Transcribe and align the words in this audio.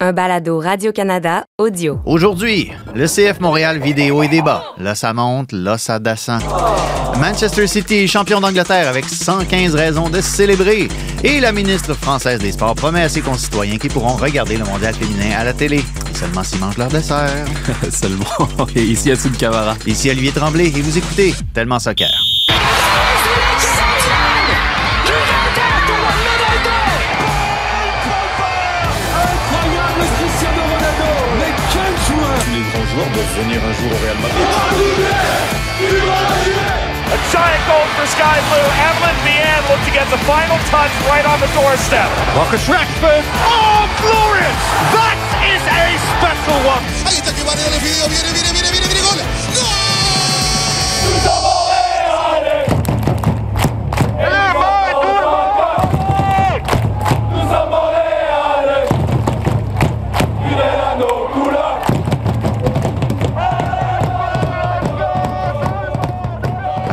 un 0.00 0.12
balado 0.12 0.60
Radio-Canada 0.60 1.44
audio. 1.58 2.00
Aujourd'hui, 2.04 2.70
le 2.94 3.06
CF 3.06 3.40
Montréal 3.40 3.78
vidéo 3.80 4.22
et 4.22 4.28
débat. 4.28 4.62
Là, 4.78 4.94
ça 4.94 5.12
monte, 5.12 5.52
là, 5.52 5.78
ça 5.78 5.98
descend. 5.98 6.40
Manchester 7.18 7.66
City, 7.66 8.06
champion 8.06 8.40
d'Angleterre 8.40 8.88
avec 8.88 9.04
115 9.06 9.74
raisons 9.74 10.08
de 10.08 10.20
célébrer. 10.20 10.88
Et 11.24 11.40
la 11.40 11.52
ministre 11.52 11.94
française 11.94 12.38
des 12.38 12.52
Sports 12.52 12.76
promet 12.76 13.02
à 13.02 13.08
ses 13.08 13.20
concitoyens 13.20 13.78
qu'ils 13.78 13.90
pourront 13.90 14.16
regarder 14.16 14.56
le 14.56 14.64
mondial 14.64 14.94
féminin 14.94 15.36
à 15.36 15.44
la 15.44 15.52
télé. 15.52 15.80
seulement 16.14 16.44
s'ils 16.44 16.60
mangent 16.60 16.78
leur 16.78 16.88
dessert. 16.88 17.44
seulement. 17.90 18.24
Et 18.76 18.82
ici, 18.82 19.10
à 19.10 19.16
Camara. 19.38 19.74
Ici, 19.86 20.10
Olivier 20.10 20.30
Tremblay. 20.30 20.66
Et 20.66 20.80
vous 20.80 20.96
écoutez 20.96 21.34
Tellement 21.52 21.78
Soccer. 21.80 22.08
Doivent 33.06 33.34
venir 33.38 33.60
un 33.62 33.72
jour 33.78 33.90
au 33.92 34.00
Real 34.02 34.18
Madrid. 34.18 34.48
A 37.08 37.18
giant 37.32 37.62
goal 37.66 37.86
for 37.96 38.06
Sky 38.06 38.36
Blue. 38.50 38.68
Evelyn 38.84 39.16
Vianne 39.24 39.64
looked 39.70 39.86
to 39.86 39.92
get 39.92 40.06
the 40.10 40.18
final 40.26 40.58
touch 40.68 40.90
right 41.06 41.24
on 41.24 41.38
the 41.40 41.48
doorstep. 41.54 42.10
Marcus 42.34 42.66
Rashford. 42.66 43.24
Oh, 43.46 43.86
glorious! 44.02 44.58
That 44.92 45.16
is 45.46 45.62
a 45.62 45.96
special 46.18 46.58
one. 46.66 46.82
Ahí 47.06 47.16
está 47.16 47.32
que 47.32 47.44
viene, 47.44 47.78
viene, 47.78 48.08
viene, 48.08 48.32
viene, 48.34 48.52
viene, 48.52 48.70
viene, 48.70 48.87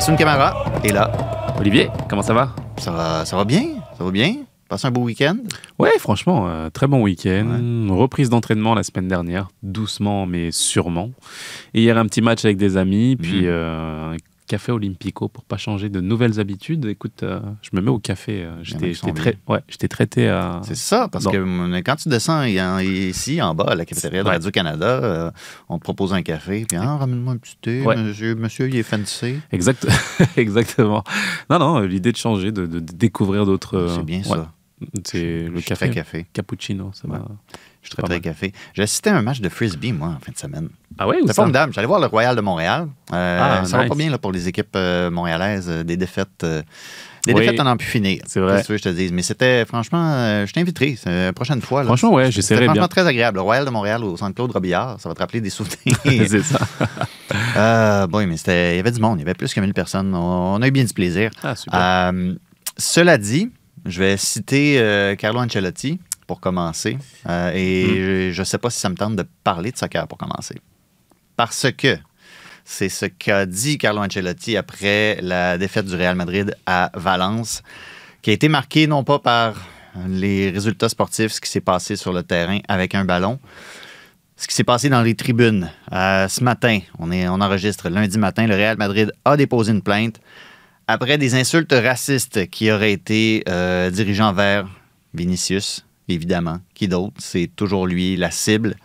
Assun 0.06 0.18
Camara 0.18 0.64
est 0.84 0.92
là. 0.92 1.12
Olivier, 1.60 1.90
comment 2.08 2.22
ça 2.22 2.36
va? 2.36 2.54
Ça 2.78 2.92
va, 2.92 3.26
ça 3.26 3.36
va 3.36 3.44
bien, 3.44 3.64
ça 3.98 4.04
va 4.04 4.12
bien. 4.12 4.36
Passe 4.70 4.86
un 4.86 4.92
beau 4.92 5.02
week-end 5.02 5.36
Ouais, 5.80 5.98
franchement, 5.98 6.46
euh, 6.48 6.70
très 6.70 6.86
bon 6.86 7.02
week-end. 7.02 7.48
Reprise 7.90 8.30
d'entraînement 8.30 8.76
la 8.76 8.84
semaine 8.84 9.08
dernière, 9.08 9.48
doucement 9.64 10.28
mais 10.28 10.52
sûrement. 10.52 11.10
Et 11.74 11.82
hier, 11.82 11.98
un 11.98 12.06
petit 12.06 12.22
match 12.22 12.46
avec 12.46 12.58
des 12.58 12.78
amis, 12.78 13.16
puis 13.16 13.42
mhm. 13.42 13.48
euh, 13.48 14.18
café 14.48 14.72
Olympico 14.72 15.28
pour 15.28 15.44
pas 15.44 15.58
changer 15.58 15.90
de 15.90 16.02
nouvelles 16.02 16.40
habitudes. 16.40 16.86
Écoute, 16.86 17.24
euh, 17.24 17.40
je 17.62 17.70
me 17.74 17.82
mets 17.82 17.90
au 17.90 18.00
café. 18.00 18.44
Euh, 18.44 18.64
j'étais 18.64 18.94
ouais, 19.48 19.62
traité 19.90 20.30
à. 20.30 20.62
C'est 20.64 20.76
ça, 20.76 21.08
parce 21.12 21.26
que 21.26 21.82
quand 21.82 21.96
tu 21.96 22.10
descends 22.10 22.44
ici 22.44 23.42
en 23.42 23.56
bas 23.56 23.66
à 23.70 23.76
la 23.76 23.86
cafétéria 23.86 24.24
de 24.24 24.30
Radio-Canada, 24.30 24.88
euh, 24.88 25.32
on 25.70 25.78
te 25.78 25.84
propose 25.84 26.14
un 26.14 26.22
café, 26.22 26.66
puis 26.68 26.78
ah, 26.78 26.98
ramène-moi 26.98 27.34
un 27.34 27.38
petit 27.38 27.58
thé, 27.62 27.84
monsieur, 27.86 28.36
monsieur, 28.36 28.68
il 28.68 28.76
est 28.76 28.84
fancy. 28.84 29.40
Exact, 29.52 29.88
exactement. 30.38 31.04
Non, 31.50 31.60
non, 31.60 31.80
l'idée 31.80 32.12
de 32.12 32.18
changer, 32.18 32.52
de, 32.52 32.66
découvrir 32.80 33.46
d'autres. 33.46 33.88
C'est 33.96 34.06
bien 34.06 34.24
ça. 34.24 34.52
C'est 35.06 35.48
le 35.48 35.62
café. 35.62 35.90
café. 35.90 36.26
Cappuccino, 36.34 36.92
ça 36.94 37.08
va. 37.08 37.26
Je 37.82 37.90
suis 37.90 37.96
très, 37.96 38.04
très 38.04 38.20
café. 38.20 38.52
J'ai 38.74 38.84
assisté 38.84 39.10
à 39.10 39.18
un 39.18 39.22
match 39.22 39.40
de 39.40 39.48
frisbee, 39.48 39.94
moi, 39.94 40.10
en 40.10 40.20
fin 40.20 40.32
de 40.32 40.38
semaine. 40.38 40.70
Ah 40.98 41.08
oui, 41.08 41.18
C'est 41.28 41.36
formidable. 41.36 41.72
J'allais 41.72 41.88
voir 41.88 42.00
le 42.00 42.08
Royal 42.08 42.36
de 42.36 42.42
Montréal. 42.42 42.88
Euh, 43.14 43.40
ah, 43.42 43.66
ça 43.66 43.78
va 43.78 43.86
pas 43.86 43.96
bien 43.96 44.10
là, 44.10 44.18
pour 44.18 44.32
les 44.32 44.48
équipes 44.48 44.76
euh, 44.76 45.10
montréalaises. 45.12 45.68
Euh, 45.70 45.84
des 45.84 45.96
défaites. 45.96 46.46
des 47.26 47.34
défaites, 47.34 47.60
on 47.60 47.64
n'en 47.64 47.78
pu 47.78 47.86
finir. 47.86 48.22
C'est 48.26 48.40
vrai. 48.42 48.64
Que 48.68 48.76
je 48.76 48.84
te 48.84 48.90
dis. 48.90 49.12
Mais 49.14 49.22
c'était, 49.22 49.66
franchement, 49.66 50.46
je 50.46 50.52
t'inviterai 50.52 50.98
la 51.06 51.32
prochaine 51.32 51.62
fois. 51.62 51.82
Là. 51.82 51.86
Franchement, 51.86 52.14
ouais, 52.14 52.32
j'essaierai 52.32 52.62
bien. 52.62 52.70
franchement 52.70 52.88
très 52.88 53.08
agréable. 53.08 53.38
Le 53.38 53.44
Royal 53.44 53.66
de 53.66 53.70
Montréal 53.70 54.04
au 54.04 54.18
centre 54.18 54.36
Claude 54.36 54.52
Robillard, 54.52 55.00
ça 55.00 55.08
va 55.08 55.16
te 55.16 55.20
rappeler 55.20 55.40
des 55.40 55.52
souvenirs. 55.52 55.96
c'est 56.04 56.44
ça. 56.44 58.08
bon, 58.08 58.28
mais 58.28 58.36
il 58.36 58.76
y 58.76 58.80
avait 58.80 58.92
du 58.92 59.00
monde. 59.00 59.20
Il 59.20 59.22
y 59.22 59.26
avait 59.26 59.36
plus 59.36 59.54
que 59.54 59.60
1000 59.62 59.74
personnes. 59.74 60.14
On, 60.16 60.62
a 60.62 60.68
eu 60.68 60.72
bien 60.72 60.84
du 60.84 60.94
plaisir. 60.94 61.32
Ah, 61.44 61.56
super. 61.56 62.12
cela 62.78 63.18
dit, 63.18 63.52
je 63.86 64.00
vais 64.00 64.18
citer 64.18 65.16
Carlo 65.18 65.40
Ancelotti 65.40 66.00
pour 66.26 66.40
commencer. 66.40 66.98
Euh, 67.28 67.52
et 67.54 67.86
hmm. 67.86 68.32
je 68.32 68.42
ne 68.42 68.46
sais 68.46 68.58
pas 68.58 68.70
si 68.70 68.80
ça 68.80 68.90
me 68.90 68.96
tente 68.96 69.16
de 69.16 69.26
parler 69.44 69.72
de 69.72 69.78
soccer 69.78 70.08
pour 70.08 70.18
commencer. 70.18 70.56
Parce 71.36 71.68
que 71.72 71.98
c'est 72.64 72.90
ce 72.90 73.06
qu'a 73.06 73.46
dit 73.46 73.78
Carlo 73.78 74.02
Ancelotti 74.02 74.58
après 74.58 75.20
la 75.22 75.58
défaite 75.58 75.86
du 75.86 75.96
Real 75.96 76.16
Madrid 76.16 76.56
à 76.66 76.92
Valence, 76.96 77.62
qui 78.22 78.32
a 78.32 78.34
été 78.34 78.50
marqué 78.50 78.88
non 78.88 79.04
pas 79.04 79.20
par 79.20 79.56
les 80.08 80.50
résultats 80.50 80.90
sportifs, 80.90 81.32
ce 81.32 81.42
qui 81.42 81.50
s'est 81.50 81.62
passé 81.62 81.96
sur 81.96 82.12
le 82.12 82.24
terrain 82.24 82.60
avec 82.68 82.96
un 82.96 83.06
ballon, 83.06 83.40
ce 84.36 84.48
qui 84.48 84.54
s'est 84.54 84.64
passé 84.64 84.90
dans 84.90 85.02
les 85.02 85.16
tribunes. 85.16 85.70
Euh, 85.94 86.28
ce 86.28 86.44
matin, 86.44 86.80
on, 87.00 87.12
est, 87.12 87.28
on 87.30 87.40
enregistre 87.40 87.88
lundi 87.90 88.18
matin, 88.18 88.48
le 88.48 88.56
Real 88.56 88.78
Madrid 88.78 89.12
a 89.24 89.38
déposé 89.38 89.72
une 89.72 89.82
plainte 89.82 90.20
après 90.88 91.18
des 91.18 91.36
insultes 91.36 91.74
racistes 91.74 92.50
qui 92.50 92.72
auraient 92.72 92.94
été 92.94 93.44
euh, 93.50 93.90
dirigées 93.90 94.24
envers 94.24 94.68
Vinicius, 95.14 95.86
évidemment. 96.08 96.60
Qui 96.74 96.88
d'autre? 96.88 97.16
C'est 97.20 97.50
toujours 97.56 97.88
lui, 97.88 98.16
la 98.16 98.32
cible. 98.32 98.76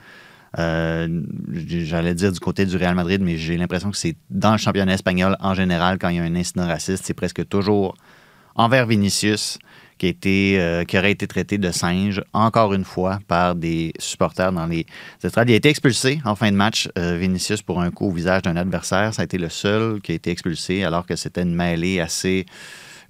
Euh, 0.58 1.22
j'allais 1.52 2.14
dire 2.14 2.32
du 2.32 2.40
côté 2.40 2.66
du 2.66 2.76
Real 2.76 2.94
Madrid, 2.94 3.20
mais 3.22 3.36
j'ai 3.36 3.56
l'impression 3.56 3.90
que 3.90 3.96
c'est 3.96 4.16
dans 4.30 4.52
le 4.52 4.58
championnat 4.58 4.94
espagnol 4.94 5.36
en 5.40 5.54
général, 5.54 5.98
quand 5.98 6.08
il 6.08 6.16
y 6.16 6.18
a 6.18 6.24
un 6.24 6.34
incident 6.34 6.66
raciste, 6.66 7.04
c'est 7.06 7.14
presque 7.14 7.46
toujours 7.48 7.94
envers 8.56 8.86
Vinicius 8.86 9.58
euh, 10.02 10.84
qui 10.84 10.98
aurait 10.98 11.12
été 11.12 11.26
traité 11.26 11.58
de 11.58 11.70
singe, 11.70 12.22
encore 12.32 12.72
une 12.74 12.84
fois, 12.84 13.18
par 13.28 13.54
des 13.54 13.92
supporters 13.98 14.52
dans 14.52 14.66
les. 14.66 14.86
Il 15.22 15.30
a 15.36 15.42
été 15.54 15.68
expulsé 15.68 16.20
en 16.24 16.34
fin 16.34 16.50
de 16.50 16.56
match, 16.56 16.88
euh, 16.98 17.16
Vinicius, 17.16 17.62
pour 17.62 17.80
un 17.80 17.90
coup 17.90 18.06
au 18.06 18.12
visage 18.12 18.42
d'un 18.42 18.56
adversaire. 18.56 19.12
Ça 19.12 19.22
a 19.22 19.24
été 19.24 19.38
le 19.38 19.48
seul 19.48 20.00
qui 20.00 20.12
a 20.12 20.14
été 20.14 20.30
expulsé, 20.30 20.84
alors 20.84 21.06
que 21.06 21.16
c'était 21.16 21.42
une 21.42 21.54
mêlée 21.54 22.00
assez 22.00 22.46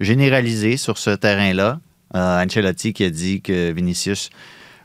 généralisée 0.00 0.76
sur 0.76 0.98
ce 0.98 1.10
terrain-là. 1.10 1.80
Euh, 2.16 2.44
Ancelotti 2.44 2.92
qui 2.92 3.04
a 3.04 3.10
dit 3.10 3.40
que 3.40 3.70
Vinicius 3.70 4.30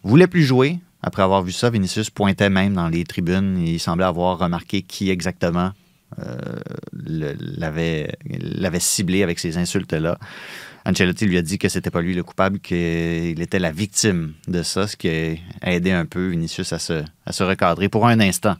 voulait 0.04 0.28
plus 0.28 0.44
jouer. 0.44 0.80
Après 1.02 1.24
avoir 1.24 1.42
vu 1.42 1.52
ça, 1.52 1.70
Vinicius 1.70 2.10
pointait 2.10 2.50
même 2.50 2.74
dans 2.74 2.88
les 2.88 3.04
tribunes. 3.04 3.58
Il 3.60 3.80
semblait 3.80 4.06
avoir 4.06 4.38
remarqué 4.38 4.82
qui 4.82 5.10
exactement 5.10 5.72
l'avait 6.94 8.08
ciblé 8.80 9.22
avec 9.24 9.40
ces 9.40 9.58
insultes-là. 9.58 10.18
Ancelotti 10.85 11.25
lui 11.25 11.38
a 11.38 11.41
dit 11.41 11.57
que 11.57 11.68
c'était 11.68 11.90
pas 11.90 12.01
lui 12.01 12.13
le 12.13 12.23
coupable, 12.23 12.59
qu'il 12.59 13.41
était 13.41 13.59
la 13.59 13.72
victime 13.72 14.34
de 14.47 14.62
ça, 14.62 14.88
ce 14.88 14.96
qui 14.96 15.09
a 15.09 15.73
aidé 15.73 15.91
un 15.91 16.06
peu 16.06 16.28
Vinicius 16.28 16.73
à 16.73 16.79
se, 16.79 17.44
recadrer 17.44 17.90
pour 17.90 18.07
un 18.07 18.19
instant. 18.19 18.56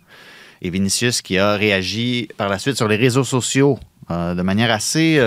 Et 0.62 0.70
Vinicius 0.70 1.22
qui 1.22 1.38
a 1.38 1.56
réagi 1.56 2.28
par 2.38 2.50
la 2.50 2.58
suite 2.58 2.78
sur 2.78 2.88
les 2.88 2.96
réseaux 2.96 3.24
sociaux 3.24 3.78
euh, 4.10 4.34
de 4.34 4.42
manière 4.42 4.72
assez 4.72 5.20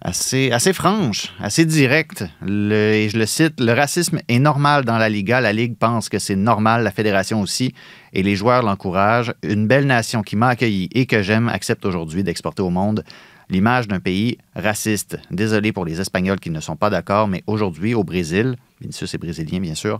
assez, 0.00 0.52
assez 0.52 0.72
franche, 0.72 1.34
assez 1.40 1.64
directe. 1.64 2.22
et 2.42 3.08
je 3.10 3.18
le 3.18 3.26
cite, 3.26 3.60
le 3.60 3.72
racisme 3.72 4.20
est 4.28 4.38
normal 4.38 4.84
dans 4.84 4.98
la 4.98 5.08
Liga. 5.08 5.40
La 5.40 5.52
Ligue 5.52 5.76
pense 5.76 6.08
que 6.08 6.18
c'est 6.18 6.36
normal, 6.36 6.84
la 6.84 6.90
fédération 6.90 7.40
aussi, 7.40 7.74
et 8.12 8.22
les 8.22 8.36
joueurs 8.36 8.62
l'encouragent. 8.62 9.34
Une 9.42 9.66
belle 9.66 9.86
nation 9.86 10.22
qui 10.22 10.36
m'a 10.36 10.48
accueilli 10.48 10.88
et 10.92 11.06
que 11.06 11.22
j'aime 11.22 11.48
accepte 11.48 11.84
aujourd'hui 11.84 12.22
d'exporter 12.22 12.62
au 12.62 12.70
monde 12.70 13.04
l'image 13.50 13.88
d'un 13.88 14.00
pays 14.00 14.38
raciste. 14.54 15.18
Désolé 15.30 15.72
pour 15.72 15.84
les 15.84 16.00
Espagnols 16.00 16.40
qui 16.40 16.50
ne 16.50 16.60
sont 16.60 16.76
pas 16.76 16.90
d'accord, 16.90 17.28
mais 17.28 17.42
aujourd'hui, 17.46 17.94
au 17.94 18.04
Brésil, 18.04 18.56
Vinicius 18.80 19.14
est 19.14 19.18
brésilien 19.18 19.60
bien 19.60 19.74
sûr, 19.74 19.98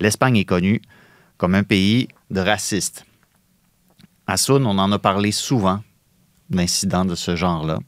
l'Espagne 0.00 0.36
est 0.36 0.44
connue 0.44 0.82
comme 1.36 1.54
un 1.54 1.62
pays 1.62 2.08
de 2.30 2.40
racistes. 2.40 3.04
À 4.26 4.36
Soun, 4.36 4.66
on 4.66 4.78
en 4.78 4.92
a 4.92 4.98
parlé 4.98 5.32
souvent 5.32 5.82
d'incidents 6.50 7.04
de 7.04 7.14
ce 7.14 7.36
genre-là 7.36 7.78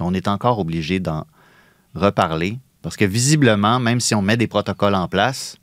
on 0.00 0.14
est 0.14 0.28
encore 0.28 0.58
obligé 0.58 1.00
d'en 1.00 1.26
reparler 1.94 2.58
parce 2.82 2.96
que 2.96 3.04
visiblement, 3.04 3.80
même 3.80 4.00
si 4.00 4.14
on 4.14 4.22
met 4.22 4.36
des 4.36 4.46
protocoles 4.46 4.94
en 4.94 5.08
place, 5.08 5.56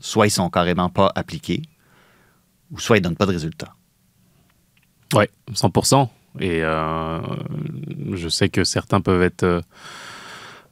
soit 0.00 0.26
ils 0.26 0.30
sont 0.30 0.50
carrément 0.50 0.88
pas 0.88 1.12
appliqués, 1.14 1.62
ou 2.70 2.78
soit 2.78 2.98
ils 2.98 3.00
donnent 3.00 3.16
pas 3.16 3.26
de 3.26 3.32
résultats. 3.32 3.74
Oui, 5.14 5.24
100%. 5.52 6.08
Et 6.40 6.62
euh, 6.62 7.20
je 8.12 8.28
sais 8.28 8.48
que 8.48 8.64
certains 8.64 9.00
peuvent 9.00 9.22
être 9.22 9.44
euh, 9.44 9.60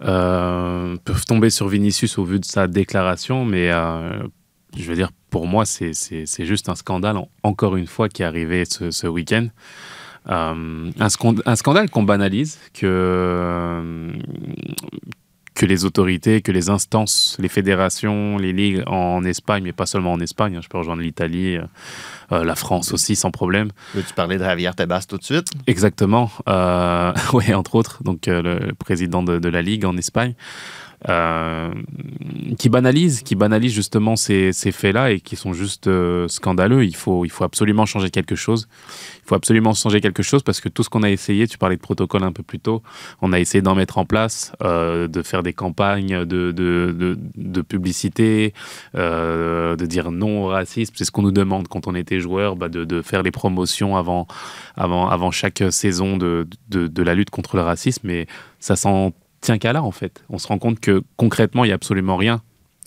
euh, 0.02 0.96
peuvent 1.04 1.24
tomber 1.24 1.50
sur 1.50 1.68
Vinicius 1.68 2.18
au 2.18 2.24
vu 2.24 2.40
de 2.40 2.44
sa 2.44 2.66
déclaration, 2.66 3.44
mais 3.44 3.70
je 3.70 4.84
veux 4.84 4.96
dire, 4.96 5.10
pour 5.30 5.46
moi, 5.46 5.64
c'est 5.64 5.92
juste 6.40 6.68
un 6.68 6.74
scandale, 6.74 7.16
encore 7.42 7.76
une 7.76 7.86
fois, 7.86 8.08
qui 8.08 8.22
est 8.22 8.24
arrivé 8.24 8.64
ce, 8.64 8.90
ce 8.90 9.06
week-end. 9.06 9.48
Euh, 10.28 10.90
un, 11.00 11.08
un, 11.46 11.56
scandale 11.56 11.90
qu'on 11.90 12.04
banalise, 12.04 12.58
que, 12.74 14.12
que 15.62 15.66
les 15.66 15.84
autorités, 15.84 16.42
que 16.42 16.50
les 16.50 16.70
instances, 16.70 17.36
les 17.38 17.48
fédérations, 17.48 18.36
les 18.36 18.52
ligues 18.52 18.82
en 18.88 19.22
Espagne, 19.22 19.62
mais 19.62 19.72
pas 19.72 19.86
seulement 19.86 20.10
en 20.10 20.18
Espagne, 20.18 20.56
hein, 20.56 20.60
je 20.60 20.68
peux 20.68 20.76
rejoindre 20.76 21.02
l'Italie, 21.02 21.54
euh, 21.54 21.62
euh, 22.32 22.42
la 22.42 22.56
France 22.56 22.92
aussi, 22.92 23.14
sans 23.14 23.30
problème. 23.30 23.70
Veux-tu 23.94 24.12
parler 24.12 24.38
de 24.38 24.42
Javier 24.42 24.72
Tebas 24.76 25.04
tout 25.08 25.18
de 25.18 25.22
suite? 25.22 25.52
Exactement, 25.68 26.32
oui, 27.32 27.54
entre 27.54 27.76
autres, 27.76 28.02
donc 28.02 28.26
le 28.26 28.72
président 28.76 29.22
de, 29.22 29.38
de, 29.38 29.48
la 29.48 29.62
Ligue 29.62 29.84
en 29.84 29.96
Espagne. 29.96 30.34
Euh, 31.08 31.72
qui 32.58 32.68
banalisent, 32.68 33.22
qui 33.22 33.34
banalisent 33.34 33.74
justement 33.74 34.14
ces, 34.14 34.52
faits-là 34.52 35.10
et 35.10 35.20
qui 35.20 35.34
sont 35.34 35.52
juste 35.52 35.88
euh, 35.88 36.28
scandaleux. 36.28 36.84
Il 36.84 36.94
faut, 36.94 37.24
il 37.24 37.30
faut 37.30 37.44
absolument 37.44 37.86
changer 37.86 38.10
quelque 38.10 38.36
chose. 38.36 38.68
Il 39.24 39.28
faut 39.28 39.34
absolument 39.34 39.74
changer 39.74 40.00
quelque 40.00 40.22
chose 40.22 40.42
parce 40.42 40.60
que 40.60 40.68
tout 40.68 40.82
ce 40.82 40.90
qu'on 40.90 41.02
a 41.02 41.10
essayé, 41.10 41.48
tu 41.48 41.58
parlais 41.58 41.76
de 41.76 41.80
protocole 41.80 42.22
un 42.22 42.32
peu 42.32 42.42
plus 42.42 42.60
tôt, 42.60 42.82
on 43.20 43.32
a 43.32 43.40
essayé 43.40 43.62
d'en 43.62 43.74
mettre 43.74 43.98
en 43.98 44.04
place, 44.04 44.52
euh, 44.62 45.08
de 45.08 45.22
faire 45.22 45.42
des 45.42 45.52
campagnes 45.52 46.24
de, 46.24 47.62
publicité, 47.62 48.54
de 48.94 49.86
dire 49.86 50.12
non 50.12 50.44
au 50.44 50.46
racisme. 50.48 50.94
C'est 50.96 51.04
ce 51.04 51.10
qu'on 51.10 51.22
nous 51.22 51.32
demande 51.32 51.68
quand 51.68 51.86
on 51.88 51.94
était 51.94 52.20
joueur, 52.20 52.54
bah, 52.54 52.68
de, 52.68 53.02
faire 53.02 53.22
les 53.22 53.30
promotions 53.32 53.96
avant, 53.96 54.26
avant, 54.76 55.08
avant 55.08 55.30
chaque 55.30 55.64
saison 55.70 56.16
de, 56.16 56.46
de, 56.70 57.02
la 57.02 57.14
lutte 57.14 57.30
contre 57.30 57.56
le 57.56 57.62
racisme. 57.62 58.02
Mais 58.04 58.26
ça 58.60 58.76
s'en 58.76 59.12
tient 59.42 59.58
qu'à 59.58 59.74
là, 59.74 59.82
en 59.82 59.90
fait. 59.90 60.24
On 60.30 60.38
se 60.38 60.46
rend 60.46 60.58
compte 60.58 60.80
que 60.80 61.02
concrètement, 61.18 61.64
il 61.64 61.68
n'y 61.68 61.72
a 61.72 61.74
absolument 61.74 62.16
rien 62.16 62.40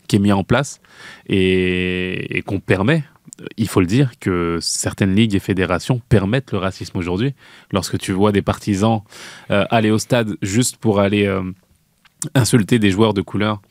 qui 0.07 0.15
est 0.15 0.19
mis 0.19 0.31
en 0.31 0.43
place 0.43 0.81
et, 1.27 2.43
qu'on 2.45 2.59
permet 2.59 3.03
il 3.57 3.67
faut 3.67 3.81
le 3.81 3.85
dire 3.85 4.11
que 4.19 4.59
certaines 4.61 5.13
ligues 5.13 5.35
et 5.35 5.39
fédérations 5.39 5.99
permettent 6.07 6.53
le 6.53 6.57
racisme 6.57 6.97
aujourd'hui. 6.97 7.33
Lorsque 7.71 7.97
tu 7.97 8.13
vois 8.13 8.31
des 8.31 8.41
partisans 8.41 9.01
euh, 9.51 9.65
aller 9.71 9.91
au 9.91 9.97
stade 9.97 10.37
juste 10.41 10.77
pour 10.77 11.01
aller 11.01 11.25
euh, 11.25 11.41
insulter 12.33 12.79
des 12.79 12.91
joueurs 12.91 13.13
de 13.13 13.21
couleur 13.21 13.61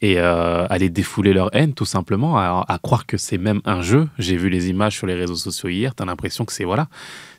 et 0.00 0.18
euh, 0.18 0.66
aller 0.70 0.88
défouler 0.88 1.34
leur 1.34 1.54
haine, 1.54 1.74
tout 1.74 1.84
simplement, 1.84 2.38
à, 2.38 2.78
croire 2.82 3.04
que 3.04 3.18
c'est 3.18 3.36
même 3.36 3.60
un 3.66 3.82
jeu. 3.82 4.08
J'ai 4.18 4.38
vu 4.38 4.48
les 4.48 4.70
images 4.70 4.96
sur 4.96 5.06
les 5.06 5.14
réseaux 5.14 5.36
sociaux 5.36 5.68
hier, 5.68 5.94
tu 5.94 6.02
as 6.02 6.06
l'impression 6.06 6.46
que 6.46 6.52
c'est 6.54 6.64
voilà, 6.64 6.88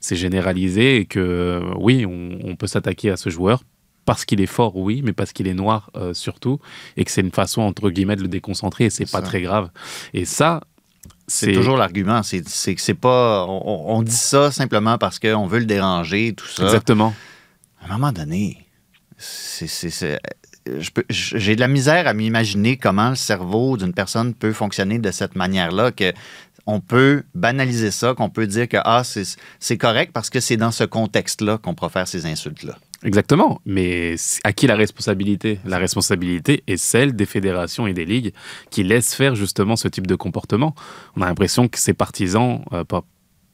c'est 0.02 0.16
généralisé 0.16 0.98
et 0.98 1.06
que 1.06 1.64
oui, 1.78 2.06
on 2.06 2.56
peut 2.58 2.68
s'attaquer 2.68 3.10
à 3.10 3.18
ce 3.18 3.32
joueur 3.32 3.64
parce 4.06 4.26
qu'il 4.26 4.42
est 4.42 4.46
fort, 4.48 4.76
oui, 4.76 5.02
mais 5.04 5.14
parce 5.14 5.32
qu'il 5.34 5.48
est 5.48 5.54
noir 5.54 5.90
euh, 5.96 6.14
surtout, 6.14 6.60
et 6.98 7.06
que 7.06 7.12
c'est 7.12 7.22
une 7.22 7.32
façon 7.32 7.62
entre 7.62 7.90
guillemets 7.90 8.16
de 8.16 8.22
le 8.24 8.28
déconcentrer, 8.28 8.86
et 8.86 8.90
c'est 8.90 9.06
pas 9.10 9.20
ça. 9.20 9.26
très 9.26 9.42
grave. 9.42 9.70
Et 10.14 10.26
ça, 10.26 10.62
C'est 11.28 11.54
toujours 11.54 11.78
l'argument. 11.78 12.22
C'est 12.24 12.42
que 12.44 12.82
c'est 12.82 12.94
pas. 12.94 13.46
On, 13.48 13.96
on 13.98 14.02
dit 14.04 14.12
ça 14.16 14.52
simplement 14.52 14.98
parce 14.98 15.18
qu'on 15.20 15.48
veut 15.48 15.60
le 15.60 15.66
déranger, 15.66 16.34
tout 16.36 16.48
ça. 16.48 16.64
exactement. 16.64 17.14
À 17.82 17.86
un 17.90 17.98
moment 17.98 18.12
donné, 18.12 18.66
c'est- 19.18 19.68
peux- 20.94 21.06
j'ai 21.10 21.56
de 21.56 21.60
la 21.62 21.68
misère 21.68 22.08
à 22.08 22.14
m'imaginer 22.14 22.78
comment 22.78 23.10
le 23.10 23.16
cerveau 23.16 23.78
d'une 23.78 23.94
personne 23.94 24.34
peut 24.34 24.54
fonctionner 24.54 25.00
de 25.00 25.12
cette 25.12 25.36
manière-là, 25.36 25.92
que 25.92 26.14
on 26.68 26.80
peut 26.80 27.24
banaliser 27.34 27.90
ça, 27.92 28.14
qu'on 28.14 28.30
peut 28.30 28.46
dire 28.46 28.68
que 28.68 28.78
ah, 28.84 29.04
c'est 29.04 29.24
c'est 29.60 29.78
correct 29.78 30.12
parce 30.14 30.30
que 30.30 30.40
c'est 30.40 30.58
dans 30.58 30.72
ce 30.72 30.84
contexte-là 30.84 31.58
qu'on 31.58 31.74
profère 31.74 32.08
ces 32.08 32.26
insultes-là. 32.28 32.78
Exactement, 33.04 33.62
mais 33.66 34.16
à 34.44 34.54
qui 34.54 34.68
la 34.68 34.76
responsabilité? 34.76 35.60
La 35.66 35.80
responsabilité 35.80 36.64
est 36.68 36.78
celle 36.78 37.16
des 37.16 37.26
fédérations 37.26 37.88
et 37.88 37.94
des 37.94 38.06
ligues 38.06 38.32
qui 38.70 38.84
laissent 38.84 39.16
faire 39.16 39.34
justement 39.34 39.76
ce 39.76 39.88
type 39.88 40.06
de 40.06 40.14
comportement. 40.16 40.76
On 41.16 41.22
a 41.24 41.26
l'impression 41.26 41.68
que 41.68 41.80
ces 41.80 41.96
partisans, 41.96 42.64
euh, 42.74 42.84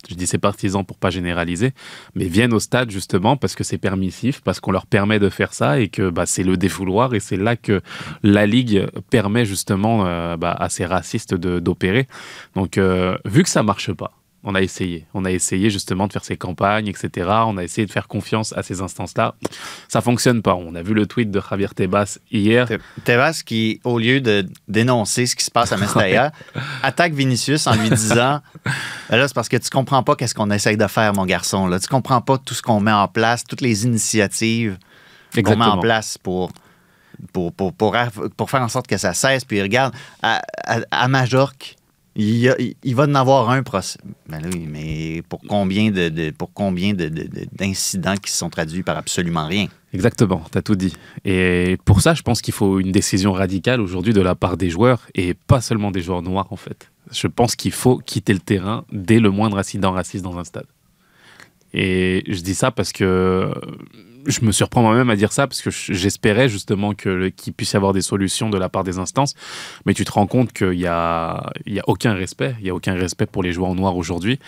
je 0.10 0.16
dis 0.16 0.28
ces 0.28 0.38
partisans 0.38 0.86
pour 0.86 0.98
pas 0.98 1.12
généraliser, 1.12 1.72
mais 2.14 2.26
viennent 2.26 2.54
au 2.54 2.60
stade 2.60 2.92
justement 2.92 3.38
parce 3.38 3.56
que 3.56 3.64
c'est 3.64 3.78
permissif, 3.78 4.42
parce 4.42 4.60
qu'on 4.60 4.72
leur 4.72 4.86
permet 4.86 5.18
de 5.18 5.30
faire 5.30 5.54
ça 5.54 5.80
et 5.80 5.88
que 5.88 6.10
bah, 6.10 6.26
c'est 6.26 6.44
le 6.44 6.58
défouloir 6.58 7.14
et 7.16 7.22
c'est 7.22 7.38
là 7.38 7.56
que 7.56 7.82
la 8.24 8.46
ligue 8.46 8.86
permet 9.10 9.46
justement 9.46 10.06
euh, 10.06 10.36
bah, 10.36 10.52
à 10.60 10.68
ces 10.68 10.86
racistes 10.86 11.36
d'opérer. 11.36 12.08
Donc 12.56 12.78
euh, 12.78 13.18
vu 13.24 13.44
que 13.44 13.50
ça 13.50 13.64
marche 13.64 13.94
pas, 13.94 14.12
on 14.50 14.56
a 14.56 14.62
essayé. 14.62 15.06
On 15.14 15.26
a 15.26 15.32
essayé 15.32 15.70
justement 15.70 16.08
de 16.08 16.14
faire 16.14 16.24
ces 16.24 16.38
campagnes, 16.38 16.88
etc. 16.88 17.28
On 17.46 17.58
a 17.58 17.64
essayé 17.66 17.86
de 17.86 17.92
faire 17.92 18.08
confiance 18.08 18.54
à 18.58 18.64
ces 18.64 18.82
instances-là. 18.82 19.36
Ça 19.90 20.00
fonctionne 20.00 20.42
pas. 20.42 20.56
On 20.56 20.74
a 20.74 20.82
vu 20.82 20.94
le 20.94 21.06
tweet 21.06 21.30
de 21.30 21.42
Javier 21.50 21.68
Tebas 21.76 22.18
hier. 22.32 22.66
Te- 22.68 22.80
Tebas 23.04 23.42
qui, 23.46 23.82
au 23.84 24.00
lieu 24.00 24.22
de 24.22 24.48
dénoncer 24.70 25.26
ce 25.26 25.36
qui 25.36 25.44
se 25.44 25.52
passe 25.52 25.74
à 25.74 25.78
Mestalla, 25.78 26.32
attaque 26.84 27.14
Vinicius 27.14 27.68
en 27.68 27.76
lui 27.76 27.90
disant 27.90 28.40
là, 29.10 29.28
c'est 29.28 29.34
parce 29.34 29.50
que 29.50 29.58
tu 29.58 29.70
comprends 29.70 30.02
pas 30.04 30.16
qu'est-ce 30.16 30.34
qu'on 30.34 30.50
essaye 30.52 30.78
de 30.78 30.88
faire, 30.88 31.14
mon 31.14 31.26
garçon. 31.26 31.68
Là. 31.68 31.80
Tu 31.80 31.88
comprends 31.90 32.22
pas 32.22 32.38
tout 32.38 32.54
ce 32.54 32.62
qu'on 32.62 32.80
met 32.80 32.92
en 32.92 33.08
place, 33.10 33.44
toutes 33.44 33.62
les 33.62 33.86
initiatives 33.86 34.78
qu'on 35.44 35.52
met 35.58 35.66
en 35.66 35.78
place 35.82 36.18
pour, 36.18 36.52
pour, 37.34 37.52
pour, 37.54 37.74
pour, 37.74 37.96
pour 38.38 38.50
faire 38.50 38.62
en 38.62 38.70
sorte 38.70 38.88
que 38.88 38.98
ça 38.98 39.14
cesse. 39.14 39.44
Puis 39.46 39.62
regarde, 39.62 39.94
à, 40.22 40.42
à, 40.66 40.80
à 40.92 41.08
Majorque, 41.08 41.76
il, 42.19 42.96
va 42.96 43.04
en 43.04 43.14
avoir 43.16 43.50
un 43.52 43.62
procès. 43.62 44.00
Ben 44.28 44.42
oui, 44.52 44.66
mais 44.68 45.22
pour 45.30 45.40
combien 45.48 45.92
de, 45.92 46.31
pour 46.31 46.52
combien 46.52 46.94
de- 46.94 47.10
de- 47.10 47.24
de- 47.24 47.48
d'incidents 47.52 48.16
qui 48.16 48.31
se 48.31 48.38
sont 48.38 48.50
traduits 48.50 48.81
par 48.81 48.98
absolument 48.98 49.46
rien? 49.46 49.68
Exactement, 49.94 50.42
tu 50.52 50.58
as 50.58 50.62
tout 50.64 50.75
dit. 50.75 50.94
Et 51.25 51.78
pour 51.86 52.02
ça, 52.02 52.16
je 52.16 52.24
pense 52.24 52.42
qu'il 52.42 52.54
faut 52.56 52.80
une 52.80 52.92
décision 52.92 53.34
radicale 53.34 53.81
aujourd'hui 53.81 54.14
de 54.14 54.22
la 54.22 54.34
part 54.34 54.58
des 54.58 54.69
joueurs 54.72 55.08
et 55.14 55.36
pas 55.36 55.62
seulement 55.62 55.92
des 55.92 56.02
joueurs 56.02 56.24
noirs 56.24 56.48
en 56.52 56.56
fait. 56.56 56.92
Je 57.12 57.28
pense 57.28 57.56
qu'il 57.56 57.72
faut 57.72 58.00
quitter 58.00 58.34
le 58.34 58.40
terrain 58.40 58.84
dès 58.92 59.19
le 59.19 59.30
moindre 59.30 59.58
incident 59.58 59.92
raciste 59.92 60.24
dans 60.24 60.38
un 60.40 60.44
stade. 60.44 60.66
Et 61.74 62.24
je 62.28 62.42
dis 62.42 62.56
ça 62.56 62.72
parce 62.72 62.92
que 62.92 63.54
je 64.28 64.42
me 64.46 64.52
surprends 64.52 64.82
moi-même 64.82 65.10
à 65.10 65.16
dire 65.16 65.32
ça 65.32 65.48
parce 65.48 65.62
que 65.62 65.70
j'espérais 65.72 66.50
justement 66.50 66.94
que 66.94 67.30
qu'il 67.30 67.54
puisse 67.54 67.74
y 67.74 67.76
avoir 67.78 67.94
des 67.94 68.02
solutions 68.02 68.50
de 68.50 68.58
la 68.58 68.70
part 68.70 68.84
des 68.84 69.00
instances, 69.00 69.34
mais 69.86 69.94
tu 69.94 70.06
te 70.06 70.12
rends 70.12 70.28
compte 70.28 70.54
qu'il 70.54 70.74
y 70.80 70.86
a, 70.88 71.52
il 71.66 71.74
y 71.74 71.80
a 71.80 71.84
aucun 71.88 72.14
respect, 72.14 72.56
il 72.60 72.68
y 72.68 72.70
a 72.70 72.76
aucun 72.76 72.94
respect 72.94 73.26
pour 73.26 73.44
les 73.44 73.54
joueurs 73.54 73.74
noirs 73.74 73.96
aujourd'hui, 73.96 74.40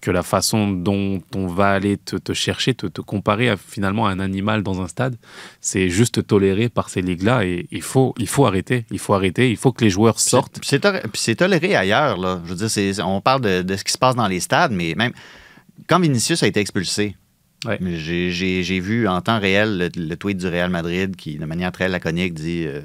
que 0.00 0.10
la 0.10 0.22
façon 0.22 0.68
dont 0.70 1.20
on 1.34 1.46
va 1.46 1.70
aller 1.70 1.96
te, 1.96 2.16
te 2.16 2.32
chercher, 2.32 2.74
te, 2.74 2.86
te 2.86 3.00
comparer 3.00 3.48
à, 3.50 3.56
finalement 3.56 4.06
à 4.06 4.10
un 4.10 4.20
animal 4.20 4.62
dans 4.62 4.80
un 4.80 4.88
stade, 4.88 5.16
c'est 5.60 5.88
juste 5.88 6.26
toléré 6.26 6.68
par 6.68 6.88
ces 6.88 7.02
ligues-là 7.02 7.44
et 7.44 7.66
il 7.70 7.82
faut, 7.82 8.14
il 8.18 8.28
faut 8.28 8.46
arrêter, 8.46 8.84
il 8.90 8.98
faut 8.98 9.14
arrêter, 9.14 9.50
il 9.50 9.56
faut 9.56 9.72
que 9.72 9.84
les 9.84 9.90
joueurs 9.90 10.20
sortent. 10.20 10.58
Puis 10.60 10.68
c'est 10.68 11.34
toléré- 11.40 11.74
ailleurs. 11.76 12.16
Là. 12.18 12.40
Je 12.44 12.54
veux 12.54 12.68
dire, 12.68 13.06
on 13.06 13.20
parle 13.20 13.40
de, 13.40 13.62
de 13.62 13.76
ce 13.76 13.84
qui 13.84 13.92
se 13.92 13.98
passe 13.98 14.14
dans 14.16 14.28
les 14.28 14.40
stades, 14.40 14.72
mais 14.72 14.94
même 14.96 15.12
quand 15.88 16.00
Vinicius 16.00 16.42
a 16.42 16.46
été 16.46 16.60
expulsé, 16.60 17.16
Ouais. 17.66 17.78
j'ai- 17.96 18.80
vu 18.80 19.08
en 19.08 19.20
temps 19.20 19.38
réel 19.40 19.78
le, 19.78 19.88
le 20.08 20.16
tweet 20.16 20.38
du 20.38 20.46
Real 20.48 20.70
Madrid 20.70 21.16
qui, 21.16 21.36
de 21.38 21.44
manière 21.44 21.72
très 21.72 21.88
laconique, 21.88 22.34
dit 22.34 22.64
euh, 22.66 22.82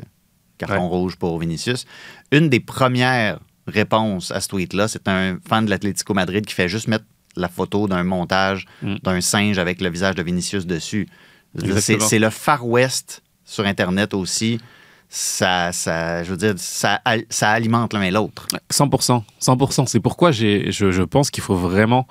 carton 0.57 0.75
Ouais. 0.83 0.87
rouge 0.87 1.15
pour 1.15 1.37
Vinicius. 1.39 1.85
Une 2.31 2.49
des 2.49 2.59
premières 2.59 3.39
réponses 3.67 4.31
à 4.31 4.41
ce 4.41 4.47
tweet-là, 4.49 4.87
c'est 4.87 5.07
un 5.07 5.37
fan 5.47 5.65
de 5.65 5.69
l'Atlético 5.69 6.13
Madrid 6.13 6.45
qui 6.45 6.53
fait 6.53 6.67
juste 6.69 6.87
mettre 6.87 7.05
la 7.35 7.47
photo 7.47 7.87
d'un 7.87 8.03
montage 8.03 8.65
Mm. 8.81 8.95
d'un 9.03 9.21
singe 9.21 9.57
avec 9.59 9.79
le 9.81 9.89
visage 9.89 10.15
de 10.15 10.23
Vinicius 10.23 10.65
dessus. 10.65 11.07
C'est 11.79 12.19
le 12.19 12.29
Far 12.29 12.65
West 12.67 13.21
sur 13.45 13.65
Internet 13.65 14.13
aussi. 14.13 14.59
Ça, 15.13 15.73
ça, 15.73 16.23
je 16.23 16.31
veux 16.31 16.37
dire, 16.37 16.53
ça, 16.55 17.01
ça 17.29 17.49
alimente 17.51 17.93
l'un 17.93 18.01
et 18.03 18.11
l'autre. 18.11 18.47
100%, 18.69 19.23
100%. 19.41 19.85
C'est 19.85 19.99
pourquoi 19.99 20.31
j'ai, 20.31 20.71
je, 20.71 20.91
je 20.91 21.03
pense 21.03 21.29
qu'il 21.29 21.43
faut 21.43 21.55
vraiment 21.55 22.07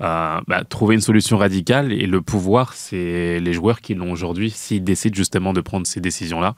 bah, 0.00 0.62
trouver 0.68 0.94
une 0.94 1.00
solution 1.00 1.36
radicale 1.38 1.92
et 1.92 2.06
le 2.06 2.20
pouvoir, 2.20 2.74
c'est 2.74 3.40
les 3.40 3.52
joueurs 3.52 3.80
qui 3.80 3.94
l'ont 3.94 4.12
aujourd'hui 4.12 4.50
s'ils 4.50 4.84
décident 4.84 5.16
justement 5.16 5.52
de 5.52 5.60
prendre 5.60 5.86
ces 5.86 6.00
décisions-là. 6.00 6.54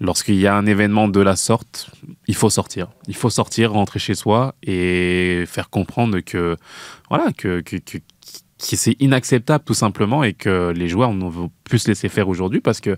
Lorsqu'il 0.00 0.34
y 0.34 0.48
a 0.48 0.56
un 0.56 0.66
événement 0.66 1.06
de 1.06 1.20
la 1.20 1.36
sorte, 1.36 1.88
il 2.26 2.34
faut 2.34 2.50
sortir. 2.50 2.88
Il 3.06 3.14
faut 3.14 3.30
sortir, 3.30 3.72
rentrer 3.72 4.00
chez 4.00 4.16
soi 4.16 4.56
et 4.64 5.44
faire 5.46 5.70
comprendre 5.70 6.18
que 6.18 6.56
voilà 7.08 7.30
que, 7.32 7.60
que- 7.60 7.76
que 8.58 8.76
c'est 8.76 8.96
inacceptable 9.00 9.64
tout 9.64 9.74
simplement 9.74 10.22
et 10.24 10.32
que 10.32 10.70
les 10.74 10.88
joueurs 10.88 11.12
ne 11.12 11.28
vont 11.28 11.50
plus 11.64 11.80
se 11.80 11.88
laisser 11.88 12.08
faire 12.08 12.28
aujourd'hui 12.28 12.60
parce 12.60 12.80
que 12.80 12.90
bah, 12.90 12.96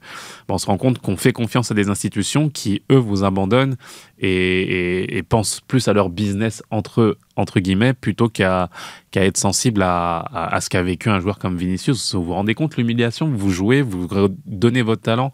on 0.55 0.59
se 0.59 0.67
rend 0.67 0.77
compte 0.77 0.99
qu'on 0.99 1.17
fait 1.17 1.33
confiance 1.33 1.71
à 1.71 1.75
des 1.75 1.89
institutions 1.89 2.51
qui 2.51 2.83
eux 2.93 2.97
vous 2.99 3.25
abandonnent 3.25 3.77
et, 4.19 4.29
et- 4.29 5.17
et 5.17 5.23
pensent 5.23 5.61
plus 5.67 5.89
à 5.89 5.93
leur 5.93 6.11
business 6.11 6.63
entre 6.71 7.01
eux, 7.01 7.19
entre 7.37 7.61
guillemets, 7.61 7.95
plutôt 7.95 8.29
qu'à 8.29 8.71
qu'à 9.11 9.25
être 9.25 9.37
sensible 9.39 9.83
à, 9.83 10.19
à- 10.19 10.55
à 10.55 10.61
ce 10.61 10.69
qu'a 10.69 10.83
vécu 10.83 11.09
un 11.09 11.21
joueur 11.21 11.39
comme 11.39 11.57
Vinicius. 11.57 12.15
Vous 12.15 12.25
vous 12.25 12.33
rendez 12.35 12.55
compte 12.55 12.77
l'humiliation 12.77 13.29
Vous 13.31 13.51
jouez, 13.51 13.83
vous 13.83 14.09
donnez 14.47 14.83
votre 14.83 15.03
talent, 15.03 15.33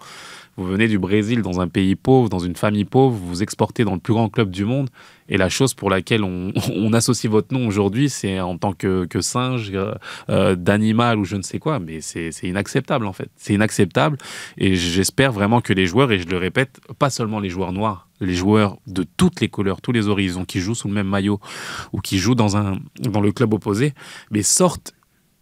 vous 0.57 0.67
venez 0.67 0.89
du 0.89 0.99
Brésil 0.99 1.43
dans 1.43 1.61
un 1.61 1.69
pays 1.69 1.97
pauvre, 1.97 2.29
dans 2.29 2.39
une 2.39 2.57
famille 2.57 2.85
pauvre, 2.85 3.17
vous 3.17 3.27
vous 3.27 3.43
exportez 3.43 3.85
dans 3.85 3.95
le 3.95 4.01
plus 4.01 4.13
grand 4.13 4.29
club 4.29 4.51
du 4.51 4.65
monde, 4.65 4.91
et 5.29 5.39
la 5.39 5.49
chose 5.49 5.73
pour 5.73 5.89
laquelle 5.89 6.25
on, 6.25 6.53
associe 6.93 7.31
votre 7.31 7.55
nom 7.55 7.67
aujourd'hui, 7.67 8.11
c'est 8.11 8.39
en 8.41 8.59
tant 8.59 8.73
que, 8.73 9.07
singe, 9.21 9.71
euh, 9.73 9.95
euh, 10.29 10.55
d'animal 10.55 11.19
ou 11.19 11.25
je 11.25 11.37
ne 11.37 11.43
sais 11.43 11.59
quoi, 11.59 11.79
mais 11.79 12.01
c'est 12.01 12.31
inacceptable 12.43 13.07
en 13.07 13.13
fait. 13.13 13.31
C'est 13.37 13.55
inacceptable, 13.55 14.19
et 14.59 14.77
j'espère 14.77 15.33
vraiment 15.33 15.61
que 15.61 15.73
les 15.73 15.87
joueurs, 15.87 16.13
et 16.13 16.19
je 16.19 16.29
le 16.29 16.37
répète, 16.37 16.81
pas 16.99 17.11
seulement 17.11 17.41
les 17.41 17.49
joueurs 17.49 17.73
noirs, 17.73 18.09
les 18.21 18.35
joueurs 18.35 18.77
de 18.87 19.05
toutes 19.17 19.41
les 19.41 19.49
couleurs, 19.49 19.81
tous 19.81 19.93
les 19.93 20.09
horizons, 20.09 20.45
qui 20.45 20.61
jouent 20.61 20.75
sous 20.75 20.89
le 20.89 20.95
même 20.95 21.09
maillot 21.09 21.41
ou 21.93 22.01
qui 22.01 22.19
jouent 22.19 22.35
dans, 22.35 22.57
un, 22.57 22.79
dans 23.01 23.21
le 23.21 23.33
club 23.33 23.55
opposé, 23.55 23.95
mais 24.31 24.43
sortent 24.43 24.95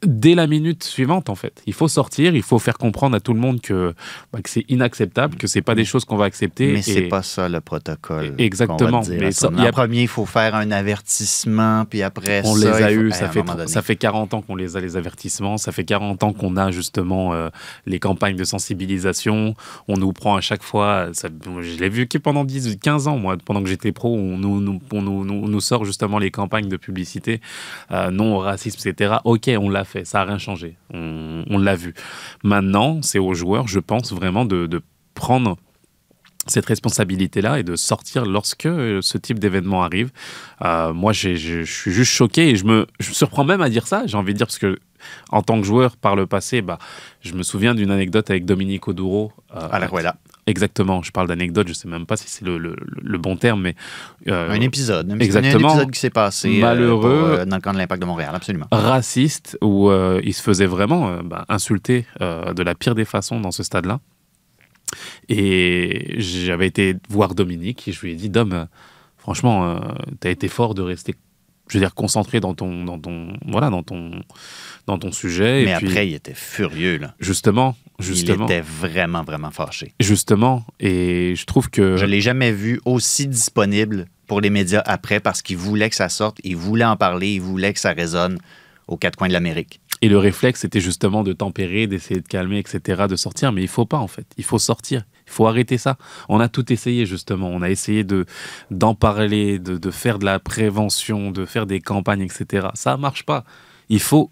dès 0.07 0.35
la 0.35 0.47
minute 0.47 0.83
suivante, 0.83 1.28
en 1.28 1.35
fait. 1.35 1.62
Il 1.66 1.73
faut 1.75 1.88
sortir, 1.88 2.35
il 2.35 2.42
faut 2.42 2.59
faire 2.59 2.78
comprendre 2.78 3.16
à 3.16 3.21
tout 3.21 3.35
le 3.35 3.40
monde 3.40 3.61
que, 3.61 3.95
bah, 4.33 4.40
que 4.42 4.49
c'est 4.49 4.64
inacceptable, 4.69 5.37
que 5.37 5.47
c'est 5.47 5.61
pas 5.62 5.75
des 5.75 5.85
choses 5.85 6.04
qu'on 6.04 6.16
va 6.16 6.25
accepter. 6.25 6.73
Mais 6.73 6.83
c'est 6.83 7.02
pas 7.02 7.23
ça 7.23 7.49
le 7.49 7.61
protocole. 7.61 8.35
Exactement. 8.38 9.00
dire 9.00 9.16
Mais 9.21 9.33
ça- 9.33 9.49
ton- 9.49 9.57
il 9.59 9.64
y 9.64 9.66
a- 9.66 9.73
premier, 9.73 10.02
il 10.02 10.09
faut 10.09 10.25
faire 10.26 10.54
un 10.54 10.71
avertissement, 10.71 11.85
puis 11.85 12.02
après 12.02 12.42
On 12.45 12.54
ça, 12.54 12.61
les 12.78 12.83
a 12.85 12.88
faut- 12.88 12.95
eus, 12.95 13.07
Hey, 13.09 13.12
ça 13.12 13.28
fait, 13.28 13.42
ça 13.66 13.83
fait 13.83 13.97
40 13.97 14.35
ans 14.35 14.42
qu'on 14.42 14.57
les 14.57 14.76
a, 14.76 14.80
les 14.80 14.97
avertissements, 14.97 15.59
ça 15.59 15.73
fait 15.73 15.85
40 15.85 16.23
ans 16.23 16.33
qu'on 16.33 16.57
a 16.57 16.71
justement 16.71 17.33
euh, 17.35 17.49
les 17.87 17.99
campagnes 17.99 18.37
de 18.37 18.45
sensibilisation, 18.45 19.54
on 19.88 19.97
nous 19.97 20.12
prend 20.12 20.37
à 20.37 20.40
chaque 20.40 20.62
fois, 20.62 21.09
ça- 21.12 21.28
je 21.61 21.78
l'ai 21.78 21.88
vu 21.88 22.07
que 22.07 22.19
pendant 22.19 22.45
10, 22.45 22.76
15 22.80 23.07
ans, 23.09 23.19
moi, 23.19 23.37
pendant 23.45 23.62
que 23.62 23.69
j'étais 23.69 23.92
pro, 23.92 24.14
on 24.16 24.37
nous, 24.38 24.61
nous- 24.61 24.80
on 24.92 25.02
nous, 25.02 25.25
nous- 25.25 25.49
nous 25.49 25.61
sort 25.61 25.85
justement 25.85 26.19
les 26.19 26.30
campagnes 26.30 26.69
de 26.69 26.76
publicité, 26.76 27.40
euh, 27.92 28.11
non 28.11 28.37
au 28.37 28.38
racisme, 28.38 28.78
etc. 28.88 29.16
Ok, 29.25 29.50
on 29.59 29.69
l'a 29.69 29.85
ça 30.04 30.18
n'a 30.18 30.25
rien 30.25 30.38
changé, 30.38 30.76
on, 30.92 31.59
l'a 31.59 31.76
vu. 31.76 31.94
Maintenant, 32.42 33.02
c'est 33.02 33.18
aux 33.18 33.35
joueurs, 33.35 33.68
je 33.68 33.80
pense 33.80 34.12
vraiment, 34.12 34.44
de, 34.44 34.82
prendre 35.14 35.59
cette 36.47 36.64
responsabilité-là 36.64 37.59
et 37.59 37.62
de 37.62 37.76
sortir 37.76 38.25
lorsque 38.25 38.64
euh, 38.64 39.00
ce 39.02 39.18
type 39.18 39.38
d'événement 39.38 39.82
arrive. 39.82 40.11
Euh, 40.64 40.94
moi, 40.94 41.12
je 41.12 41.35
suis 41.64 41.92
juste 41.92 42.12
choqué 42.12 42.49
et 42.49 42.56
je 42.56 42.64
me, 42.64 42.87
surprends 43.00 43.44
même 43.44 43.61
à 43.61 43.68
dire 43.68 43.87
ça, 43.87 44.04
j'ai 44.06 44.16
envie 44.16 44.32
de 44.32 44.38
dire, 44.38 44.47
parce 44.47 44.59
que 44.59 44.78
en 45.30 45.42
tant 45.42 45.61
que 45.61 45.66
joueur, 45.66 45.97
par 45.97 46.16
le 46.16 46.26
passé, 46.26 46.62
bah, 46.62 46.78
je 47.20 47.35
me 47.35 47.42
souviens 47.42 47.75
d'une 47.75 47.90
anecdote 47.90 48.30
avec 48.30 48.47
Dominique 48.47 48.88
Oduro. 48.88 49.32
euh, 49.54 49.68
À 49.70 49.78
la 49.78 49.87
Ruella. 49.87 50.16
Exactement, 50.50 51.02
je 51.02 51.11
parle 51.12 51.28
d'anecdote, 51.28 51.69
je 51.69 51.73
sais 51.73 51.88
même 51.88 52.04
pas 52.07 52.16
si 52.16 52.28
c'est 52.28 52.45
le, 52.45 52.59
le- 52.59 52.76
le 53.00 53.19
bon 53.19 53.37
terme, 53.37 53.62
mais... 53.62 53.75
euh, 54.28 54.50
Un 54.50 54.61
épisode. 54.61 55.11
Exactement. 55.23 55.69
Un 55.69 55.73
épisode 55.73 55.90
qui 55.92 56.00
s'est 56.00 56.11
passé 56.11 56.59
euh, 56.59 56.61
Malheureux. 56.61 57.19
pour, 57.19 57.28
euh, 57.28 57.45
dans 57.47 57.57
le 57.57 57.62
camp 57.62 57.73
de 57.73 57.78
l'Impact 57.78 58.02
de 58.02 58.07
Montréal, 58.07 58.33
absolument. 58.35 58.66
raciste 58.73 59.57
où 59.62 59.88
euh, 59.90 60.21
il 60.25 60.35
se 60.35 60.42
faisait 60.42 60.66
vraiment 60.66 61.19
bah, 61.23 61.45
insulter 61.49 62.04
de 62.21 62.62
la 62.62 62.75
pire 62.75 62.95
des 62.95 63.04
façons 63.07 63.40
dans 63.40 63.52
ce 63.52 63.62
stade-là. 63.62 64.00
Et 65.28 66.14
j'avais 66.19 66.66
été 66.66 66.97
voir 67.09 67.35
Dominique 67.35 67.87
et 67.88 67.92
je 67.92 68.00
lui 68.00 68.12
ai 68.12 68.14
dit 68.16 68.28
Dom, 68.28 68.66
franchement, 69.19 69.64
euh, 69.66 69.78
t'as 70.19 70.30
été 70.30 70.49
fort 70.49 70.75
de 70.75 70.83
rester, 70.83 71.14
je 71.69 71.78
veux 71.78 71.85
dire, 71.85 71.95
concentré 71.95 72.40
dans 72.40 72.54
ton, 72.54 72.85
dans 72.85 72.99
ton, 72.99 73.35
voilà, 73.47 73.71
dans 73.71 73.83
ton, 73.85 74.11
dans 74.87 74.99
ton 74.99 75.12
sujet. 75.12 75.64
Mais 75.64 75.72
et 75.72 75.76
puis, 75.76 75.87
après, 75.88 76.08
il 76.08 76.14
était 76.14 76.34
furieux. 76.34 76.99
Là. 76.99 77.14
justement, 77.20 77.76
justement, 77.99 78.46
Il 78.49 78.52
était 78.52 78.60
vraiment, 78.62 79.22
vraiment 79.22 79.50
fâché. 79.50 79.92
justement, 80.00 80.64
et 80.78 81.34
je 81.37 81.44
trouve 81.44 81.70
que 81.70 81.96
Je 81.96 82.06
l'ai 82.06 82.20
jamais 82.20 82.52
vu 82.52 82.80
aussi 82.84 83.26
disponible 83.26 84.06
pour 84.26 84.40
les 84.40 84.50
médias 84.50 84.82
après 84.87 85.20
parce 85.20 85.42
qu'il 85.42 85.56
voulait 85.56 85.90
que 85.90 85.96
ça 85.96 86.08
sorte, 86.08 86.38
il 86.44 86.56
voulait 86.56 86.84
en 86.84 86.96
parler, 86.96 87.34
il 87.34 87.40
voulait 87.40 87.72
que 87.72 87.80
ça 87.80 87.92
résonne 87.92 88.38
aux 88.87 88.96
quatre 88.96 89.16
coins 89.16 89.28
de 89.28 89.32
l'Amérique. 89.32 89.80
Et 90.02 90.08
le 90.08 90.16
réflexe, 90.18 90.60
c'était 90.60 90.80
justement 90.80 91.22
de 91.22 91.32
tempérer, 91.34 91.87
d'essayer 91.87 92.20
de 92.20 92.26
calmer, 92.26 92.58
etc., 92.58 93.02
de 93.08 93.16
sortir. 93.16 93.52
Mais 93.52 93.60
il 93.62 93.68
faut 93.68 93.84
pas, 93.84 93.99
en 93.99 94.06
fait. 94.08 94.26
Il 94.38 94.44
faut 94.44 94.58
sortir. 94.58 95.04
Il 95.26 95.32
faut 95.32 95.46
arrêter 95.46 95.76
ça. 95.76 95.99
On 96.30 96.40
a 96.40 96.49
tout 96.49 96.72
essayé, 96.72 97.04
justement. 97.04 97.50
On 97.50 97.60
a 97.60 97.68
essayé 97.68 98.02
de 98.02 98.25
d'en 98.70 98.94
parler, 98.94 99.58
de, 99.58 99.76
de 99.76 99.90
faire 99.90 100.18
de 100.18 100.25
la 100.25 100.38
prévention, 100.38 101.30
de 101.30 101.44
faire 101.44 101.66
des 101.66 101.80
campagnes, 101.80 102.22
etc. 102.22 102.68
Ça 102.75 102.96
marche 102.96 103.25
pas. 103.25 103.44
Il 103.90 104.00
faut, 104.00 104.30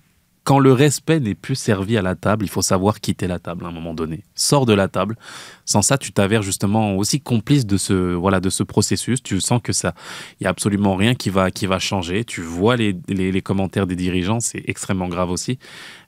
quand 0.48 0.60
le 0.60 0.72
respect 0.72 1.20
n'est 1.20 1.34
plus 1.34 1.56
servi 1.56 1.98
à 1.98 2.00
la 2.00 2.14
table, 2.14 2.46
il 2.46 2.48
faut 2.48 2.62
savoir 2.62 3.00
quitter 3.00 3.26
la 3.26 3.38
table 3.38 3.66
à 3.66 3.68
un 3.68 3.70
moment 3.70 3.92
donné. 3.92 4.24
Sors 4.34 4.64
de 4.64 4.72
la 4.72 4.88
table. 4.88 5.18
Sans 5.66 5.82
ça, 5.82 5.98
tu 5.98 6.10
t'avères 6.10 6.40
justement 6.40 6.96
aussi 6.96 7.20
complice 7.20 7.66
de 7.66 7.76
ce, 7.76 8.14
voilà, 8.14 8.40
de 8.40 8.48
ce 8.48 8.62
processus. 8.62 9.22
Tu 9.22 9.42
sens 9.42 9.60
que 9.62 9.74
ça, 9.74 9.92
il 10.40 10.44
y 10.44 10.46
a 10.46 10.50
absolument 10.50 10.96
rien 10.96 11.14
qui 11.14 11.28
va, 11.28 11.50
qui 11.50 11.66
va 11.66 11.78
changer. 11.78 12.24
Tu 12.24 12.40
vois 12.40 12.76
les, 12.76 12.96
les, 13.08 13.42
commentaires 13.42 13.86
des 13.86 13.94
dirigeants, 13.94 14.40
c'est 14.40 14.62
extrêmement 14.66 15.08
grave 15.08 15.30
aussi. 15.30 15.58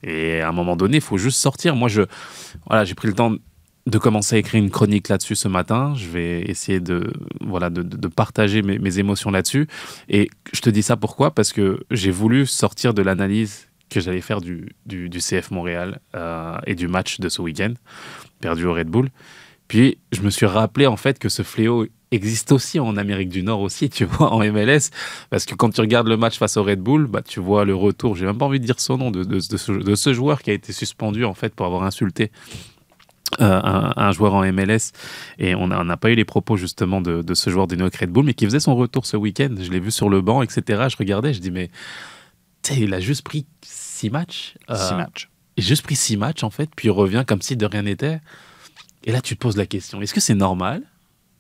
Et 0.04 0.40
à 0.40 0.49
un 0.49 0.52
moment 0.52 0.75
donné, 0.75 0.97
il 0.97 1.02
faut 1.02 1.18
juste 1.18 1.38
sortir. 1.38 1.76
Moi, 1.76 1.90
je, 1.90 2.00
voilà, 2.66 2.87
j'ai 2.87 2.94
pris 2.94 3.09
le 3.09 3.14
temps 3.14 3.35
de 3.87 3.99
commencer 3.99 4.37
à 4.37 4.38
écrire 4.38 4.62
une 4.62 4.70
chronique 4.70 5.11
là-dessus 5.11 5.37
ce 5.37 5.49
matin. 5.49 5.92
Je 5.97 6.09
vais 6.09 6.40
essayer 6.49 6.80
de, 6.80 7.12
voilà, 7.42 7.68
de, 7.68 7.82
de- 7.82 8.09
partager 8.09 8.62
mes 8.62 8.99
émotions 8.99 9.30
là-dessus. 9.30 9.66
Et 10.09 10.30
je 10.54 10.62
te 10.62 10.70
dis 10.70 10.82
ça 10.82 10.97
pourquoi? 10.97 11.35
Parce 11.35 11.52
que 11.52 11.85
j'ai 11.90 12.11
voulu 12.11 12.47
sortir 12.47 12.94
de 12.94 13.02
l'analyse 13.02 13.69
que 13.90 14.00
j'allais 14.00 14.20
faire 14.20 14.40
du, 14.40 14.75
du, 14.87 15.09
du 15.09 15.18
CF 15.18 15.50
Montréal 15.50 16.00
euh, 16.14 16.56
et 16.66 16.75
du 16.75 16.88
match 16.88 17.20
de 17.20 17.28
ce 17.28 17.42
week-end, 17.42 17.75
perdu 18.40 18.64
au 18.64 18.73
Red 18.73 18.88
Bull. 18.88 19.11
Puis 19.68 19.99
je 20.12 20.23
me 20.23 20.30
suis 20.30 20.47
rappelé 20.47 20.87
en 20.87 20.97
fait 20.97 21.18
que 21.18 21.28
ce 21.28 21.42
fléau 21.42 21.87
existe 22.11 22.50
aussi 22.52 22.80
en 22.80 22.97
Amérique 22.97 23.28
du 23.28 23.42
Nord 23.42 23.61
aussi, 23.61 23.88
tu 23.90 24.04
vois, 24.04 24.32
en 24.32 24.40
MLS. 24.40 24.90
Parce 25.30 25.44
que 25.44 25.54
quand 25.54 25.70
tu 25.70 25.80
regardes 25.80 26.09
le 26.09 26.16
match 26.16 26.38
face 26.38 26.56
au 26.56 26.62
Red 26.62 26.80
Bull, 26.80 27.06
bah, 27.06 27.23
tu 27.23 27.40
vois 27.40 27.64
le 27.64 27.75
retour, 27.75 28.16
j'ai 28.16 28.26
même 28.26 28.38
pas 28.38 28.47
envie 28.47 28.61
de 28.61 28.66
dire 28.66 28.80
son 28.80 28.99
nom, 28.99 29.11
de, 29.11 29.25
de, 29.25 29.38
ce, 29.94 30.12
joueur 30.12 30.42
qui 30.42 30.50
a 30.50 30.54
été 30.54 30.73
suspendu 30.73 31.25
en 31.25 31.35
fait 31.35 31.54
pour 31.54 31.66
avoir 31.66 31.85
insulté 31.85 32.30
euh, 33.40 33.61
un, 33.62 34.12
joueur 34.12 34.35
en 34.35 34.44
MLS. 34.52 34.92
Et 35.38 35.54
on 35.54 35.68
n'a 35.68 35.97
pas 35.97 36.11
eu 36.11 36.14
les 36.14 36.25
propos 36.25 36.56
justement 36.56 37.00
de, 37.00 37.35
ce 37.35 37.50
joueur 37.50 37.66
des 37.66 37.76
New 37.76 37.85
Red 37.85 38.11
Bull, 38.11 38.25
mais 38.25 38.35
qui 38.35 38.44
faisait 38.44 38.61
son 38.61 38.75
retour 38.75 39.06
ce 39.06 39.16
week-end. 39.16 39.54
Je 39.59 39.70
l'ai 39.70 39.80
vu 39.80 39.90
sur 39.90 40.09
le 40.09 40.20
banc, 40.20 40.42
etc. 40.42 40.87
Je 40.90 40.97
regardais, 40.97 41.32
je 41.32 41.40
dis, 41.40 41.52
mais 41.52 41.70
il 42.71 42.95
a 42.95 43.00
juste 43.00 43.23
pris 43.23 43.47
six 43.62 44.11
matchs. 44.11 44.55
euh, 44.71 44.76
Six 44.76 44.95
matchs. 44.95 45.29
il 45.57 45.64
a 45.64 45.67
juste 45.67 45.83
pris 45.83 45.97
six 45.97 46.17
matchs 46.17 46.43
en 46.43 46.50
fait, 46.50 46.71
puis 46.75 46.88
il 46.88 46.93
revient 46.93 47.25
comme 47.26 47.43
si 47.43 47.57
de 47.57 47.67
rien 47.67 47.83
n'était. 47.83 48.21
Et 49.05 49.12
là, 49.12 49.21
tu 49.21 49.35
te 49.37 49.40
poses 49.40 49.57
la 49.57 49.67
question 49.67 50.00
est-ce 50.02 50.14
que 50.14 50.21
c'est 50.21 50.35
normal? 50.35 50.83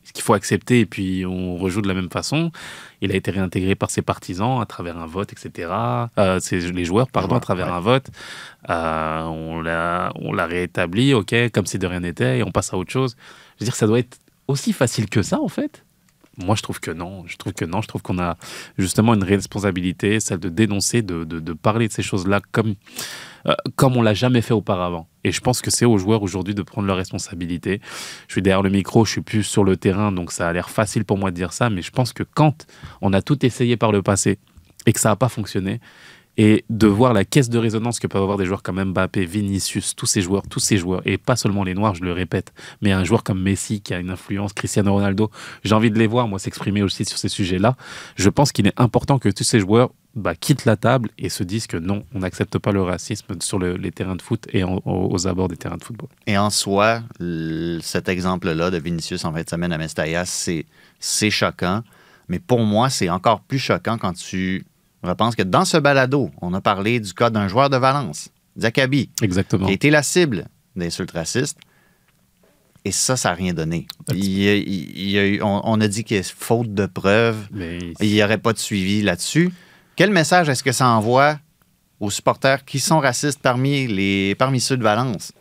Est-ce 0.02 0.14
qu'il 0.14 0.24
faut 0.24 0.32
accepter 0.32 0.80
et 0.80 0.86
puis 0.86 1.24
on 1.26 1.56
rejoue 1.56 1.82
de 1.82 1.86
la 1.88 1.94
même 1.94 2.10
façon? 2.10 2.50
Il 3.02 3.12
a 3.12 3.14
été 3.14 3.30
réintégré 3.30 3.74
par 3.76 3.90
ses 3.90 4.02
partisans 4.02 4.60
à 4.60 4.64
travers 4.66 4.96
un 4.96 5.06
vote, 5.06 5.30
etc. 5.32 5.70
Euh, 6.18 6.40
c'est 6.40 6.58
les 6.58 6.84
joueurs, 6.86 7.08
pardon, 7.10 7.36
à 7.36 7.40
travers 7.40 7.66
ouais. 7.66 7.72
un 7.74 7.80
vote. 7.80 8.06
Euh, 8.70 9.20
on 9.24 9.60
l'a 9.60 10.10
on 10.16 10.32
l'a 10.32 10.46
réétabli, 10.46 11.12
ok, 11.14 11.34
comme 11.52 11.66
si 11.66 11.78
de 11.78 11.86
rien 11.86 12.00
n'était, 12.00 12.38
et 12.38 12.42
on 12.42 12.50
passe 12.50 12.72
à 12.72 12.78
autre 12.78 12.90
chose. 12.90 13.14
Je 13.58 13.64
veux 13.64 13.66
dire, 13.66 13.76
ça 13.76 13.86
doit 13.86 13.98
être 14.00 14.18
aussi 14.48 14.72
facile 14.72 15.08
que 15.08 15.22
ça 15.22 15.38
en 15.40 15.48
fait. 15.48 15.84
Moi, 16.44 16.56
je 16.56 16.62
trouve 16.62 16.80
que 16.80 16.90
non. 16.90 17.24
Je 17.26 17.36
trouve 17.36 17.52
que 17.52 17.64
non. 17.64 17.82
Je 17.82 17.88
trouve 17.88 18.02
qu'on 18.02 18.18
a 18.18 18.36
justement 18.78 19.14
une 19.14 19.24
responsabilité, 19.24 20.20
celle 20.20 20.38
de 20.38 20.48
dénoncer, 20.48 21.02
de, 21.02 21.24
de, 21.24 21.52
parler 21.52 21.88
de 21.88 21.92
ces 21.92 22.02
choses-là 22.02 22.40
comme, 22.52 22.74
euh, 23.46 23.54
comme 23.76 23.96
on 23.96 24.02
l'a 24.02 24.14
jamais 24.14 24.40
fait 24.40 24.54
auparavant. 24.54 25.08
Et 25.24 25.32
je 25.32 25.40
pense 25.40 25.60
que 25.60 25.70
c'est 25.70 25.84
aux 25.84 25.98
joueurs 25.98 26.22
aujourd'hui 26.22 26.54
de 26.54 26.62
prendre 26.62 26.86
leurs 26.86 26.96
responsabilités. 26.96 27.80
Je 28.28 28.34
suis 28.34 28.42
derrière 28.42 28.62
le 28.62 28.70
micro, 28.70 29.04
je 29.04 29.12
suis 29.12 29.20
plus 29.20 29.42
sur 29.42 29.64
le 29.64 29.76
terrain, 29.76 30.12
donc 30.12 30.32
ça 30.32 30.48
a 30.48 30.52
l'air 30.52 30.70
facile 30.70 31.04
pour 31.04 31.18
moi 31.18 31.30
de 31.30 31.36
dire 31.36 31.52
ça, 31.52 31.68
mais 31.70 31.82
je 31.82 31.90
pense 31.90 32.12
que 32.12 32.22
quand 32.22 32.66
on 33.00 33.12
a 33.12 33.20
tout 33.20 33.44
essayé 33.44 33.76
par 33.76 33.92
le 33.92 34.02
passé 34.02 34.38
et 34.86 34.92
que 34.92 35.00
ça 35.00 35.10
n'a 35.10 35.16
pas 35.16 35.28
fonctionné, 35.28 35.80
et 36.42 36.64
de 36.70 36.86
voir 36.86 37.12
la 37.12 37.26
caisse 37.26 37.50
de 37.50 37.58
résonance 37.58 37.98
que 38.00 38.06
peuvent 38.06 38.22
avoir 38.22 38.38
des 38.38 38.46
joueurs 38.46 38.62
comme 38.62 38.82
Mbappé, 38.82 39.26
Vinicius, 39.26 39.94
tous 39.94 40.06
ces 40.06 40.22
joueurs, 40.22 40.42
tous 40.48 40.58
ces 40.58 40.78
joueurs, 40.78 41.02
et 41.04 41.18
pas 41.18 41.36
seulement 41.36 41.64
les 41.64 41.74
Noirs, 41.74 41.94
je 41.94 42.02
le 42.02 42.14
répète, 42.14 42.54
mais 42.80 42.92
un 42.92 43.04
joueur 43.04 43.24
comme 43.24 43.42
Messi 43.42 43.82
qui 43.82 43.92
a 43.92 43.98
une 43.98 44.08
influence, 44.08 44.54
Cristiano 44.54 44.90
Ronaldo, 44.94 45.30
j'ai 45.64 45.74
envie 45.74 45.90
de 45.90 45.98
les 45.98 46.06
voir, 46.06 46.28
moi, 46.28 46.38
s'exprimer 46.38 46.82
aussi 46.82 47.04
sur 47.04 47.18
ces 47.18 47.28
sujets-là. 47.28 47.76
Je 48.16 48.30
pense 48.30 48.52
qu'il 48.52 48.66
est 48.66 48.80
important 48.80 49.18
que 49.18 49.28
tous 49.28 49.44
ces 49.44 49.60
joueurs 49.60 49.90
bah, 50.14 50.34
quittent 50.34 50.64
la 50.64 50.76
table 50.78 51.10
et 51.18 51.28
se 51.28 51.42
disent 51.42 51.66
que 51.66 51.76
non, 51.76 52.04
on 52.14 52.20
n'accepte 52.20 52.56
pas 52.56 52.72
le 52.72 52.80
racisme 52.80 53.34
sur 53.42 53.58
le- 53.58 53.76
les 53.76 53.90
terrains 53.90 54.16
de 54.16 54.22
foot 54.22 54.46
et 54.50 54.64
aux, 54.64 55.26
abords 55.26 55.48
des 55.48 55.58
terrains 55.58 55.76
de 55.76 55.84
football. 55.84 56.08
Et 56.26 56.38
en 56.38 56.48
soi, 56.48 57.02
cet 57.82 58.08
exemple-là 58.08 58.70
de 58.70 58.78
Vinicius 58.78 59.26
en 59.26 59.34
fin 59.34 59.42
de 59.42 59.48
semaine 59.50 59.72
à 59.74 59.78
Mestalla, 59.78 60.24
c'est 60.24 60.64
choquant. 61.30 61.82
Mais 62.30 62.38
pour 62.38 62.60
moi, 62.60 62.88
c'est 62.88 63.10
encore 63.10 63.40
plus 63.40 63.58
choquant 63.58 63.98
quand 63.98 64.14
tu 64.14 64.64
repenses 65.02 65.34
que 65.36 65.42
dans 65.42 65.64
ce 65.64 65.76
balado, 65.76 66.30
on 66.42 66.52
a 66.54 66.60
parlé 66.60 67.00
du 67.00 67.12
cas 67.14 67.30
d'un 67.30 67.48
joueur 67.48 67.70
de 67.70 67.76
Valence, 67.76 68.28
Zakabi, 68.58 69.10
Exactement. 69.22 69.66
qui 69.66 69.72
a 69.72 69.74
été 69.74 69.90
la 69.90 70.02
cible 70.02 70.46
d'insultes 70.76 71.12
racistes. 71.12 71.58
Et 72.84 72.92
ça, 72.92 73.16
ça 73.16 73.30
n'a 73.30 73.34
rien 73.34 73.52
donné. 73.52 73.86
Il 74.14 74.48
a- 74.48 74.56
il 74.56 75.10
y 75.10 75.18
a 75.18 75.26
eu- 75.26 75.42
on, 75.42 75.60
on 75.64 75.80
a 75.82 75.88
dit 75.88 76.02
qu'il 76.04 76.16
y 76.16 76.20
a 76.20 76.22
faute 76.22 76.72
de 76.72 76.86
preuves. 76.86 77.46
Mais 77.50 77.78
Il 78.00 78.10
n'y 78.12 78.22
aurait 78.22 78.38
pas 78.38 78.52
de 78.54 78.58
suivi 78.58 79.02
là-dessus. 79.02 79.50
Quel 79.96 80.10
message 80.10 80.48
est-ce 80.48 80.62
que 80.64 80.72
ça 80.72 80.88
envoie 80.88 81.38
aux 81.98 82.08
supporters 82.10 82.64
qui 82.64 82.80
sont 82.80 82.98
racistes 82.98 83.40
parmi, 83.42 83.86
les, 83.86 84.34
parmi 84.36 84.60
ceux 84.60 84.78
de 84.78 84.82
Valence? 84.82 85.32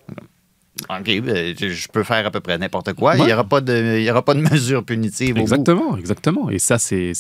OK, 0.90 1.22
ben, 1.22 1.56
je 1.58 1.88
peux 1.88 2.04
faire 2.04 2.26
à 2.26 2.32
peu 2.32 2.40
près 2.40 2.58
n'importe 2.58 2.94
quoi. 2.94 3.16
Il 3.18 3.26
n'y 3.26 3.34
aura, 3.34 3.44
pas 3.44 3.62
de- 3.62 3.98
il 3.98 4.04
y 4.04 4.10
aura 4.12 4.24
pas 4.24 4.34
de 4.34 4.42
mesure 4.42 4.84
punitive 4.84 5.32
au 5.32 5.36
bout. 5.36 5.42
Exactement, 5.42 5.98
exactement. 5.98 6.50
Et 6.50 6.60
ça, 6.60 6.78
c'est 6.80 7.14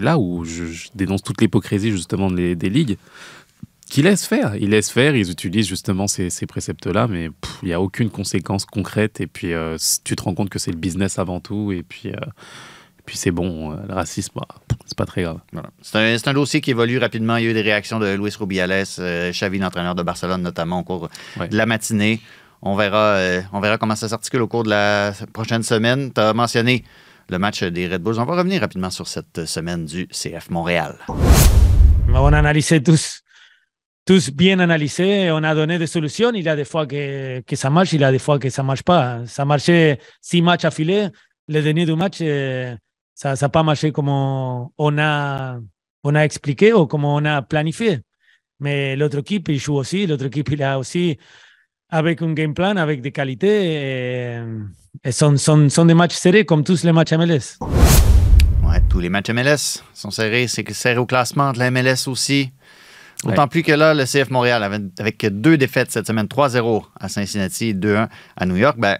là 0.00 0.18
où 0.18 0.44
je, 0.44 0.64
je 0.66 0.88
dénonce 0.94 1.22
toute 1.22 1.40
l'hypocrisie 1.40 1.90
justement 1.90 2.30
des, 2.30 2.54
des 2.56 2.70
ligues 2.70 2.96
qui 3.90 4.00
laissent 4.02 4.26
faire. 4.26 4.56
Ils 4.56 4.70
laissent 4.70 4.90
faire, 4.90 5.14
ils 5.14 5.30
utilisent 5.30 5.68
justement 5.68 6.06
ces, 6.06 6.30
ces 6.30 6.46
préceptes-là, 6.46 7.06
mais 7.08 7.28
il 7.62 7.66
n'y 7.66 7.74
a 7.74 7.80
aucune 7.80 8.08
conséquence 8.08 8.64
concrète. 8.64 9.20
Et 9.20 9.26
puis, 9.26 9.52
euh, 9.52 9.76
tu 10.04 10.16
te 10.16 10.22
rends 10.22 10.34
compte 10.34 10.48
que 10.48 10.58
c'est 10.58 10.70
le 10.70 10.78
business 10.78 11.18
avant 11.18 11.40
tout. 11.40 11.72
Et 11.72 11.82
puis, 11.82 12.08
euh, 12.08 12.12
et 12.14 13.02
puis 13.04 13.18
c'est 13.18 13.30
bon, 13.32 13.72
euh, 13.72 13.76
le 13.86 13.92
racisme, 13.94 14.32
bah, 14.36 14.48
c'est 14.86 14.96
pas 14.96 15.04
très 15.04 15.22
grave. 15.24 15.40
Voilà. 15.52 15.68
C'est 15.82 16.26
un, 16.28 16.32
dossier 16.32 16.62
qui 16.62 16.70
évolue 16.70 16.96
rapidement. 16.96 17.36
Il 17.36 17.44
y 17.44 17.46
a 17.48 17.50
eu 17.50 17.54
des 17.54 17.60
réactions 17.60 17.98
de 17.98 18.14
Luis 18.14 18.32
Rubiales, 18.38 18.84
Xavi, 19.30 19.58
l'entraîneur 19.58 19.94
de 19.94 20.02
Barcelone, 20.02 20.40
notamment 20.40 20.78
au 20.80 20.84
cours 20.84 21.10
Ouais. 21.38 21.48
de 21.48 21.56
la 21.56 21.66
matinée. 21.66 22.20
On 22.64 22.76
verra, 22.76 23.16
euh, 23.16 23.42
on 23.52 23.58
verra 23.58 23.76
comment 23.76 23.96
ça 23.96 24.08
s'articule 24.08 24.42
au 24.42 24.46
cours 24.46 24.62
de 24.62 24.70
la 24.70 25.12
prochaine 25.32 25.64
semaine. 25.64 26.12
Tu 26.12 26.20
as 26.20 26.32
mentionné 26.32 26.84
le 27.28 27.38
match 27.38 27.64
des 27.64 27.88
Red 27.88 28.02
Bulls. 28.02 28.20
On 28.20 28.24
va 28.24 28.36
revenir 28.36 28.60
rapidement 28.60 28.90
sur 28.90 29.08
cette 29.08 29.46
semaine 29.46 29.84
du 29.84 30.06
CF 30.06 30.48
Montréal. 30.48 30.96
Van 32.06 32.32
a 32.32 32.38
analizar 32.38 32.80
tous. 32.80 33.22
tous 34.04 34.30
bien 34.30 34.60
analysé, 34.60 35.32
on 35.32 35.42
a 35.42 35.56
donné 35.56 35.76
des 35.76 35.88
solutions. 35.88 36.30
Il 36.34 36.44
y 36.44 36.48
a 36.48 36.54
des 36.54 36.64
fois 36.64 36.86
que, 36.86 37.40
que 37.40 37.56
ça 37.56 37.68
marche, 37.68 37.94
il 37.94 38.00
y 38.00 38.04
a 38.04 38.12
des 38.12 38.20
fois 38.20 38.38
que 38.38 38.48
ça 38.48 38.62
marche 38.62 38.84
pas. 38.84 39.26
Ça 39.26 39.44
marchait 39.44 39.98
six 40.20 40.40
matchs 40.40 40.64
affilés. 40.64 41.08
Le 41.48 41.62
dernier 41.62 41.84
du 41.84 41.96
match, 41.96 42.18
euh, 42.20 42.76
ça 43.12 43.34
n'a 43.34 43.48
pas 43.48 43.64
marché 43.64 43.90
comme 43.90 44.08
on 44.08 44.98
a, 44.98 45.58
on 46.04 46.14
a 46.14 46.20
expliqué 46.20 46.72
ou 46.72 46.86
comme 46.86 47.04
on 47.04 47.24
a 47.24 47.42
planifié. 47.42 48.00
Mais 48.60 48.94
l'autre 48.94 49.18
équipe, 49.18 49.48
il 49.48 49.58
joue 49.58 49.74
aussi. 49.74 50.06
L'autre 50.06 50.26
équipe, 50.26 50.50
il 50.50 50.62
a 50.62 50.78
aussi 50.78 51.18
avec 51.92 52.22
un 52.22 52.32
game 52.32 52.54
plan, 52.54 52.76
avec 52.76 53.00
des 53.02 53.12
qualités. 53.12 53.74
Et, 53.74 54.42
et 55.04 55.12
sont, 55.12 55.36
sont, 55.36 55.68
sont 55.68 55.84
des 55.84 55.94
matchs 55.94 56.14
serrés 56.14 56.44
comme 56.44 56.64
tous 56.64 56.82
les 56.82 56.92
matchs 56.92 57.12
MLS. 57.12 57.58
Ouais, 58.64 58.80
tous 58.88 58.98
les 58.98 59.08
matchs 59.10 59.30
MLS 59.30 59.82
sont 59.94 60.10
serrés. 60.10 60.48
C'est 60.48 60.68
serré 60.72 60.98
au 60.98 61.06
classement 61.06 61.52
de 61.52 61.58
la 61.58 61.70
MLS 61.70 62.08
aussi. 62.08 62.50
D'autant 63.24 63.46
plus 63.46 63.62
que 63.62 63.70
là, 63.72 63.94
le 63.94 64.04
CF 64.04 64.30
Montréal, 64.30 64.64
avait, 64.64 64.80
avec 64.98 65.24
deux 65.26 65.56
défaites 65.56 65.92
cette 65.92 66.08
semaine, 66.08 66.26
3-0 66.26 66.82
à 66.98 67.08
Cincinnati 67.08 67.66
et 67.68 67.74
2-1 67.74 68.08
à 68.36 68.46
New 68.46 68.56
York, 68.56 68.76
ben, 68.78 68.98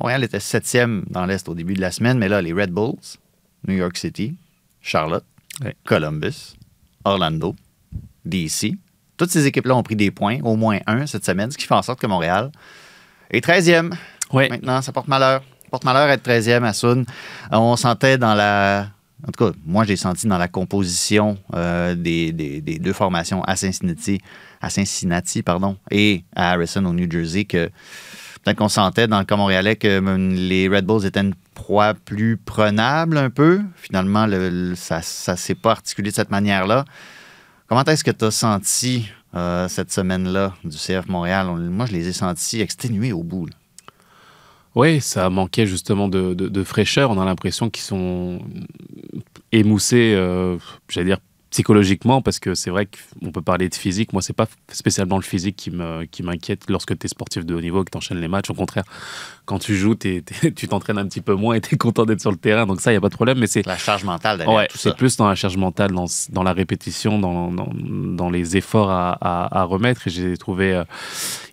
Montréal 0.00 0.22
était 0.22 0.38
septième 0.38 1.04
dans 1.10 1.26
l'Est 1.26 1.48
au 1.48 1.54
début 1.54 1.74
de 1.74 1.80
la 1.80 1.90
semaine, 1.90 2.18
mais 2.18 2.28
là, 2.28 2.40
les 2.40 2.52
Red 2.52 2.70
Bulls, 2.70 2.94
New 3.66 3.74
York 3.74 3.96
City, 3.96 4.36
Charlotte, 4.80 5.24
Ouais. 5.64 5.74
Columbus, 5.84 6.54
Orlando, 7.04 7.54
DC, 8.24 8.72
toutes 9.16 9.30
ces 9.30 9.46
équipes-là 9.46 9.74
ont 9.76 9.82
pris 9.82 9.96
des 9.96 10.10
points, 10.10 10.38
au 10.42 10.56
moins 10.56 10.78
un 10.86 11.06
cette 11.06 11.24
semaine, 11.24 11.50
ce 11.50 11.58
qui 11.58 11.66
fait 11.66 11.74
en 11.74 11.82
sorte 11.82 12.00
que 12.00 12.06
Montréal 12.06 12.50
est 13.30 13.44
13e. 13.46 13.92
Ouais. 14.32 14.48
Maintenant, 14.48 14.82
ça 14.82 14.92
porte 14.92 15.08
malheur. 15.08 15.42
Ça 15.64 15.68
porte 15.70 15.84
malheur 15.84 16.08
être 16.08 16.26
13e 16.26 16.62
à 16.64 16.72
Sun. 16.72 17.04
On 17.50 17.76
sentait 17.76 18.18
dans 18.18 18.34
la. 18.34 18.88
En 19.26 19.30
tout 19.32 19.44
cas, 19.52 19.56
moi, 19.64 19.84
j'ai 19.84 19.96
senti 19.96 20.26
dans 20.26 20.36
la 20.38 20.48
composition 20.48 21.38
euh, 21.54 21.94
des, 21.94 22.32
des- 22.32 22.60
des 22.60 22.78
deux 22.78 22.92
formations 22.92 23.42
à 23.44 23.56
Cincinnati, 23.56 24.20
à 24.60 24.68
Cincinnati 24.68 25.42
pardon, 25.42 25.78
et 25.90 26.24
à 26.36 26.52
Harrison 26.52 26.84
au 26.84 26.92
New 26.92 27.10
Jersey 27.10 27.44
que 27.44 27.70
peut-être 28.42 28.58
qu'on 28.58 28.68
sentait 28.68 29.06
dans 29.06 29.18
le 29.18 29.24
cas 29.24 29.36
montréalais 29.36 29.76
que 29.76 29.98
hum, 29.98 30.34
les 30.34 30.68
Red 30.68 30.84
Bulls 30.84 31.06
étaient 31.06 31.20
une 31.22 31.34
proie 31.54 31.94
plus 31.94 32.36
prenable 32.36 33.16
un 33.16 33.30
peu. 33.30 33.62
Finalement, 33.76 34.26
le- 34.26 34.50
le- 34.50 34.74
ça 34.74 34.98
ne 34.98 35.36
s'est 35.36 35.54
pas 35.54 35.70
articulé 35.70 36.10
de 36.10 36.14
cette 36.14 36.30
manière-là. 36.30 36.84
Comment 37.68 37.84
est-ce 37.84 38.04
que 38.04 38.10
tu 38.10 38.24
as 38.24 38.30
senti 38.30 39.08
euh, 39.34 39.68
cette 39.68 39.90
semaine-là 39.92 40.54
du 40.64 40.76
CF 40.76 41.06
Montréal? 41.08 41.48
On- 41.48 41.56
moi, 41.56 41.86
je 41.86 41.92
les 41.92 42.08
ai 42.08 42.12
sentis 42.12 42.60
exténués 42.60 43.12
au 43.12 43.22
bout. 43.22 43.48
Oui, 44.74 45.00
ça 45.00 45.30
manquait 45.30 45.66
justement 45.66 46.08
de 46.08 46.64
fraîcheur. 46.64 47.10
On 47.10 47.20
a 47.20 47.24
l'impression 47.24 47.70
qu'ils 47.70 47.84
sont 47.84 48.40
émoussés, 49.52 50.14
euh, 50.16 50.58
j'allais 50.88 51.06
dire 51.06 51.18
psychologiquement, 51.54 52.20
parce 52.20 52.40
que 52.40 52.54
c'est 52.56 52.70
vrai 52.70 52.86
qu'on 53.20 53.30
peut 53.30 53.40
parler 53.40 53.68
de 53.68 53.76
physique. 53.76 54.12
Moi, 54.12 54.22
c'est 54.22 54.32
pas 54.32 54.48
spécialement 54.72 55.14
le 55.18 55.22
physique 55.22 55.54
qui 55.54 55.70
me- 55.70 56.04
qui 56.04 56.24
m'inquiète 56.24 56.62
lorsque 56.68 56.98
tu 56.98 57.06
es 57.06 57.08
sportif 57.08 57.46
de 57.46 57.54
haut 57.54 57.60
niveau 57.60 57.80
et 57.82 57.84
que 57.84 57.90
tu 57.92 57.96
enchaînes 57.96 58.18
les 58.20 58.26
matchs. 58.26 58.50
Au 58.50 58.54
contraire, 58.54 58.82
quand 59.44 59.60
tu 59.60 59.76
joues, 59.76 59.94
tu 60.56 60.68
t'entraînes 60.68 60.98
un 60.98 61.06
petit 61.06 61.20
peu 61.20 61.34
moins 61.34 61.54
et 61.54 61.60
tu 61.60 61.76
es 61.76 61.78
content 61.78 62.06
d'être 62.06 62.20
sur 62.20 62.32
le 62.32 62.36
terrain. 62.38 62.66
Donc 62.66 62.80
ça, 62.80 62.90
il 62.90 62.94
n'y 62.94 62.98
a 62.98 63.00
pas 63.00 63.08
de 63.08 63.14
problème. 63.14 63.38
Mais 63.38 63.46
c'est 63.46 63.64
La 63.66 63.78
charge 63.78 64.02
mentale 64.02 64.38
derrière 64.38 64.52
Ouais, 64.56 64.66
tout 64.66 64.78
ça. 64.78 64.90
c'est 64.90 64.96
plus 64.96 65.16
dans 65.16 65.28
la 65.28 65.36
charge 65.36 65.56
mentale, 65.56 65.92
dans, 65.92 66.06
dans 66.30 66.42
la 66.42 66.52
répétition, 66.52 67.20
dans, 67.20 67.52
dans, 67.52 67.70
dans 67.72 68.30
les 68.30 68.56
efforts 68.56 68.90
à, 68.90 69.12
à- 69.20 69.60
à 69.60 69.62
remettre. 69.62 70.08
Et 70.08 70.10
j'ai 70.10 70.36
trouvé 70.36 70.74
euh, 70.74 70.84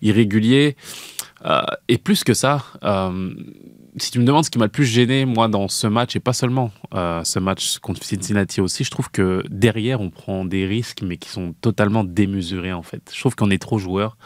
irrégulier. 0.01 0.75
Euh, 1.45 1.61
et 1.87 1.97
plus 1.99 2.23
que 2.23 2.33
ça, 2.33 2.63
euh, 2.83 3.33
si 3.97 4.11
tu 4.11 4.19
me 4.19 4.25
demandes 4.25 4.45
ce 4.45 4.49
qui 4.49 4.57
m'a 4.57 4.65
le 4.65 4.71
plus 4.71 4.85
gêné, 4.85 5.25
moi, 5.25 5.47
dans 5.47 5.67
ce 5.67 5.87
match, 5.87 6.15
et 6.15 6.19
pas 6.19 6.33
seulement 6.33 6.71
euh, 6.93 7.23
ce 7.23 7.39
match 7.39 7.79
contre 7.79 8.03
Cincinnati 8.03 8.61
aussi, 8.61 8.83
je 8.83 8.91
trouve 8.91 9.09
que 9.11 9.43
derrière, 9.49 10.01
on 10.01 10.09
prend 10.09 10.45
des 10.45 10.65
risques, 10.65 11.01
mais 11.03 11.17
qui 11.17 11.29
sont 11.29 11.53
totalement 11.61 12.03
démesurés, 12.03 12.73
en 12.73 12.83
fait. 12.83 13.11
Je 13.13 13.19
trouve 13.19 13.35
qu'on 13.35 13.51
est 13.51 13.61
trop 13.61 13.79
joueurs. 13.79 14.17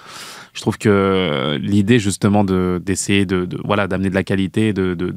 Je 0.55 0.61
trouve 0.61 0.77
que 0.77 0.87
euh, 0.89 1.57
l'idée, 1.59 1.99
justement, 1.99 2.43
de- 2.45 2.81
d'essayer 2.83 3.25
de, 3.25 3.45
de- 3.45 3.59
voilà, 3.65 3.87
d'amener 3.87 4.09
de 4.09 4.15
la 4.15 4.23
qualité, 4.23 4.71
de, 4.73 4.93
de, 4.93 5.13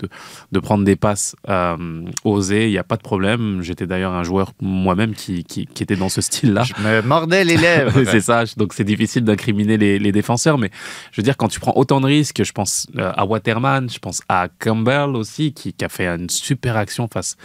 de, 0.52 0.59
prendre 0.61 0.85
des 0.85 0.97
passes 0.97 1.37
euh, 1.49 1.76
osées, 2.25 2.66
il 2.66 2.71
n'y 2.73 2.78
a 2.78 2.83
pas 2.85 2.97
de 2.97 3.02
problème. 3.02 3.62
J'étais 3.62 3.87
d'ailleurs 3.87 4.12
un 4.12 4.25
joueur 4.25 4.52
moi-même 4.61 5.14
qui, 5.14 5.45
qui, 5.45 5.66
qui 5.66 5.83
était 5.85 5.95
dans 5.97 6.09
ce 6.09 6.21
style-là. 6.21 6.64
Je 6.64 6.75
me 6.83 7.02
mordais 7.02 7.45
les 7.45 7.57
lèvres. 7.57 8.02
c'est 8.11 8.21
ça, 8.21 8.42
donc 8.57 8.75
c'est 8.75 8.83
difficile 8.85 9.23
d'incriminer 9.25 9.76
les, 9.78 9.99
les 10.00 10.11
défenseurs, 10.12 10.59
mais 10.59 10.71
je 11.12 11.21
veux 11.21 11.25
dire, 11.25 11.37
quand 11.37 11.49
tu 11.49 11.61
prends 11.61 11.73
autant 11.76 12.00
de 12.00 12.07
risques, 12.07 12.42
je 12.42 12.52
pense 12.52 12.88
euh, 12.99 13.12
à 13.16 13.25
Waterman, 13.25 13.88
je 13.88 14.00
pense 14.00 14.21
à 14.28 14.49
Campbell 14.59 15.11
aussi, 15.14 15.52
qui, 15.52 15.73
qui 15.73 15.85
a 15.85 15.88
fait 15.88 16.09
une 16.09 16.28
super 16.28 16.76
action 16.76 17.07
face, 17.07 17.37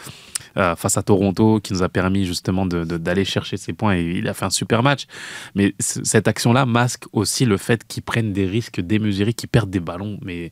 euh, 0.57 0.75
face 0.75 0.97
à 0.97 1.03
Toronto, 1.03 1.59
qui 1.61 1.73
nous 1.73 1.83
a 1.83 1.89
permis 1.89 2.25
justement 2.25 2.65
d'aller 2.65 3.23
chercher 3.25 3.57
ses 3.57 3.73
points, 3.73 3.95
et 3.95 4.01
il 4.17 4.27
a 4.27 4.33
fait 4.33 4.45
un 4.45 4.49
super 4.49 4.81
match. 4.81 5.05
Mais 5.53 5.75
cette 5.77 6.27
action-là 6.27 6.65
masque 6.65 7.03
aussi 7.13 7.45
le 7.45 7.57
fait 7.57 7.82
qu'ils 7.87 8.03
prennent 8.03 8.33
des 8.33 8.45
risques 8.45 8.81
démesurés, 8.81 9.33
qu'ils 9.33 9.49
perdent 9.49 9.69
des 9.69 9.79
ballons, 9.79 10.19
mais 10.21 10.51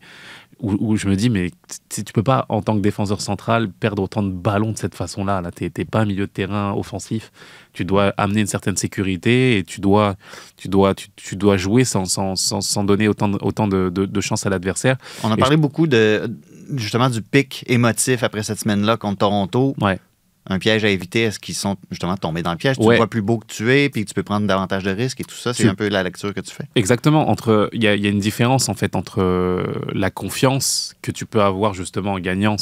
où, 0.59 0.75
où 0.79 0.95
je 0.95 1.07
me 1.07 1.15
dis, 1.15 1.29
mais 1.29 1.51
tu 1.89 2.03
peux 2.13 2.23
pas, 2.23 2.45
en 2.49 2.61
tant 2.61 2.75
que 2.75 2.81
défenseur 2.81 3.19
central, 3.21 3.69
perdre 3.69 4.03
autant 4.03 4.23
de 4.23 4.31
ballons 4.31 4.71
de 4.71 4.77
cette 4.77 4.95
façon-là. 4.95 5.41
Là, 5.41 5.51
t'es 5.51 5.69
t'es 5.69 5.85
pas 5.85 6.01
un 6.01 6.05
milieu 6.05 6.27
de 6.27 6.31
terrain 6.31 6.73
offensif. 6.73 7.31
Tu 7.73 7.83
dois 7.83 8.13
amener 8.17 8.41
une 8.41 8.47
certaine 8.47 8.77
sécurité 8.77 9.57
et 9.57 9.63
tu 9.63 9.81
dois, 9.81 10.15
tu 10.57 10.67
dois, 10.67 10.93
tu, 10.93 11.07
tu 11.15 11.35
dois 11.35 11.57
jouer 11.57 11.83
sans, 11.83 12.05
sans, 12.05 12.35
sans, 12.35 12.61
sans 12.61 12.83
donner 12.83 13.07
autant 13.07 13.29
de, 13.29 13.37
autant 13.41 13.67
de, 13.67 13.89
de, 13.89 14.05
de 14.05 14.21
chance 14.21 14.45
à 14.45 14.49
l'adversaire. 14.49 14.97
On 15.23 15.31
a 15.31 15.37
parlé 15.37 15.57
beaucoup 15.57 15.87
de 15.87 16.29
justement 16.75 17.09
du 17.09 17.21
pic 17.21 17.63
émotif 17.67 18.23
après 18.23 18.43
cette 18.43 18.59
semaine-là 18.59 18.97
contre 18.97 19.19
Toronto. 19.19 19.75
Ouais. 19.81 19.99
Un 20.47 20.57
piège 20.57 20.83
à 20.83 20.89
éviter, 20.89 21.21
est-ce 21.21 21.37
qu'ils 21.39 21.53
sont 21.55 21.77
justement 21.91 22.17
tombés 22.17 22.41
dans 22.41 22.51
le 22.51 22.57
piège? 22.57 22.75
Tu 22.77 22.83
Ouais. 22.83 22.95
te 22.95 22.97
vois 22.97 23.07
plus 23.07 23.21
beau 23.21 23.37
que 23.37 23.45
tu 23.45 23.71
es, 23.71 23.89
puis 23.89 24.05
tu 24.05 24.13
peux 24.15 24.23
prendre 24.23 24.47
davantage 24.47 24.81
de 24.83 24.89
risques 24.89 25.21
et 25.21 25.23
tout 25.23 25.35
ça. 25.35 25.53
C'est 25.53 25.63
Tu- 25.63 25.69
un 25.69 25.75
peu 25.75 25.87
la 25.87 26.01
lecture 26.01 26.33
que 26.33 26.39
tu 26.39 26.51
fais. 26.51 26.63
Exactement. 26.75 27.29
Entre, 27.29 27.69
il 27.73 27.83
y 27.83 27.87
a, 27.87 27.93
il 27.93 28.01
y 28.03 28.07
a 28.07 28.09
une 28.09 28.19
différence 28.19 28.67
en 28.67 28.73
fait 28.73 28.95
entre 28.95 29.21
euh, 29.21 29.63
la 29.93 30.09
confiance 30.09 30.95
que 31.03 31.11
tu 31.11 31.27
peux 31.27 31.43
avoir 31.43 31.75
justement 31.75 32.13
en 32.13 32.19
gagnant 32.19 32.55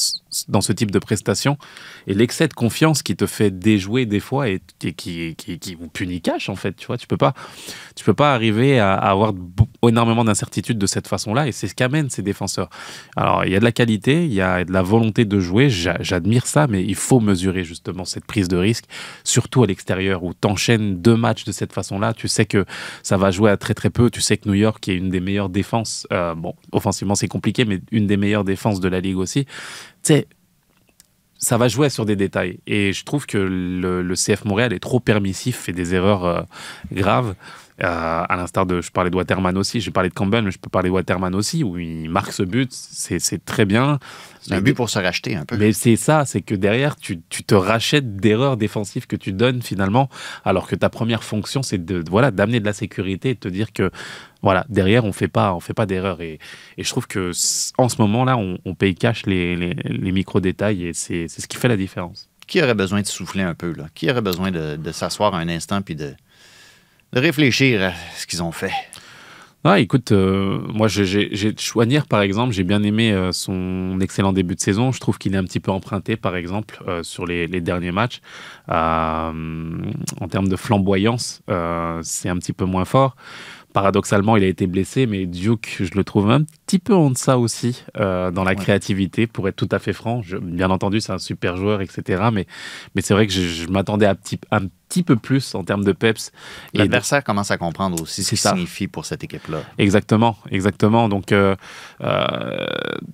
dans 0.49 0.59
ce 0.59 0.73
type 0.73 0.91
de 0.91 0.99
prestation 0.99 1.57
et 2.05 2.13
l'excès 2.13 2.49
de 2.49 2.53
confiance 2.53 3.01
qui 3.01 3.15
te 3.15 3.25
fait 3.25 3.49
déjouer 3.49 4.05
des 4.05 4.19
fois 4.19 4.49
et, 4.49 4.59
et 4.83 4.91
qui, 4.93 5.35
qui, 5.37 5.57
qui 5.57 5.75
vous 5.75 5.87
punit 5.87 6.19
cash 6.21 6.49
en 6.49 6.55
fait. 6.57 6.73
Tu 6.75 6.85
vois, 6.85 6.97
tu 6.97 7.07
peux 7.07 7.17
pas, 7.17 7.33
tu 7.95 8.03
peux 8.03 8.13
pas 8.13 8.33
arriver 8.33 8.77
à, 8.79 8.93
à 8.95 9.09
avoir 9.09 9.31
beau- 9.31 9.69
énormément 9.87 10.25
d'incertitudes 10.25 10.77
de 10.77 10.85
cette 10.87 11.07
façon-là 11.07 11.47
et 11.47 11.51
c'est 11.51 11.67
ce 11.67 11.75
qu'amènent 11.75 12.09
ces 12.09 12.21
défenseurs. 12.21 12.69
Alors 13.15 13.45
il 13.45 13.51
y 13.51 13.55
a 13.55 13.59
de 13.59 13.63
la 13.63 13.71
qualité, 13.71 14.25
il 14.25 14.33
y 14.33 14.41
a 14.41 14.65
de 14.65 14.71
la 14.73 14.81
volonté 14.81 15.25
de 15.25 15.39
jouer. 15.39 15.69
J'a- 15.69 15.97
J'admire 16.01 16.45
ça, 16.47 16.67
mais 16.67 16.83
il 16.83 16.95
faut 16.95 17.19
mesurer 17.19 17.63
justement 17.63 18.03
cette 18.05 18.25
prise 18.25 18.47
de 18.47 18.57
risque, 18.57 18.85
surtout 19.23 19.63
à 19.63 19.67
l'extérieur 19.67 20.23
où 20.23 20.33
t'enchaînes 20.33 21.01
deux 21.01 21.15
matchs 21.15 21.45
de 21.45 21.51
cette 21.51 21.71
façon-là. 21.73 22.13
Tu 22.13 22.27
sais 22.27 22.45
que 22.45 22.65
ça 23.03 23.17
va 23.17 23.31
jouer 23.31 23.51
à 23.51 23.57
très 23.57 23.73
très 23.73 23.89
peu. 23.89 24.09
Tu 24.09 24.21
sais 24.21 24.37
que 24.37 24.49
New 24.49 24.55
York 24.55 24.87
est 24.89 24.95
une 24.95 25.09
des 25.09 25.19
meilleures 25.21 25.49
défenses. 25.49 26.05
euh, 26.11 26.35
bon, 26.35 26.55
offensivement 26.71 27.15
c'est 27.15 27.27
compliqué, 27.27 27.63
mais 27.65 27.79
une 27.91 28.07
des 28.07 28.17
meilleures 28.17 28.43
défenses 28.43 28.79
de 28.79 28.89
la 28.89 28.99
ligue 28.99 29.17
aussi. 29.17 29.45
Tu 29.45 29.51
sais, 30.03 30.27
ça 31.37 31.57
va 31.57 31.69
jouer 31.69 31.89
sur 31.89 32.05
des 32.05 32.17
détails. 32.17 32.59
Et 32.67 32.91
je 32.91 33.05
trouve 33.05 33.25
que 33.25 33.37
le, 33.37 34.01
le 34.01 34.15
CF 34.15 34.43
Montréal 34.43 34.73
est 34.73 34.79
trop 34.79 34.99
permissif, 34.99 35.55
fait 35.57 35.71
des 35.71 35.95
erreurs 35.95 36.25
euh, 36.25 36.41
graves. 36.91 37.35
Euh, 37.81 38.23
à 38.27 38.35
l'instar 38.35 38.65
de, 38.65 38.81
je 38.81 38.91
parlais 38.91 39.09
de 39.09 39.15
Waterman 39.15 39.57
aussi, 39.57 39.79
j'ai 39.79 39.91
parlé 39.91 40.09
de 40.09 40.13
Campbell, 40.13 40.43
mais 40.43 40.51
je 40.51 40.59
peux 40.59 40.69
parler 40.69 40.89
de 40.89 40.93
Waterman 40.93 41.33
aussi, 41.33 41.63
où 41.63 41.77
il 41.77 42.09
marque 42.09 42.33
ce 42.33 42.43
but, 42.43 42.69
c'est 42.73 43.19
très 43.45 43.65
bien. 43.65 43.99
C'est 44.41 44.51
un 44.53 44.57
Mais- 44.57 44.61
but 44.61 44.73
pour 44.73 44.89
se 44.89 44.99
racheter 44.99 45.35
un 45.35 45.45
peu. 45.45 45.55
mais 45.57 45.71
c'est 45.71 45.95
ça, 45.95 46.25
c'est 46.25 46.41
que 46.41 46.55
derrière, 46.55 46.95
tu, 46.97 47.21
tu 47.29 47.43
te 47.43 47.55
rachètes 47.55 48.17
d'erreurs 48.17 48.57
défensives 48.57 49.07
que 49.07 49.15
tu 49.15 49.31
donnes 49.31 49.61
finalement, 49.61 50.09
alors 50.43 50.67
que 50.67 50.75
ta 50.75 50.89
première 50.89 51.23
fonction, 51.23 51.63
c'est 51.63 51.83
de 51.85 52.03
voilà 52.09 52.31
d'amener 52.31 52.59
de 52.59 52.65
la 52.65 52.73
sécurité 52.73 53.29
et 53.29 53.33
de 53.35 53.39
te 53.39 53.47
dire 53.49 53.71
que 53.71 53.91
voilà 54.41 54.65
derrière, 54.69 55.05
on 55.05 55.11
fait 55.13 55.27
pas 55.27 55.53
on 55.53 55.59
fait 55.61 55.73
pas 55.73 55.85
d'erreurs. 55.85 56.21
Et, 56.21 56.39
et 56.77 56.83
je 56.83 56.89
trouve 56.89 57.07
que 57.07 57.31
en 57.77 57.87
ce 57.89 58.01
moment-là, 58.01 58.37
on, 58.37 58.57
on 58.65 58.75
paye 58.75 58.95
cash 58.95 59.25
les, 59.25 59.55
les, 59.55 59.73
les 59.73 60.11
micro 60.11 60.39
détails 60.41 60.85
et 60.85 60.93
c'est 60.93 61.27
c'est 61.29 61.41
ce 61.41 61.47
qui 61.47 61.57
fait 61.57 61.67
la 61.69 61.77
différence. 61.77 62.29
Qui 62.47 62.61
aurait 62.63 62.73
besoin 62.75 63.01
de 63.01 63.05
souffler 63.07 63.43
un 63.43 63.53
peu? 63.53 63.73
Là? 63.73 63.85
Qui 63.93 64.09
aurait 64.09 64.21
besoin 64.23 64.49
de, 64.51 64.75
de 64.75 64.91
s'asseoir 64.91 65.35
un 65.35 65.47
instant 65.49 65.81
puis 65.83 65.95
de, 65.95 66.13
de 67.13 67.19
réfléchir 67.19 67.81
à 67.83 67.91
ce 68.17 68.25
qu'ils 68.27 68.43
ont 68.43 68.51
fait? 68.51 68.71
Ah, 69.65 69.77
écoute, 69.81 70.13
euh, 70.13 70.59
moi, 70.73 70.87
j'ai- 70.87 71.53
Chouanière, 71.57 72.07
par 72.07 72.21
exemple, 72.21 72.53
j'ai 72.53 72.63
bien 72.63 72.81
aimé 72.81 73.11
euh, 73.11 73.33
son 73.33 73.99
excellent 73.99 74.31
début 74.31 74.55
de 74.55 74.61
saison. 74.61 74.93
Je 74.93 75.01
trouve 75.01 75.17
qu'il 75.17 75.33
est 75.33 75.37
un 75.37 75.43
petit 75.43 75.59
peu 75.59 75.69
emprunté, 75.69 76.15
par 76.15 76.37
exemple, 76.37 76.81
euh, 76.87 77.03
sur 77.03 77.25
les, 77.25 77.45
les 77.45 77.59
derniers 77.59 77.91
matchs. 77.91 78.21
En 78.69 79.33
termes 80.29 80.47
de 80.47 80.55
flamboyance, 80.55 81.41
c'est 82.03 82.29
un 82.29 82.37
petit 82.37 82.53
peu 82.53 82.63
moins 82.65 82.85
fort. 82.85 83.17
Paradoxalement, 83.73 84.35
il 84.37 84.43
a 84.43 84.47
été 84.47 84.65
blessé, 84.65 85.05
mais 85.05 85.25
Duke, 85.25 85.75
je 85.81 85.91
le 85.95 86.03
trouve 86.05 86.31
un 86.31 86.43
petit 86.65 86.79
peu 86.79 86.95
en 86.95 87.09
deçà 87.11 87.37
aussi 87.37 87.83
dans 87.95 88.31
la 88.43 88.51
Ouais. 88.51 88.55
créativité, 88.55 89.27
pour 89.27 89.47
être 89.49 89.57
tout 89.57 89.69
à 89.71 89.79
fait 89.79 89.93
franc. 89.93 90.21
Je- 90.21 90.37
bien 90.37 90.69
entendu, 90.69 91.01
c'est 91.01 91.11
un 91.11 91.19
super 91.19 91.57
joueur, 91.57 91.81
etc. 91.81 92.29
Mais, 92.31 92.47
mais 92.95 93.01
c'est 93.01 93.13
vrai 93.13 93.27
que 93.27 93.33
je, 93.33 93.41
je 93.41 93.67
m'attendais 93.67 94.05
à, 94.05 94.15
petit- 94.15 94.39
un 94.51 94.61
petit 94.89 95.03
peu 95.03 95.15
plus 95.15 95.53
en 95.55 95.63
termes 95.63 95.83
de 95.85 95.91
peps. 95.91 96.31
De- 96.73 96.79
L'adversaire 96.79 97.23
commence 97.23 97.51
à 97.51 97.57
comprendre 97.57 98.01
aussi 98.01 98.23
ce 98.23 98.31
qui 98.31 98.37
ça. 98.37 98.49
signifie 98.53 98.87
pour 98.87 99.05
cette 99.05 99.23
équipe-là. 99.23 99.59
Exactement, 99.77 100.35
exactement. 100.51 101.07
Donc, 101.07 101.31
euh, 101.31 101.55
euh, 102.01 102.65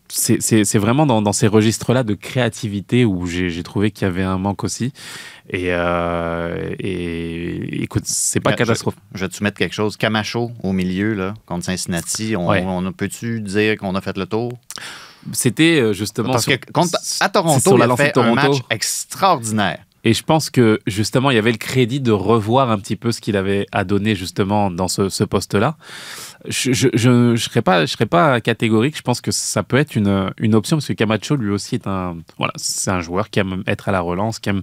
c'est 0.07 0.77
vraiment 0.77 1.05
dans, 1.05 1.21
dans 1.21 1.33
ces 1.33 1.47
registres-là 1.47 2.03
de 2.03 2.13
créativité 2.13 3.05
où 3.05 3.25
j'ai 3.27 3.61
trouvé 3.63 3.91
qu'il 3.91 4.07
y 4.07 4.09
avait 4.09 4.23
un 4.23 4.37
manque 4.37 4.63
aussi. 4.63 4.93
Et, 5.49 5.65
euh, 5.69 6.73
et 6.79 7.83
écoute, 7.83 8.03
c'est 8.05 8.39
pas 8.39 8.51
Ben, 8.51 8.55
catastrophique. 8.57 8.99
Je 9.13 9.19
vais 9.21 9.29
te 9.29 9.35
soumettre 9.35 9.57
quelque 9.57 9.75
chose. 9.75 9.95
Camacho 9.97 10.51
au 10.63 10.71
milieu, 10.71 11.13
là, 11.13 11.33
contre 11.45 11.65
Cincinnati, 11.65 12.35
on, 12.35 12.47
Ouais. 12.47 12.63
on 12.65 12.91
peut-tu 12.93 13.41
dire 13.41 13.77
qu'on 13.77 13.93
a 13.95 14.01
fait 14.01 14.17
le 14.17 14.25
tour? 14.25 14.53
C'était 15.33 15.79
euh, 15.81 15.93
justement. 15.93 16.31
Parce 16.31 16.45
sur- 16.45 16.59
que 16.59 16.71
contre, 16.71 16.97
à 17.19 17.29
Toronto, 17.29 17.59
sur 17.59 17.73
il 17.73 17.79
la 17.79 17.85
a 17.85 17.87
lancée 17.87 18.03
de 18.03 18.07
fait 18.07 18.19
un 18.19 18.23
Toronto. 18.35 18.35
match 18.53 18.61
extraordinaire. 18.69 19.79
Et 20.05 20.13
je 20.13 20.21
pense 20.21 20.51
que 20.51 20.79
justement, 20.85 21.31
il 21.31 21.35
y 21.35 21.39
avait 21.39 21.51
le 21.51 21.57
crédit 21.57 21.99
de 21.99 22.11
revoir 22.11 22.69
un 22.69 22.77
petit 22.77 22.95
peu 22.95 23.11
ce 23.11 23.19
qu'il 23.19 23.35
avait 23.35 23.65
à 23.71 23.83
donner 23.83 24.13
justement 24.13 24.69
dans 24.69 24.87
ce, 24.87 25.23
poste-là. 25.23 25.77
Je 26.47 26.73
je, 26.73 26.89
je, 26.93 27.35
je 27.35 27.43
serais 27.43 28.05
pas 28.05 28.39
catégorique. 28.39 28.95
Je 28.95 29.01
pense 29.01 29.19
que 29.19 29.31
ça 29.31 29.63
peut 29.63 29.77
être 29.77 29.95
une, 29.95 30.53
option 30.53 30.77
parce 30.77 30.87
que 30.87 30.93
Camacho 30.93 31.35
lui 31.35 31.49
aussi 31.49 31.75
est 31.75 31.87
un 31.87 32.17
voilà 32.37 32.53
c'est 32.55 32.91
un 32.91 33.01
joueur 33.01 33.31
qui 33.31 33.39
aime 33.39 33.63
être 33.65 33.89
à 33.89 33.91
la 33.91 33.99
relance, 33.99 34.37
qui 34.37 34.49
aime 34.49 34.61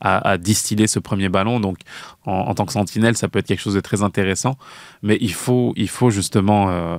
à, 0.00 0.36
distiller 0.38 0.88
ce 0.88 0.98
premier 0.98 1.28
ballon. 1.28 1.60
Donc 1.60 1.78
en, 2.24 2.52
tant 2.54 2.66
que 2.66 2.72
sentinelle, 2.72 3.16
ça 3.16 3.28
peut 3.28 3.38
être 3.38 3.46
quelque 3.46 3.62
chose 3.62 3.74
de 3.74 3.80
très 3.80 4.02
intéressant. 4.02 4.58
Mais 5.02 5.16
il 5.20 5.32
faut 5.32 5.72
il 5.76 5.88
faut 5.88 6.10
justement 6.10 6.68
euh, 6.68 6.98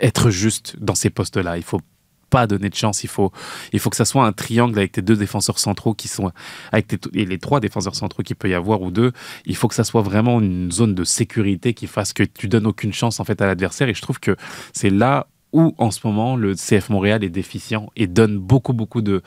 être 0.00 0.30
juste 0.30 0.76
dans 0.78 0.94
ces 0.94 1.10
postes-là. 1.10 1.56
Il 1.56 1.64
faut 1.64 1.80
pas 2.30 2.46
donner 2.46 2.68
de 2.68 2.74
chance. 2.74 3.04
Il 3.04 3.08
faut, 3.08 3.32
il 3.72 3.80
faut 3.80 3.90
que 3.90 3.96
ça 3.96 4.04
soit 4.04 4.24
un 4.24 4.32
triangle 4.32 4.78
avec 4.78 4.92
tes 4.92 5.02
deux 5.02 5.16
défenseurs 5.16 5.58
centraux 5.58 5.94
qui 5.94 6.08
sont, 6.08 6.30
avec 6.72 6.92
et 7.14 7.24
les 7.24 7.38
trois 7.38 7.60
défenseurs 7.60 7.94
centraux 7.94 8.22
qu'il 8.22 8.36
peut 8.36 8.48
y 8.48 8.54
avoir 8.54 8.82
ou 8.82 8.90
deux. 8.90 9.12
Il 9.44 9.56
faut 9.56 9.68
que 9.68 9.74
ça 9.74 9.84
soit 9.84 10.02
vraiment 10.02 10.40
une 10.40 10.70
zone 10.72 10.94
de 10.94 11.04
sécurité 11.04 11.74
qui 11.74 11.86
fasse 11.86 12.12
que 12.12 12.22
tu 12.22 12.48
donnes 12.48 12.66
aucune 12.66 12.92
chance 12.92 13.20
en 13.20 13.24
fait 13.24 13.40
à 13.40 13.46
l'adversaire. 13.46 13.88
Et 13.88 13.94
je 13.94 14.02
trouve 14.02 14.20
que 14.20 14.36
c'est 14.72 14.90
là 14.90 15.26
où 15.52 15.74
en 15.78 15.90
ce 15.90 16.00
moment 16.04 16.36
le 16.36 16.54
CF 16.54 16.90
Montréal 16.90 17.24
est 17.24 17.30
déficient 17.30 17.88
et 17.96 18.06
donne 18.06 18.36
beaucoup 18.38 18.72
beaucoup 18.72 19.00
de 19.00 19.22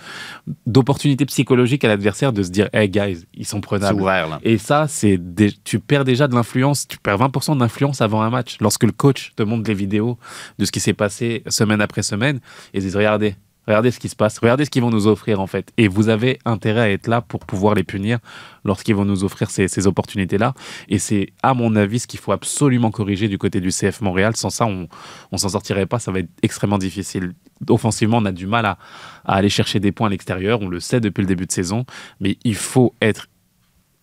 d'opportunités 0.65 1.25
psychologiques 1.25 1.83
à 1.83 1.87
l'adversaire 1.87 2.33
de 2.33 2.43
se 2.43 2.49
dire 2.49 2.69
hey 2.73 2.89
guys 2.89 3.25
ils 3.33 3.45
sont 3.45 3.61
prenables 3.61 4.01
ouvert, 4.01 4.27
là. 4.27 4.39
et 4.43 4.57
ça, 4.57 4.87
c'est 4.87 5.19
tu 5.63 5.79
perds 5.79 6.05
déjà 6.05 6.27
de 6.27 6.35
l'influence, 6.35 6.87
tu 6.87 6.97
perds 6.97 7.17
20% 7.17 7.57
d'influence 7.57 8.01
avant 8.01 8.21
un 8.21 8.29
match. 8.29 8.57
Lorsque 8.59 8.83
le 8.83 8.91
coach 8.91 9.33
te 9.35 9.43
montre 9.43 9.67
les 9.67 9.73
vidéos 9.73 10.17
de 10.57 10.65
ce 10.65 10.71
qui 10.71 10.79
s'est 10.79 10.93
passé 10.93 11.43
semaine 11.47 11.81
après 11.81 12.03
semaine, 12.03 12.39
et 12.73 12.79
disent 12.79 12.95
regardez, 12.95 13.35
regardez 13.69 13.91
ce 13.91 13.99
qui 13.99 14.09
se 14.09 14.15
passe, 14.15 14.39
regardez 14.39 14.65
ce 14.65 14.69
qu'ils 14.69 14.81
vont 14.81 14.89
nous 14.89 15.07
offrir 15.07 15.39
en 15.39 15.47
fait. 15.47 15.71
Et 15.77 15.87
vous 15.87 16.09
avez 16.09 16.39
intérêt 16.45 16.81
à 16.81 16.89
être 16.89 17.07
là 17.07 17.21
pour 17.21 17.45
pouvoir 17.45 17.75
les 17.75 17.83
punir 17.83 18.19
lorsqu'ils 18.65 18.95
vont 18.95 19.05
nous 19.05 19.23
offrir 19.23 19.49
ces, 19.51 19.87
opportunités-là. 19.87 20.53
Et 20.89 20.99
c'est, 20.99 21.29
à 21.43 21.53
mon 21.53 21.75
avis, 21.75 21.99
ce 21.99 22.07
qu'il 22.07 22.19
faut 22.19 22.31
absolument 22.31 22.91
corriger 22.91 23.27
du 23.27 23.37
côté 23.37 23.61
du 23.61 23.69
CF 23.69 24.01
Montréal. 24.01 24.35
Sans 24.35 24.49
ça, 24.49 24.65
on, 24.65 24.87
on 25.31 25.37
s'en 25.37 25.49
sortirait 25.49 25.85
pas. 25.85 25.99
Ça 25.99 26.11
va 26.11 26.19
être 26.19 26.29
extrêmement 26.41 26.77
difficile. 26.77 27.33
Offensivement, 27.69 28.17
on 28.17 28.25
a 28.25 28.31
du 28.31 28.47
mal 28.47 28.65
à 28.65 28.77
aller 29.25 29.49
chercher 29.49 29.79
des 29.79 29.91
points 29.91 30.07
à 30.07 30.09
l'extérieur. 30.09 30.61
On 30.61 30.67
le 30.67 30.79
sait 30.79 30.99
depuis 30.99 31.21
le 31.21 31.27
début 31.27 31.45
de 31.45 31.51
saison. 31.51 31.85
Mais 32.19 32.37
il 32.43 32.55
faut 32.55 32.93
être 33.01 33.27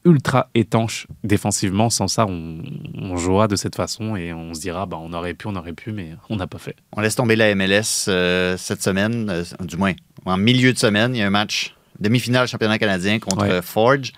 ultra 0.07 0.49
étanche 0.55 1.07
défensivement. 1.25 1.91
Sans 1.91 2.09
ça, 2.09 2.25
on, 2.27 2.63
on 2.95 3.17
jouera 3.17 3.49
de 3.49 3.57
cette 3.57 3.75
façon 3.77 4.17
et 4.17 4.33
on 4.33 4.55
se 4.55 4.61
dira, 4.61 4.87
bah, 4.87 4.97
on 5.01 5.13
aurait 5.13 5.35
pu, 5.35 5.49
on 5.49 5.57
aurait 5.57 5.73
pu, 5.75 5.93
mais 5.93 6.13
on 6.31 6.37
n'a 6.37 6.47
pas 6.47 6.59
fait. 6.59 6.77
On 6.93 7.01
laisse 7.03 7.17
tomber 7.17 7.37
la 7.37 7.55
MLS 7.55 8.07
euh, 8.09 8.57
cette 8.57 8.83
semaine, 8.83 9.29
euh, 9.29 9.45
du 9.61 9.77
moins 9.77 9.93
en 10.25 10.37
milieu 10.39 10.73
de 10.73 10.79
semaine. 10.79 11.15
Il 11.15 11.19
y 11.19 11.23
a 11.23 11.27
un 11.27 11.31
match 11.31 11.75
demi-finale 12.01 12.47
championnat 12.49 12.79
canadien 12.79 13.19
contre 13.19 13.47
Ouais. 13.47 13.61
Forge. 13.63 14.13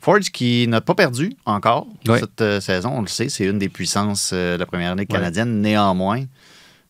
Forge 0.00 0.30
qui 0.30 0.66
n'a 0.68 0.80
pas 0.80 0.94
perdu 0.94 1.32
encore 1.44 1.86
Ouais. 2.08 2.20
cette 2.20 2.40
euh, 2.40 2.60
saison, 2.60 2.90
on 2.96 3.00
le 3.02 3.06
sait, 3.08 3.28
c'est 3.28 3.44
une 3.46 3.58
des 3.58 3.68
puissances 3.68 4.32
de 4.32 4.56
la 4.58 4.66
première 4.66 4.94
ligue 4.94 5.10
Ouais. 5.10 5.18
canadienne. 5.18 5.60
Néanmoins, 5.60 6.24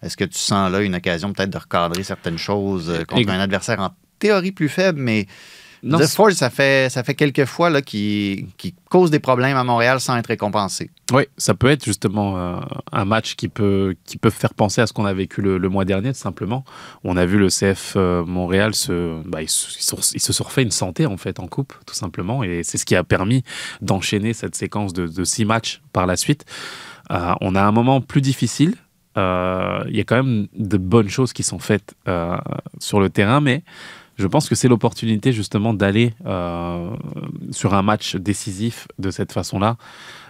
est-ce 0.03 0.17
que 0.17 0.25
tu 0.25 0.39
sens 0.39 0.71
là 0.71 0.81
une 0.81 0.95
occasion 0.95 1.33
peut-être 1.33 1.51
de 1.51 1.59
recadrer 1.59 2.03
certaines 2.03 2.39
choses 2.39 2.93
contre 3.09 3.29
Et- 3.29 3.33
un 3.33 3.41
adversaire 3.41 3.81
en 3.81 3.91
théorie 4.19 4.53
plus 4.53 4.69
faible, 4.69 5.01
mais 5.01 5.27
Non, 5.83 5.99
The 5.99 6.07
Forge, 6.07 6.35
ça 6.35 6.51
fait, 6.51 6.91
ça 6.91 7.03
fait 7.03 7.15
quelques 7.15 7.47
fois 7.47 7.81
qui, 7.81 8.47
qui 8.59 8.75
cause 8.91 9.11
des 9.11 9.19
problèmes 9.19 9.57
à 9.57 9.65
Montréal 9.65 9.99
sans 10.01 10.17
être 10.17 10.27
récompensé. 10.27 10.91
Oui, 11.13 11.23
ça 11.39 11.55
peut 11.55 11.69
être 11.69 11.85
justement 11.85 12.37
euh, 12.39 12.57
un 12.93 13.05
match 13.05 13.35
qui 13.35 13.49
peut, 13.49 13.95
qui 14.05 14.19
peut 14.19 14.31
faire 14.31 14.53
penser 14.55 14.81
à 14.81 14.87
ce 14.87 14.93
qu'on 14.93 15.07
a 15.07 15.13
vécu 15.15 15.41
le, 15.41 15.57
le 15.59 15.69
mois 15.69 15.85
dernier, 15.85 16.13
tout 16.13 16.19
simplement. 16.19 16.65
On 17.03 17.17
a 17.17 17.25
vu 17.25 17.39
le 17.39 17.49
CF 17.49 17.95
euh, 17.97 18.25
Montréal 18.27 18.75
se, 18.75 19.23
bah, 19.27 19.41
ils, 19.43 19.49
se- 19.49 19.79
ils 20.15 20.21
se- 20.21 20.61
une 20.61 20.71
santé 20.71 21.07
en 21.07 21.17
fait 21.17 21.41
en 21.41 21.47
coupe, 21.47 21.73
tout 21.87 21.95
simplement, 21.95 22.43
et 22.45 22.63
c'est 22.63 22.77
ce 22.77 22.85
qui 22.85 22.97
a 22.97 23.05
permis 23.05 23.43
d'enchaîner 23.81 24.35
cette 24.35 24.55
séquence 24.57 24.93
de, 24.93 25.07
de 25.07 25.25
six 25.25 25.45
matchs 25.45 25.81
par 25.93 26.07
la 26.07 26.17
suite. 26.17 26.45
Euh, 27.11 27.33
on 27.41 27.55
a 27.55 27.63
un 27.63 27.73
moment 27.73 28.01
plus 28.01 28.21
difficile. 28.21 28.75
Euh, 29.17 29.83
Il 29.89 29.97
y 29.97 30.01
a 30.01 30.05
quand 30.05 30.17
même 30.23 30.47
de 30.55 30.77
bonnes 30.77 31.09
choses 31.09 31.33
qui 31.33 31.43
sont 31.43 31.59
faites 31.59 31.95
sur 32.79 33.01
le 33.01 33.11
terrain, 33.11 33.41
mais 33.41 33.63
je 34.21 34.27
pense 34.27 34.49
que 34.49 34.55
c'est 34.55 34.69
l'opportunité 34.69 35.33
justement 35.33 35.75
d'aller 35.75 36.13
euh, 36.27 36.91
sur 37.51 37.75
un 37.75 37.83
match 37.83 38.17
décisif 38.17 38.87
de 38.99 39.11
cette 39.11 39.33
façon-là, 39.33 39.77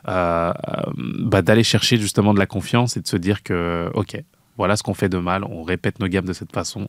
euh, 0.08 0.52
bah, 0.96 1.42
d'aller 1.42 1.64
chercher 1.64 1.96
justement 1.96 2.32
de 2.32 2.38
la 2.38 2.46
confiance 2.46 2.96
et 2.96 3.00
de 3.00 3.08
se 3.08 3.16
dire 3.16 3.42
que, 3.42 3.90
ok, 3.94 4.22
voilà 4.56 4.76
ce 4.76 4.82
qu'on 4.82 4.94
fait 4.94 5.08
de 5.08 5.18
mal, 5.18 5.44
on 5.44 5.62
répète 5.62 6.00
nos 6.00 6.06
gammes 6.06 6.26
de 6.26 6.32
cette 6.32 6.52
façon, 6.52 6.88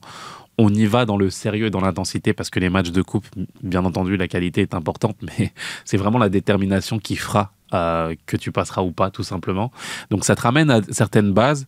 on 0.57 0.73
y 0.73 0.85
va 0.85 1.05
dans 1.05 1.17
le 1.17 1.29
sérieux 1.29 1.67
et 1.67 1.69
dans 1.69 1.81
l'intensité 1.81 2.33
parce 2.33 2.49
que 2.49 2.59
les 2.59 2.69
matchs 2.69 2.91
de 2.91 3.01
coupe, 3.01 3.25
bien 3.63 3.83
entendu, 3.85 4.17
la 4.17 4.27
qualité 4.27 4.61
est 4.61 4.75
importante, 4.75 5.17
mais 5.39 5.53
c'est 5.85 5.97
vraiment 5.97 6.19
la 6.19 6.29
détermination 6.29 6.99
qui 6.99 7.15
fera 7.15 7.51
euh, 7.73 8.15
que 8.25 8.37
tu 8.37 8.51
passeras 8.51 8.81
ou 8.81 8.91
pas, 8.91 9.09
tout 9.09 9.23
simplement. 9.23 9.71
Donc 10.09 10.25
ça 10.25 10.35
te 10.35 10.41
ramène 10.41 10.69
à 10.69 10.81
certaines 10.89 11.31
bases. 11.31 11.67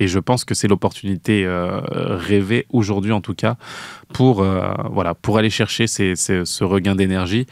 Et 0.00 0.06
je 0.08 0.18
pense 0.18 0.44
que 0.44 0.54
c'est 0.54 0.68
l'opportunité 0.68 1.44
euh, 1.44 1.80
rêvée 2.16 2.66
aujourd'hui, 2.70 3.12
en 3.12 3.20
tout 3.20 3.34
cas, 3.34 3.56
pour, 4.12 4.42
euh, 4.42 4.72
voilà, 4.90 5.14
pour 5.14 5.38
aller 5.38 5.50
chercher 5.50 5.86
ces- 5.86 6.16
ces- 6.16 6.44
ce 6.44 6.64
regain 6.64 6.94
d'énergie. 6.94 7.46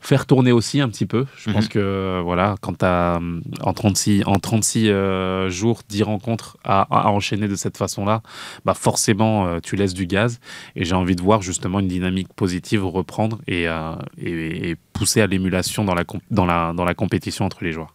Faire 0.00 0.26
tourner 0.26 0.52
aussi 0.52 0.80
un 0.80 0.88
petit 0.88 1.06
peu. 1.06 1.26
Je 1.36 1.50
Mhm. 1.50 1.56
pense 1.56 1.66
que 1.68 1.80
euh, 1.80 2.20
voilà, 2.22 2.54
quand 2.60 2.78
tu 2.78 2.84
as 2.84 3.18
en 3.62 3.72
36, 3.72 4.22
en 4.26 4.38
36 4.38 4.88
euh, 4.90 5.50
jours, 5.50 5.80
10 5.88 6.04
rencontres 6.04 6.56
à, 6.62 6.82
à 6.82 7.08
enchaîner 7.10 7.48
de 7.48 7.56
cette 7.56 7.76
façon-là, 7.76 8.22
bah 8.64 8.74
forcément, 8.74 9.48
euh, 9.48 9.58
tu 9.60 9.74
laisses 9.74 9.94
du 9.94 10.06
gaz. 10.06 10.38
Et 10.76 10.84
j'ai 10.84 10.94
envie 10.94 11.16
de 11.16 11.22
voir 11.22 11.42
justement 11.42 11.80
une 11.80 11.88
dynamique 11.88 12.28
positive 12.36 12.86
reprendre 12.86 13.40
et, 13.48 13.66
euh, 13.66 13.96
et, 14.22 14.70
et 14.70 14.76
pousser 14.92 15.20
à 15.20 15.26
l'émulation 15.26 15.84
dans 15.84 15.96
la, 15.96 16.04
dans, 16.30 16.46
la, 16.46 16.72
dans 16.74 16.84
la 16.84 16.94
compétition 16.94 17.44
entre 17.44 17.64
les 17.64 17.72
joueurs. 17.72 17.92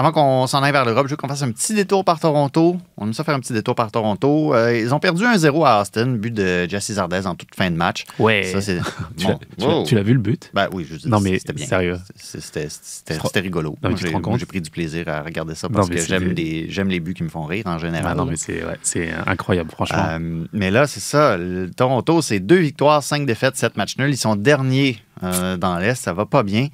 Avant 0.00 0.12
qu'on 0.12 0.46
s'en 0.46 0.62
aille 0.62 0.70
vers 0.70 0.84
l'Europe, 0.84 1.06
je 1.06 1.10
veux 1.10 1.16
qu'on 1.16 1.26
fasse 1.26 1.42
un 1.42 1.50
petit 1.50 1.74
détour 1.74 2.04
par 2.04 2.20
Toronto. 2.20 2.76
On 2.98 3.06
aime 3.06 3.12
ça 3.12 3.24
faire 3.24 3.34
un 3.34 3.40
petit 3.40 3.52
détour 3.52 3.74
par 3.74 3.90
Toronto. 3.90 4.54
Euh, 4.54 4.78
ils 4.78 4.94
ont 4.94 5.00
perdu 5.00 5.24
1-0 5.24 5.64
à 5.66 5.80
Austin, 5.80 6.06
but 6.06 6.32
de 6.32 6.68
Jesse 6.68 6.92
Zardez 6.92 7.26
en 7.26 7.34
toute 7.34 7.52
fin 7.56 7.68
de 7.68 7.74
match. 7.74 8.04
Ouais. 8.20 8.44
Ça, 8.44 8.60
c'est. 8.60 8.78
tu 9.18 9.26
bon. 9.26 9.30
l'as- 9.32 9.38
tu 9.58 9.66
l'as- 9.66 9.66
Wow. 9.66 9.82
tu 9.84 9.94
l'as 9.96 10.02
vu 10.04 10.12
le 10.12 10.20
but? 10.20 10.50
Ben 10.54 10.68
oui, 10.72 10.84
je 10.88 10.92
veux 10.92 10.98
dire, 11.00 11.10
Non, 11.10 11.18
mais 11.18 11.36
c'était 11.40 11.52
bien. 11.52 11.66
sérieux. 11.66 11.98
C'était 12.14 12.68
c'était- 12.70 13.18
c'était 13.20 13.40
rigolo. 13.40 13.76
j'ai- 13.96 14.06
rends 14.06 14.12
moi, 14.12 14.20
compte? 14.20 14.38
j'ai 14.38 14.46
pris 14.46 14.60
du 14.60 14.70
plaisir 14.70 15.08
à 15.08 15.20
regarder 15.20 15.56
ça 15.56 15.68
parce 15.68 15.88
que 15.90 15.98
j'aime 16.00 16.28
les, 16.30 16.70
j'aime 16.70 16.88
les 16.90 17.00
buts 17.00 17.14
qui 17.14 17.24
me 17.24 17.28
font 17.28 17.42
rire 17.42 17.64
en 17.66 17.78
général. 17.78 18.06
Ah 18.12 18.14
non, 18.14 18.24
mais 18.24 18.36
c'est 18.36 18.64
ouais, 18.64 18.78
c'est 18.82 19.10
incroyable, 19.26 19.72
franchement. 19.72 19.98
Euh, 20.10 20.44
mais 20.52 20.70
là, 20.70 20.86
c'est 20.86 21.00
ça. 21.00 21.36
Le 21.36 21.70
Toronto, 21.76 22.22
c'est 22.22 22.38
deux 22.38 22.58
victoires, 22.58 23.02
cinq 23.02 23.26
défaites, 23.26 23.56
sept 23.56 23.76
matchs 23.76 23.96
nuls. 23.98 24.10
Ils 24.10 24.16
sont 24.16 24.36
derniers 24.36 25.02
euh, 25.24 25.56
dans 25.56 25.76
l'Est. 25.76 25.96
Ça 26.04 26.12
va 26.12 26.24
pas 26.24 26.44
bien. 26.44 26.68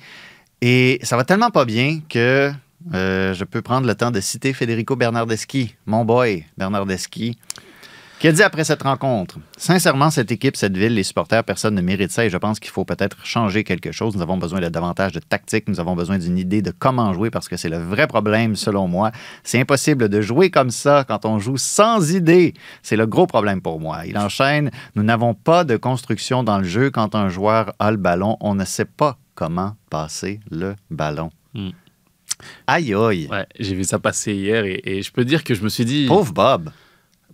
Et 0.61 0.99
ça 1.03 1.17
va 1.17 1.25
tellement 1.25 1.51
pas 1.51 1.65
bien 1.65 2.01
que 2.09 2.53
euh, 2.93 3.33
je 3.33 3.45
peux 3.45 3.63
prendre 3.63 3.87
le 3.87 3.95
temps 3.95 4.11
de 4.11 4.21
citer 4.21 4.53
Federico 4.53 4.97
Bernardeschi, 4.97 5.75
mon 5.87 6.05
boy 6.05 6.45
Bernardeschi, 6.59 7.39
qui 8.19 8.29
a 8.29 8.33
dit 8.33 8.43
après 8.43 8.65
cette 8.65 8.83
rencontre 8.83 9.39
Sincèrement, 9.57 10.11
cette 10.11 10.31
équipe, 10.31 10.57
cette 10.57 10.77
ville, 10.77 10.95
les 10.95 11.03
supporters, 11.03 11.45
personne 11.45 11.75
ne 11.75 11.81
mérite 11.81 12.11
ça 12.11 12.25
et 12.25 12.31
je 12.31 12.37
pense 12.37 12.61
qu'il 12.61 12.71
faut 12.71 12.85
peut-être 12.85 13.25
changer 13.25 13.65
quelque 13.65 13.93
chose. 13.93 14.17
Nous 14.17 14.23
avons 14.23 14.37
besoin 14.37 14.61
de 14.61 14.69
davantage 14.69 15.13
de 15.13 15.21
tactique, 15.21 15.69
nous 15.69 15.81
avons 15.81 15.95
besoin 15.95 16.19
d'une 16.19 16.39
idée 16.39 16.63
de 16.63 16.71
comment 16.71 17.13
jouer 17.13 17.31
parce 17.31 17.49
que 17.49 17.57
c'est 17.57 17.69
le 17.69 17.79
vrai 17.79 18.07
problème 18.07 18.57
selon 18.57 18.87
moi. 18.89 19.13
C'est 19.43 19.61
impossible 19.61 20.09
de 20.09 20.21
jouer 20.21 20.51
comme 20.51 20.71
ça 20.71 21.05
quand 21.07 21.25
on 21.27 21.39
joue 21.39 21.57
sans 21.57 22.13
idée. 22.13 22.55
C'est 22.83 22.97
le 22.97 23.07
gros 23.07 23.27
problème 23.27 23.61
pour 23.61 23.81
moi. 23.81 24.07
Il 24.07 24.17
enchaîne 24.17 24.71
Nous 24.95 25.03
n'avons 25.03 25.35
pas 25.35 25.65
de 25.65 25.77
construction 25.77 26.43
dans 26.43 26.59
le 26.59 26.65
jeu. 26.65 26.91
Quand 26.91 27.15
un 27.15 27.29
joueur 27.29 27.75
a 27.79 27.91
le 27.91 27.97
ballon, 27.97 28.37
on 28.41 28.55
ne 28.55 28.65
sait 28.65 28.85
pas 28.85 29.19
comment 29.35 29.77
passer 29.91 30.41
le 30.51 30.77
ballon. 30.91 31.31
Hmm. 31.55 31.71
Aïe 32.67 32.95
aïe. 32.95 33.29
Ouais, 33.31 33.47
j'ai 33.59 33.75
vu 33.75 33.85
ça 33.85 33.99
passer 33.99 34.35
hier 34.35 34.65
et, 34.65 34.81
et 34.85 35.03
je 35.03 35.13
peux 35.13 35.25
dire 35.25 35.45
que 35.45 35.55
je 35.55 35.63
me 35.63 35.69
suis 35.69 35.85
dit. 35.85 36.07
Pauvre 36.07 36.33
Bob. 36.33 36.71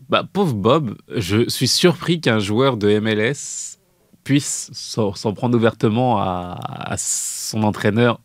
Bah, 0.08 0.24
pauvre 0.30 0.54
Bob, 0.54 0.96
je 1.14 1.48
suis 1.48 1.68
surpris 1.68 2.20
qu'un 2.20 2.40
joueur 2.40 2.76
de 2.76 2.98
MLS 2.98 3.78
puisse 4.24 4.70
s'en 4.72 5.32
prendre 5.32 5.56
ouvertement 5.56 6.18
à, 6.18 6.58
à 6.62 6.96
son 6.98 7.62
entraîneur 7.62 8.20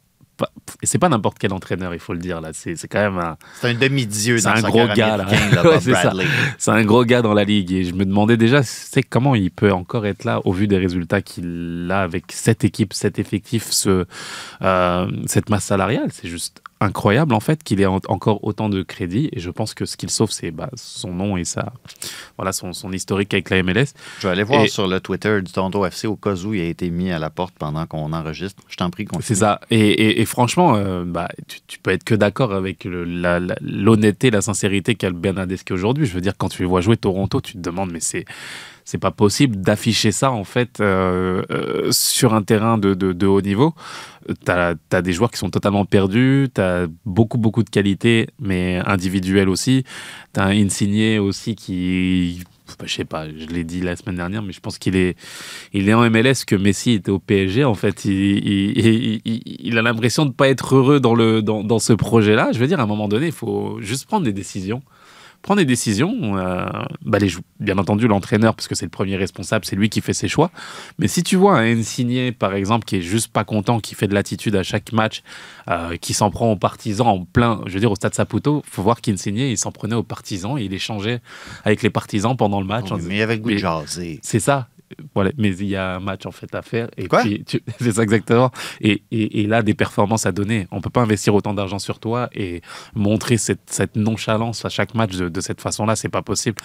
et 0.82 0.86
c'est 0.86 0.98
pas 0.98 1.10
n'importe 1.10 1.38
quel 1.40 1.54
entraîneur, 1.54 1.94
il 1.94 2.00
faut 2.00 2.14
le 2.14 2.20
dire 2.20 2.42
là. 2.42 2.50
C'est 2.54 2.76
quand 2.88 3.00
même 3.00 3.18
un, 3.18 3.38
C'est 3.62 3.70
un 3.70 3.74
demi-dieu 3.74 4.38
C'est 4.38 4.48
un 4.48 4.62
gros 4.62 4.88
gars, 4.88 5.18
là. 5.18 5.26
Ouais, 5.64 5.80
c'est 6.58 6.72
un 6.72 6.84
gros 6.84 7.06
gars 7.06 7.22
dans 7.22 7.34
la 7.34 7.44
ligue. 7.44 7.72
Et 7.72 7.84
je 7.86 7.94
me 7.94 8.06
demandais 8.06 8.38
déjà, 8.38 8.62
c'est 8.64 9.04
comment 9.04 9.36
il 9.36 9.52
peut 9.52 9.72
encore 9.72 10.06
être 10.06 10.26
là 10.26 10.42
au 10.46 10.52
vu 10.52 10.68
des 10.68 10.78
résultats 10.78 11.22
qu'il 11.22 11.88
a 11.92 12.02
avec 12.02 12.26
cette 12.32 12.64
équipe, 12.64 12.94
cet 12.94 13.20
effectif, 13.20 13.72
ce, 13.72 14.06
euh, 14.62 15.08
cette 15.26 15.50
masse 15.50 15.66
salariale? 15.66 16.10
C'est 16.12 16.28
juste 16.28 16.62
incroyable 16.82 17.34
en 17.34 17.40
fait 17.40 17.64
qu'il 17.64 17.80
ait 17.82 17.86
en- 17.86 18.02
encore 18.08 18.44
autant 18.44 18.68
de 18.70 18.84
crédit. 18.84 19.30
Et 19.32 19.40
je 19.40 19.50
pense 19.50 19.74
que 19.74 19.86
ce 19.86 19.96
qu'il 19.98 20.10
sauve, 20.10 20.32
c'est 20.32 20.52
bah, 20.52 20.70
son 20.76 21.14
nom 21.14 21.38
et 21.38 21.46
sa, 21.46 21.72
voilà, 22.38 22.52
son, 22.52 22.74
son 22.74 22.92
historique 22.92 23.34
avec 23.34 23.50
la 23.50 23.58
MLS. 23.64 23.94
Je 24.20 24.28
vais 24.28 24.34
aller 24.34 24.44
voir 24.44 24.64
Et- 24.64 24.68
sur 24.68 24.88
le 24.88 25.00
Twitter 25.00 25.42
du 25.42 25.52
Toronto 25.52 25.86
FC 25.86 26.08
au 26.08 26.16
cas 26.18 26.36
où 26.36 26.54
il 26.54 26.62
a 26.62 26.66
été 26.66 26.90
mis 26.90 27.12
à 27.12 27.20
la 27.20 27.30
porte 27.30 27.54
pendant 27.58 27.86
qu'on 27.86 28.12
enregistre. 28.14 28.62
Je 28.68 28.76
t'en 28.76 28.90
prie. 28.90 29.08
C'est 29.22 29.36
ça. 29.36 29.62
Et, 29.72 29.80
et- 29.80 30.22
et 30.22 30.26
franchement, 30.26 30.76
euh, 30.76 31.04
bah, 31.06 31.30
tu, 31.48 31.60
tu 31.68 31.80
peux 31.80 31.92
être 31.92 32.04
que 32.04 32.16
d'accord 32.16 32.54
avec 32.54 32.84
le- 32.84 33.06
la- 33.06 33.40
la- 33.40 33.56
l'honnêteté, 33.62 34.32
la, 34.32 34.42
sincérité 34.42 34.96
qu'a 34.96 35.10
le 35.10 35.16
Bernardeschi 35.16 35.72
aujourd'hui. 35.72 36.06
Je 36.06 36.14
veux 36.14 36.22
dire, 36.22 36.34
quand 36.38 36.50
tu 36.50 36.62
les 36.62 36.68
vois 36.68 36.82
jouer 36.82 36.98
Toronto, 36.98 37.40
tu 37.42 37.54
te 37.54 37.58
demandes, 37.60 37.92
mais 37.92 38.00
c'est 38.02 38.26
c'est 38.86 39.00
pas 39.00 39.12
possible 39.12 39.58
d'afficher 39.58 40.12
ça 40.12 40.32
en 40.32 40.44
fait 40.44 40.80
euh, 40.80 41.42
euh, 41.52 41.92
sur 41.92 42.34
un 42.36 42.44
terrain 42.44 42.78
de, 42.78 42.94
de- 42.94 43.26
haut 43.26 43.42
niveau. 43.42 43.74
Tu 44.28 44.52
as, 44.52 45.02
des 45.02 45.14
joueurs 45.14 45.30
qui 45.32 45.38
sont 45.38 45.50
totalement 45.50 45.86
perdus, 45.86 46.48
tu 46.54 46.62
as 46.62 46.88
beaucoup 47.06 47.38
beaucoup 47.38 47.64
de 47.64 47.70
qualité, 47.70 48.28
mais 48.40 48.80
individuelles 48.86 49.50
aussi. 49.50 49.84
Tu 50.34 50.40
as 50.40 50.46
un 50.46 50.52
Insigné 50.66 51.20
aussi 51.20 51.56
qui, 51.56 52.44
je 52.84 52.92
sais 52.94 53.06
pas, 53.06 53.28
je 53.30 53.46
l'ai 53.48 53.64
dit 53.64 53.82
la 53.82 53.96
semaine 53.96 54.16
dernière, 54.16 54.42
mais 54.42 54.52
je 54.54 54.60
pense 54.60 54.78
qu'il 54.80 54.96
est, 54.96 55.16
il 55.74 55.90
est 55.90 55.94
en 55.94 56.10
MLS 56.10 56.46
que 56.48 56.56
Messi 56.56 56.92
était 56.94 57.12
au 57.12 57.20
PSG. 57.20 57.64
En 57.66 57.76
fait, 57.76 58.06
il, 58.06 58.12
il- 58.48 59.22
il- 59.26 59.78
a 59.78 59.82
l'impression 59.84 60.26
de 60.26 60.32
pas 60.32 60.48
être 60.50 60.76
heureux 60.76 61.00
dans, 61.00 61.14
le, 61.14 61.42
dans, 61.44 61.64
dans 61.64 61.80
ce 61.80 61.94
projet-là. 61.94 62.50
Je 62.54 62.60
veux 62.60 62.68
dire, 62.68 62.80
à 62.80 62.84
un 62.84 62.88
moment 62.88 63.08
donné, 63.08 63.28
il 63.28 63.32
faut 63.32 63.80
juste 63.82 64.06
prendre 64.08 64.26
des 64.26 64.34
décisions. 64.34 64.82
Prendre 65.46 65.60
des 65.60 65.66
décisions, 65.66 66.40
euh, 66.40 66.66
bah 67.04 67.20
les 67.20 67.30
bien 67.60 67.78
entendu 67.78 68.08
l'entraîneur, 68.08 68.56
parce 68.56 68.68
que 68.68 68.74
c'est 68.74 68.88
le 68.88 68.90
premier 68.90 69.16
responsable, 69.16 69.64
c'est 69.64 69.76
lui 69.76 69.90
qui 69.90 70.02
fait 70.02 70.12
ses 70.12 70.28
choix. 70.28 70.50
Mais 70.98 71.08
si 71.08 71.22
tu 71.22 71.36
vois 71.36 71.60
un 71.60 71.78
Insigné, 71.78 72.32
par 72.32 72.56
exemple, 72.56 72.84
qui 72.84 72.96
est 72.96 73.02
juste 73.02 73.32
pas 73.32 73.44
content, 73.44 73.80
qui 73.80 73.94
fait 73.94 74.08
de 74.08 74.16
l'attitude 74.16 74.56
à 74.56 74.64
chaque 74.64 74.92
match, 74.92 75.22
euh, 75.70 75.98
qui 75.98 76.16
s'en 76.16 76.32
prend 76.32 76.52
aux 76.52 76.56
partisans 76.56 77.06
en 77.06 77.26
plein, 77.26 77.62
je 77.68 77.74
veux 77.76 77.80
dire 77.80 77.92
au 77.92 77.96
stade 77.96 78.16
Saputo, 78.16 78.64
faut 78.66 78.82
voir 78.82 79.02
qu'Insigné, 79.02 79.52
il 79.52 79.58
s'en 79.60 79.72
prenait 79.72 79.94
aux 79.94 80.02
partisans 80.02 80.58
et 80.58 80.64
il 80.64 80.74
échangeait 80.74 81.20
avec 81.64 81.84
les 81.84 81.92
partisans 81.92 82.36
pendant 82.36 82.60
le 82.60 82.66
match. 82.66 82.86
disant- 82.98 83.08
mais 83.08 83.22
Mais- 83.54 83.60
jaser. 83.60 84.20
c'est 84.24 84.40
ça. 84.40 84.68
Voilà, 85.14 85.32
mais 85.38 85.50
il 85.56 85.66
y 85.68 85.76
a 85.76 85.96
un 85.96 86.00
match 86.00 86.26
en 86.26 86.32
fait 86.32 86.54
à 86.54 86.62
faire. 86.62 86.90
Et 86.98 87.08
Quoi? 87.08 87.24
c'est 87.80 87.92
ça 87.92 88.04
exactement. 88.04 88.52
Et, 88.82 89.04
et, 89.12 89.42
et 89.42 89.48
là, 89.48 89.62
des 89.64 89.74
performances 89.74 90.26
à 90.26 90.32
donner. 90.32 90.68
On 90.72 90.82
peut 90.82 90.90
pas 90.90 91.02
investir 91.02 91.34
autant 91.36 91.54
d'argent 91.54 91.80
sur 91.80 92.00
toi 92.00 92.30
et 92.34 92.62
montrer 92.94 93.38
cette, 93.38 93.62
cette 93.70 93.96
nonchalance 93.96 94.64
à 94.66 94.70
chaque 94.70 94.94
match 94.94 95.16
de, 95.16 95.30
de 95.30 95.42
cette 95.42 95.62
façon-là, 95.62 95.96
c'est 95.96 96.10
pas 96.10 96.22
possible. 96.22 96.58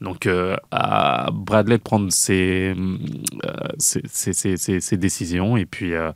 Donc, 0.00 0.26
euh, 0.26 0.56
à 0.70 1.30
Bradley 1.32 1.78
de 1.78 1.82
prendre 1.82 2.10
ses, 2.12 2.74
euh, 2.76 3.52
ses, 3.78 4.02
ses- 4.06 4.32
ses- 4.32 4.56
ses- 4.56 4.80
ses 4.80 4.96
décisions 4.96 5.56
et 5.56 5.66
puis. 5.66 5.94
euh, 5.94 6.12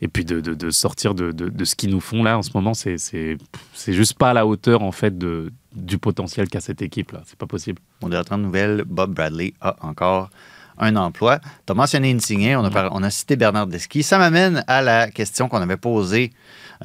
et 0.00 0.06
puis 0.06 0.24
de, 0.24 0.38
de- 0.40 0.54
de 0.54 0.70
sortir 0.70 1.12
de, 1.12 1.32
de- 1.32 1.48
de 1.48 1.64
ce 1.64 1.74
qu'ils 1.74 1.90
nous 1.90 1.98
font 1.98 2.22
là 2.22 2.38
en 2.38 2.42
ce 2.42 2.50
moment, 2.54 2.72
c'est 2.72 2.98
c'est 2.98 3.36
c'est 3.74 3.92
juste 3.92 4.14
pas 4.14 4.30
à 4.30 4.32
la 4.32 4.46
hauteur 4.46 4.82
en 4.84 4.92
fait 4.92 5.18
de, 5.18 5.52
du 5.74 5.98
potentiel 5.98 6.48
qu'a 6.48 6.60
cette 6.60 6.82
équipe 6.82 7.10
là. 7.10 7.22
C'est 7.26 7.36
pas 7.36 7.46
possible. 7.48 7.80
Mon 8.00 8.08
directeur 8.08 8.38
de 8.38 8.44
nouvelles, 8.44 8.84
Bob 8.86 9.12
Bradley, 9.12 9.54
a 9.60 9.74
encore 9.84 10.30
un 10.78 10.96
emploi. 10.96 11.38
Tu 11.66 11.72
as 11.72 11.74
mentionné 11.74 12.12
Insigné, 12.14 12.56
on 12.56 12.64
a, 12.64 12.70
par- 12.70 12.90
on 12.94 13.02
a 13.02 13.10
cité 13.10 13.36
Bernard 13.36 13.66
Deschi. 13.66 14.02
Ça 14.02 14.18
m'amène 14.18 14.64
à 14.66 14.82
la 14.82 15.10
question 15.10 15.48
qu'on 15.48 15.60
avait 15.60 15.76
posée 15.76 16.32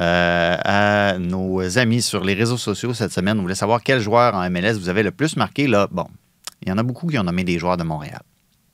euh, 0.01 0.57
à 0.63 1.17
nos 1.19 1.77
amis 1.77 2.01
sur 2.01 2.23
les 2.23 2.33
réseaux 2.33 2.57
sociaux 2.57 2.93
cette 2.93 3.11
semaine. 3.11 3.37
On 3.39 3.41
voulait 3.43 3.55
savoir 3.55 3.81
quel 3.83 3.99
joueur 3.99 4.33
en 4.35 4.49
MLS 4.49 4.73
vous 4.73 4.89
avez 4.89 5.03
le 5.03 5.11
plus 5.11 5.35
marqué. 5.37 5.67
Là, 5.67 5.87
bon, 5.91 6.07
il 6.61 6.69
y 6.69 6.71
en 6.71 6.77
a 6.77 6.83
beaucoup 6.83 7.07
qui 7.07 7.17
ont 7.19 7.23
nommé 7.23 7.43
des 7.43 7.59
joueurs 7.59 7.77
de 7.77 7.83
Montréal. 7.83 8.21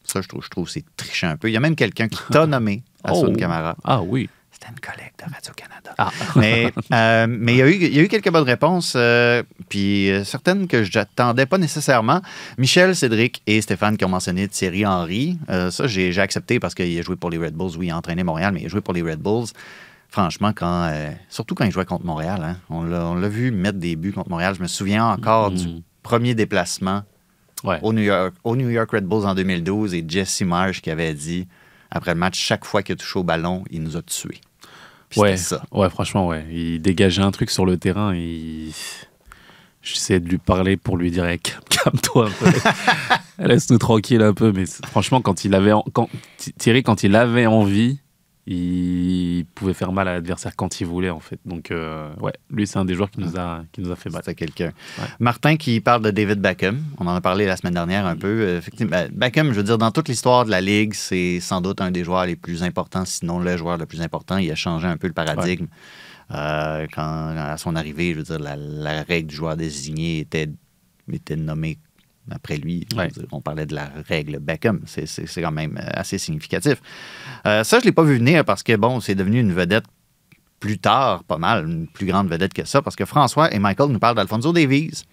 Ça, 0.03 0.21
je 0.21 0.27
trouve, 0.27 0.43
je 0.43 0.49
trouve 0.49 0.67
c'est 0.69 0.84
tricher 0.97 1.27
un 1.27 1.38
peu. 1.38 1.49
Il 1.49 1.53
y 1.53 1.58
a 1.58 1.60
même 1.60 1.75
quelqu'un 1.75 2.08
qui 2.08 2.17
t'a 2.32 2.47
nommé, 2.47 2.84
Assun 3.03 3.27
Oh. 3.32 3.36
Camara. 3.36 3.75
Ah 3.84 4.01
oui. 4.01 4.29
C'était 4.51 4.67
une 4.73 4.79
collègue 4.79 5.12
de 5.17 5.31
Radio-Canada. 5.33 5.93
Ah. 5.97 6.12
Mais 6.35 6.73
euh, 6.91 7.27
mais 7.29 7.53
il, 7.53 7.57
y 7.57 7.62
a 7.62 7.67
eu, 7.67 7.73
il 7.75 7.95
y 7.95 7.99
a 7.99 8.03
eu 8.03 8.07
quelques 8.07 8.31
bonnes 8.31 8.43
réponses, 8.43 8.93
euh, 8.95 9.43
puis 9.69 10.09
euh, 10.12 10.23
certaines 10.23 10.67
que 10.67 10.83
je 10.83 10.97
n'attendais 10.97 11.45
pas 11.45 11.57
nécessairement. 11.57 12.21
Michel, 12.57 12.95
Cédric 12.95 13.41
et 13.47 13.62
Stéphane 13.62 13.95
qui 13.95 14.05
ont 14.05 14.09
mentionné 14.09 14.47
Thierry 14.47 14.85
Henry. 14.85 15.38
Euh, 15.49 15.71
ça, 15.71 15.88
j'ai 15.88 16.17
accepté 16.19 16.59
parce 16.59 16.73
qu'il 16.75 16.97
a 16.97 17.01
joué 17.01 17.15
pour 17.15 17.29
les 17.29 17.38
Red 17.38 17.53
Bulls. 17.53 17.77
Oui, 17.77 17.88
il 17.88 17.91
a 17.91 17.97
entraîné 17.97 18.23
Montréal, 18.23 18.51
mais 18.53 18.62
il 18.62 18.65
a 18.65 18.69
joué 18.69 18.81
pour 18.81 18.93
les 18.93 19.01
Red 19.01 19.19
Bulls. 19.19 19.47
Franchement, 20.09 20.51
quand, 20.55 20.91
surtout 21.29 21.53
quand 21.53 21.65
il 21.65 21.71
jouait 21.71 21.85
contre 21.85 22.03
Montréal, 22.05 22.41
hein, 22.43 22.57
on 22.71 22.83
l'a 22.83 23.29
vu 23.29 23.51
mettre 23.51 23.77
des 23.77 23.95
buts 23.95 24.12
contre 24.12 24.29
Montréal. 24.31 24.55
Je 24.57 24.62
me 24.63 24.67
souviens 24.67 25.05
encore 25.05 25.51
du 25.51 25.67
Mm. 25.67 25.81
premier 26.01 26.33
déplacement 26.33 27.03
Ouais. 27.63 27.77
au 27.83 27.93
New, 27.93 28.01
York, 28.01 28.33
au 28.43 28.55
New 28.55 28.69
York 28.69 28.89
Red 28.89 29.05
Bulls 29.05 29.25
en 29.27 29.35
2012 29.35 29.93
et 29.93 30.03
Jesse 30.07 30.41
Marsh 30.41 30.81
qui 30.81 30.89
avait 30.89 31.13
dit 31.13 31.47
après 31.91 32.13
le 32.13 32.19
match, 32.19 32.38
chaque 32.39 32.65
fois 32.65 32.84
qu'il 32.84 32.93
a 32.93 32.95
touché 32.95 33.19
au 33.19 33.23
ballon, 33.23 33.63
il 33.71 33.82
nous 33.84 33.97
a 33.97 34.02
tués. 34.02 34.41
Puis 35.10 35.19
Ouais, 35.19 35.38
ça. 35.38 35.63
ouais, 35.71 35.89
franchement, 35.89 36.28
ouais. 36.28 36.45
Il 36.52 36.82
dégageait 36.82 37.21
un 37.23 37.32
truc 37.32 37.49
sur 37.49 37.65
le 37.65 37.78
terrain. 37.78 38.13
Il... 38.15 38.71
J'essayais 39.82 40.19
de 40.19 40.28
lui 40.30 40.38
parler 40.38 40.78
pour 40.78 40.97
lui 40.97 41.10
dire 41.10 41.25
hey, 41.25 41.39
calme-toi 41.39 42.28
un 42.28 42.32
peu. 42.32 42.52
Laisse-nous 43.47 43.78
tranquille 43.78 44.21
un 44.21 44.34
peu. 44.34 44.52
Mais 44.52 44.65
franchement, 44.88 45.21
quand 45.21 45.45
il 45.45 45.56
avait 45.56 45.71
en- 45.71 45.86
quand... 45.93 46.10
Thierry, 46.58 46.84
quand 46.84 47.02
il 47.04 47.15
avait 47.15 47.45
envie, 47.47 47.99
il 48.51 49.45
pouvait 49.53 49.75
faire 49.75 49.91
mal 49.91 50.07
à 50.07 50.13
l'adversaire 50.13 50.55
quand 50.55 50.81
il 50.81 50.88
voulait, 50.88 51.12
en 51.12 51.19
fait. 51.19 51.39
Donc, 51.45 51.69
euh, 51.69 52.12
ouais, 52.15 52.33
lui, 52.49 52.65
c'est 52.65 52.79
un 52.79 52.85
des 52.85 52.95
joueurs 52.95 53.12
qui 53.12 53.19
nous 53.19 53.38
a, 53.38 53.63
qui 53.71 53.81
nous 53.81 53.91
a 53.91 53.95
fait 53.95 54.09
mal. 54.09 54.23
C'était 54.25 54.33
quelqu'un. 54.33 54.71
Ouais. 54.97 55.05
Martin 55.19 55.55
qui 55.55 55.79
parle 55.81 56.01
de 56.01 56.09
David 56.09 56.39
Beckham. 56.39 56.83
On 56.97 57.05
en 57.05 57.13
a 57.13 57.21
parlé 57.21 57.45
la 57.45 57.57
semaine 57.57 57.75
dernière 57.75 58.07
un 58.07 58.15
peu. 58.15 58.27
Euh, 58.27 58.57
Effectivement, 58.57 59.05
Beckham, 59.12 59.51
je 59.51 59.57
veux 59.57 59.63
dire, 59.63 59.77
dans 59.77 59.91
toute 59.91 60.07
l'histoire 60.09 60.45
de 60.45 60.49
la 60.49 60.62
Ligue, 60.62 60.95
c'est 60.95 61.39
sans 61.39 61.62
doute 61.62 61.79
un 61.79 61.91
des 61.91 62.03
joueurs 62.03 62.25
les 62.25 62.35
plus 62.35 62.63
importants, 62.63 63.05
sinon 63.05 63.38
le 63.38 63.55
joueur 63.55 63.77
le 63.77 63.85
plus 63.85 64.01
important. 64.01 64.38
Il 64.38 64.49
a 64.49 64.55
changé 64.55 64.88
un 64.88 64.97
peu 64.97 65.05
le 65.05 65.13
paradigme. 65.13 65.67
Euh, 66.31 66.88
quand, 66.91 67.35
à 67.38 67.57
son 67.57 67.75
arrivée, 67.75 68.13
je 68.13 68.17
veux 68.17 68.23
dire, 68.23 68.39
la, 68.39 68.55
la 68.55 69.03
règle 69.03 69.27
du 69.27 69.35
joueur 69.35 69.57
désigné 69.57 70.21
était, 70.21 70.49
était 71.12 71.35
nommée 71.35 71.77
après 72.31 72.57
lui. 72.57 72.85
Ouais. 72.95 73.07
dire, 73.09 73.23
on 73.31 73.41
parlait 73.41 73.65
de 73.65 73.75
la 73.75 73.91
règle 74.07 74.39
Beckham. 74.39 74.81
C'est- 74.85 75.41
quand 75.41 75.51
même 75.51 75.77
euh, 75.77 75.89
assez 75.93 76.17
significatif. 76.17 76.81
Euh, 77.45 77.63
ça, 77.63 77.77
je 77.79 77.83
ne 77.83 77.85
l'ai 77.89 77.91
pas 77.93 78.03
vu 78.03 78.17
venir 78.17 78.43
parce 78.45 78.63
que, 78.63 78.75
bon, 78.75 78.99
c'est 78.99 79.15
devenu 79.15 79.39
une 79.39 79.53
vedette 79.53 79.85
plus 80.59 80.77
tard, 80.77 81.23
pas 81.23 81.37
mal, 81.37 81.65
une 81.65 81.87
plus 81.87 82.05
grande 82.05 82.29
vedette 82.29 82.53
que 82.53 82.65
ça, 82.65 82.81
parce 82.81 82.95
que 82.95 83.05
François 83.05 83.53
et 83.53 83.59
Michael 83.59 83.89
nous 83.91 83.99
parlent 83.99 84.15
d'Alfonso 84.15 84.51
Davies. 84.51 85.03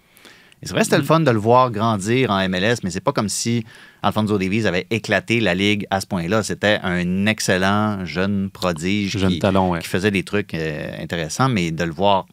Et 0.61 0.65
c'est 0.65 0.73
vrai, 0.73 0.83
c'était 0.83 0.97
le 0.97 1.03
fun 1.03 1.19
de 1.19 1.29
le 1.29 1.37
voir 1.37 1.69
grandir 1.71 2.31
en 2.31 2.49
MLS, 2.49 2.77
mais 2.83 2.89
c'est 2.89 2.99
pas 2.99 3.11
comme 3.13 3.29
si 3.29 3.63
Alfonso 4.01 4.37
Davies 4.39 4.65
avait 4.65 4.87
éclaté 4.89 5.39
la 5.39 5.53
ligue 5.53 5.85
à 5.91 6.01
ce 6.01 6.07
point-là. 6.07 6.41
C'était 6.41 6.79
un 6.81 7.27
excellent 7.27 8.03
jeune 8.05 8.49
prodige 8.49 9.17
Jeune 9.17 9.33
qui, 9.33 9.39
talent, 9.39 9.69
ouais. 9.69 9.79
qui 9.79 9.87
faisait 9.87 10.09
des 10.11 10.23
trucs 10.23 10.53
euh, 10.55 10.91
intéressants, 10.99 11.47
mais 11.47 11.71
de 11.71 11.83
le 11.83 11.91
voir 11.91 12.25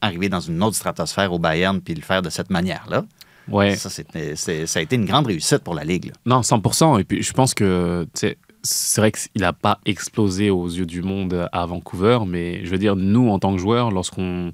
arriver 0.00 0.28
dans 0.28 0.40
une 0.40 0.62
autre 0.62 0.76
stratosphère 0.76 1.32
au 1.32 1.38
Bayern 1.38 1.80
puis 1.80 1.94
le 1.94 2.02
faire 2.02 2.22
de 2.22 2.30
cette 2.30 2.50
manière-là, 2.50 3.04
Ouais. 3.48 3.76
ça, 3.76 3.88
ça 3.90 4.02
a 4.78 4.82
été 4.82 4.96
une 4.96 5.04
grande 5.06 5.26
réussite 5.26 5.58
pour 5.58 5.74
la 5.74 5.84
ligue. 5.84 6.06
là. 6.06 6.12
Non, 6.26 6.40
100%. 6.42 6.98
Et 7.00 7.04
puis, 7.04 7.22
je 7.22 7.32
pense 7.32 7.54
que 7.54 8.06
c'est 8.62 9.00
vrai 9.00 9.12
qu'il 9.12 9.42
n'a 9.42 9.52
pas 9.52 9.78
explosé 9.86 10.50
aux 10.50 10.66
yeux 10.68 10.86
du 10.86 11.02
monde 11.02 11.48
à 11.52 11.66
Vancouver, 11.66 12.18
mais 12.26 12.64
je 12.64 12.70
veux 12.70 12.78
dire, 12.78 12.96
nous, 12.96 13.28
en 13.30 13.38
tant 13.38 13.52
que 13.54 13.58
joueurs, 13.60 13.90
lorsqu'on. 13.90 14.52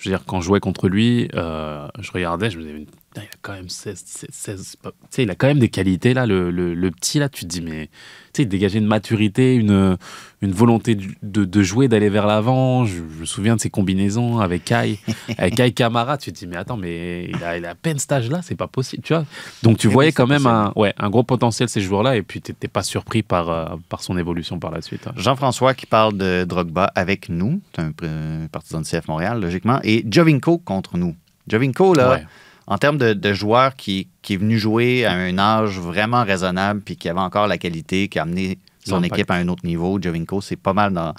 Je 0.00 0.08
veux 0.08 0.14
dire, 0.16 0.24
quand 0.26 0.40
je 0.40 0.46
jouais 0.46 0.60
contre 0.60 0.88
lui, 0.88 1.28
euh, 1.34 1.88
je 1.98 2.12
regardais, 2.12 2.50
je 2.50 2.58
me 2.58 2.62
disais, 2.62 2.86
il 3.16 3.20
a 3.20 3.22
quand 3.42 3.54
même 3.54 3.68
16, 3.68 4.00
16, 4.06 4.28
16 4.30 4.76
pas- 4.80 4.92
tu 4.92 4.96
sais, 5.10 5.22
il 5.24 5.30
a 5.30 5.34
quand 5.34 5.48
même 5.48 5.58
des 5.58 5.70
qualités, 5.70 6.14
là, 6.14 6.24
le, 6.24 6.52
le- 6.52 6.72
le 6.74 6.90
petit, 6.92 7.18
là, 7.18 7.28
tu 7.28 7.40
te 7.40 7.46
dis, 7.48 7.60
mais, 7.62 7.90
sais, 8.38 8.42
il 8.44 8.48
dégageait 8.48 8.78
une 8.78 8.86
maturité, 8.86 9.54
une, 9.54 9.96
une 10.42 10.52
volonté 10.52 10.96
de, 11.22 11.44
de 11.44 11.62
jouer, 11.62 11.86
d'aller 11.88 12.08
vers 12.08 12.26
l'avant. 12.26 12.84
Je, 12.84 12.94
je 12.96 13.20
me 13.20 13.24
souviens 13.26 13.56
de 13.56 13.60
ses 13.60 13.70
combinaisons 13.70 14.38
avec 14.40 14.64
Kai, 14.64 14.98
avec 15.38 15.54
Kai 15.54 15.72
Kamara, 15.72 16.16
tu 16.18 16.32
te 16.32 16.38
dis, 16.38 16.46
mais 16.46 16.56
attends, 16.56 16.76
mais 16.76 17.26
il 17.30 17.44
a, 17.44 17.58
il 17.58 17.64
a 17.66 17.70
à 17.70 17.74
peine 17.74 17.98
cet 17.98 18.12
âge-là, 18.12 18.40
c'est 18.42 18.54
pas 18.56 18.66
possible, 18.66 19.02
tu 19.02 19.12
vois. 19.12 19.24
Donc, 19.62 19.78
tu 19.78 19.88
Eh 19.88 19.90
voyais 19.90 20.12
quand 20.12 20.26
même 20.26 20.42
possible. 20.44 20.54
un, 20.54 20.72
ouais, 20.76 20.94
un 20.98 21.10
gros 21.10 21.22
potentiel, 21.22 21.68
ces 21.68 21.80
joueurs-là, 21.80 22.16
et 22.16 22.22
puis 22.22 22.40
t'étais 22.40 22.68
pas 22.68 22.82
surpris 22.82 23.22
par, 23.22 23.50
euh, 23.50 23.66
par 23.88 24.02
son 24.02 24.16
évolution 24.16 24.58
par 24.58 24.70
la 24.70 24.80
suite. 24.82 25.06
hein. 25.06 25.12
Jean-François 25.16 25.74
qui 25.74 25.86
parle 25.86 26.16
de 26.16 26.44
Drogba 26.44 26.84
avec 26.94 27.28
nous, 27.28 27.60
c'est 27.74 27.82
un 27.82 27.90
pr- 27.90 28.48
partisan 28.48 28.80
de 28.80 28.86
CF 28.86 29.08
Montréal, 29.08 29.40
logiquement, 29.40 29.80
et 29.84 30.04
Jovinko 30.10 30.58
contre 30.58 30.96
nous. 30.96 31.14
Jovinko, 31.48 31.94
là, 31.94 32.10
Ouais. 32.10 32.26
En 32.70 32.78
termes 32.78 32.98
de, 32.98 33.14
de 33.14 33.32
joueur 33.32 33.74
qui, 33.74 34.08
qui 34.22 34.34
est 34.34 34.36
venu 34.36 34.58
jouer 34.58 35.04
à 35.06 35.12
un 35.12 35.36
âge 35.38 35.78
vraiment 35.80 36.22
raisonnable, 36.22 36.82
puis 36.82 36.96
qui 36.96 37.08
avait 37.08 37.18
encore 37.18 37.46
la 37.48 37.58
qualité, 37.58 38.08
qui 38.08 38.18
a 38.18 38.22
amené 38.22 38.58
son 38.86 39.02
équipe 39.02 39.30
à 39.30 39.34
un 39.34 39.48
autre 39.48 39.66
niveau, 39.66 39.98
Jovinko, 40.00 40.40
c'est 40.40 40.56
pas 40.56 40.72
mal 40.72 40.92
dans. 40.92 41.12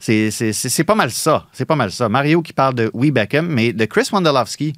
C'est 0.00 0.84
pas 0.86 0.94
mal 0.94 1.10
ça. 1.10 1.46
C'est 1.52 1.64
pas 1.64 1.76
mal 1.76 1.90
ça. 1.90 2.08
Mario 2.08 2.42
qui 2.42 2.52
parle 2.52 2.74
de 2.74 2.90
oui 2.92 3.10
Beckham, 3.10 3.46
mais 3.46 3.72
de 3.72 3.84
Chris 3.84 4.08
Wondolowski. 4.12 4.74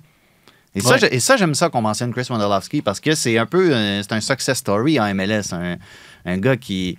Et 0.74 0.80
ça, 0.80 0.96
Ouais. 0.96 1.38
j'aime 1.38 1.54
ça 1.54 1.70
qu'on 1.70 1.80
mentionne 1.82 2.12
Chris 2.12 2.26
Wondolowski 2.30 2.82
parce 2.82 3.00
que 3.00 3.14
c'est 3.14 3.38
un 3.38 3.46
peu 3.46 3.72
c'est 4.02 4.12
un 4.12 4.20
success 4.20 4.58
story 4.58 5.00
en 5.00 5.12
MLS. 5.14 5.52
Un, 5.52 5.76
un 6.24 6.38
gars 6.38 6.56
qui, 6.56 6.96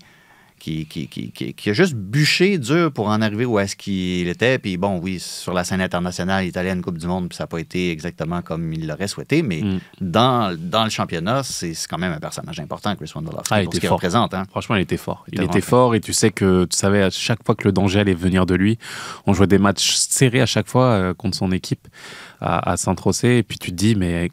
qui, 0.60 0.86
qui, 0.86 1.08
qui, 1.08 1.32
qui- 1.32 1.54
qui 1.54 1.70
a 1.70 1.74
juste 1.74 1.96
bûché 1.96 2.58
dur 2.60 2.92
pour 2.92 3.08
en 3.08 3.22
arriver 3.22 3.46
où 3.46 3.58
est-ce 3.58 3.76
qu'il 3.76 4.28
était. 4.28 4.60
Puis 4.60 4.78
bon, 4.78 5.00
oui, 5.00 5.20
sur 5.20 5.54
la 5.54 5.64
scène 5.64 5.82
internationale 5.82 6.46
italienne, 6.46 6.82
Coupe 6.82 6.98
du 7.00 7.08
Monde, 7.08 7.30
puis 7.30 7.36
ça 7.38 7.44
n'a 7.44 7.48
pas 7.48 7.60
été 7.60 7.90
exactement 7.92 8.42
comme 8.42 8.72
il 8.74 8.86
l'aurait 8.88 9.08
souhaité, 9.08 9.42
mais 9.42 9.62
Mm. 9.62 9.80
dans, 10.02 10.56
dans 10.60 10.84
le 10.84 10.90
championnat, 10.90 11.44
c'est 11.44 11.74
c'est 11.74 11.88
quand 11.88 11.98
même 11.98 12.12
un 12.14 12.20
personnage 12.20 12.60
important, 12.60 12.96
Chris 12.96 13.12
Wondolowski, 13.16 13.48
Ah, 13.54 13.64
pour 13.64 13.74
ce 13.74 13.80
qu'il 13.80 13.90
représente. 13.90 14.34
Hein. 14.34 14.44
Franchement, 14.50 14.76
il 14.76 14.82
était 14.82 14.98
fort. 14.98 15.26
Il 15.32 15.42
était 15.42 15.62
fort 15.62 15.96
et 15.96 16.02
tu 16.02 16.14
sais 16.14 16.32
que 16.32 16.66
tu 16.66 16.78
savais 16.78 17.02
à 17.04 17.10
chaque 17.10 17.44
fois 17.46 17.56
que 17.56 17.64
le 17.66 17.72
danger 17.72 18.00
allait 18.02 18.14
venir 18.14 18.46
de 18.46 18.56
lui. 18.56 18.78
On 19.26 19.34
jouait 19.34 19.48
des 19.48 19.58
matchs 19.60 19.94
serrés 19.96 20.42
à 20.42 20.46
chaque 20.46 20.68
fois 20.68 20.86
euh, 20.92 21.14
contre 21.14 21.38
son 21.38 21.52
équipe 21.52 21.88
à, 22.42 22.72
à 22.72 22.78
Saint-Trocé. 22.78 23.38
Et 23.38 23.44
puis 23.44 23.58
tu 23.58 23.72
te 23.72 23.76
dis, 23.76 23.96
mais 23.96 24.30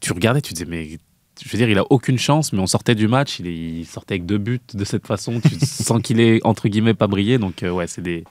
tu 0.00 0.12
regardais, 0.12 0.40
tu 0.40 0.54
te 0.54 0.62
dis, 0.62 0.70
mais 0.70 0.98
je 1.44 1.50
veux 1.50 1.58
dire, 1.58 1.68
il 1.68 1.78
a 1.78 1.84
aucune 1.90 2.18
chance, 2.18 2.52
mais 2.52 2.60
on 2.60 2.66
sortait 2.66 2.94
du 2.94 3.08
match, 3.08 3.38
il, 3.40 3.46
est- 3.46 3.54
il 3.80 3.84
sortait 3.86 4.14
avec 4.14 4.26
deux 4.26 4.38
buts 4.38 4.60
de 4.74 4.84
cette 4.84 5.06
façon. 5.06 5.40
Tu 5.40 5.54
sens 5.66 6.00
qu'il 6.02 6.20
est 6.20 6.44
entre 6.44 6.68
guillemets 6.68 6.94
pas 6.94 7.06
brillé. 7.06 7.38
Donc 7.38 7.62
euh, 7.62 7.70
ouais, 7.70 7.86
c'est 7.86 8.02
des, 8.02 8.24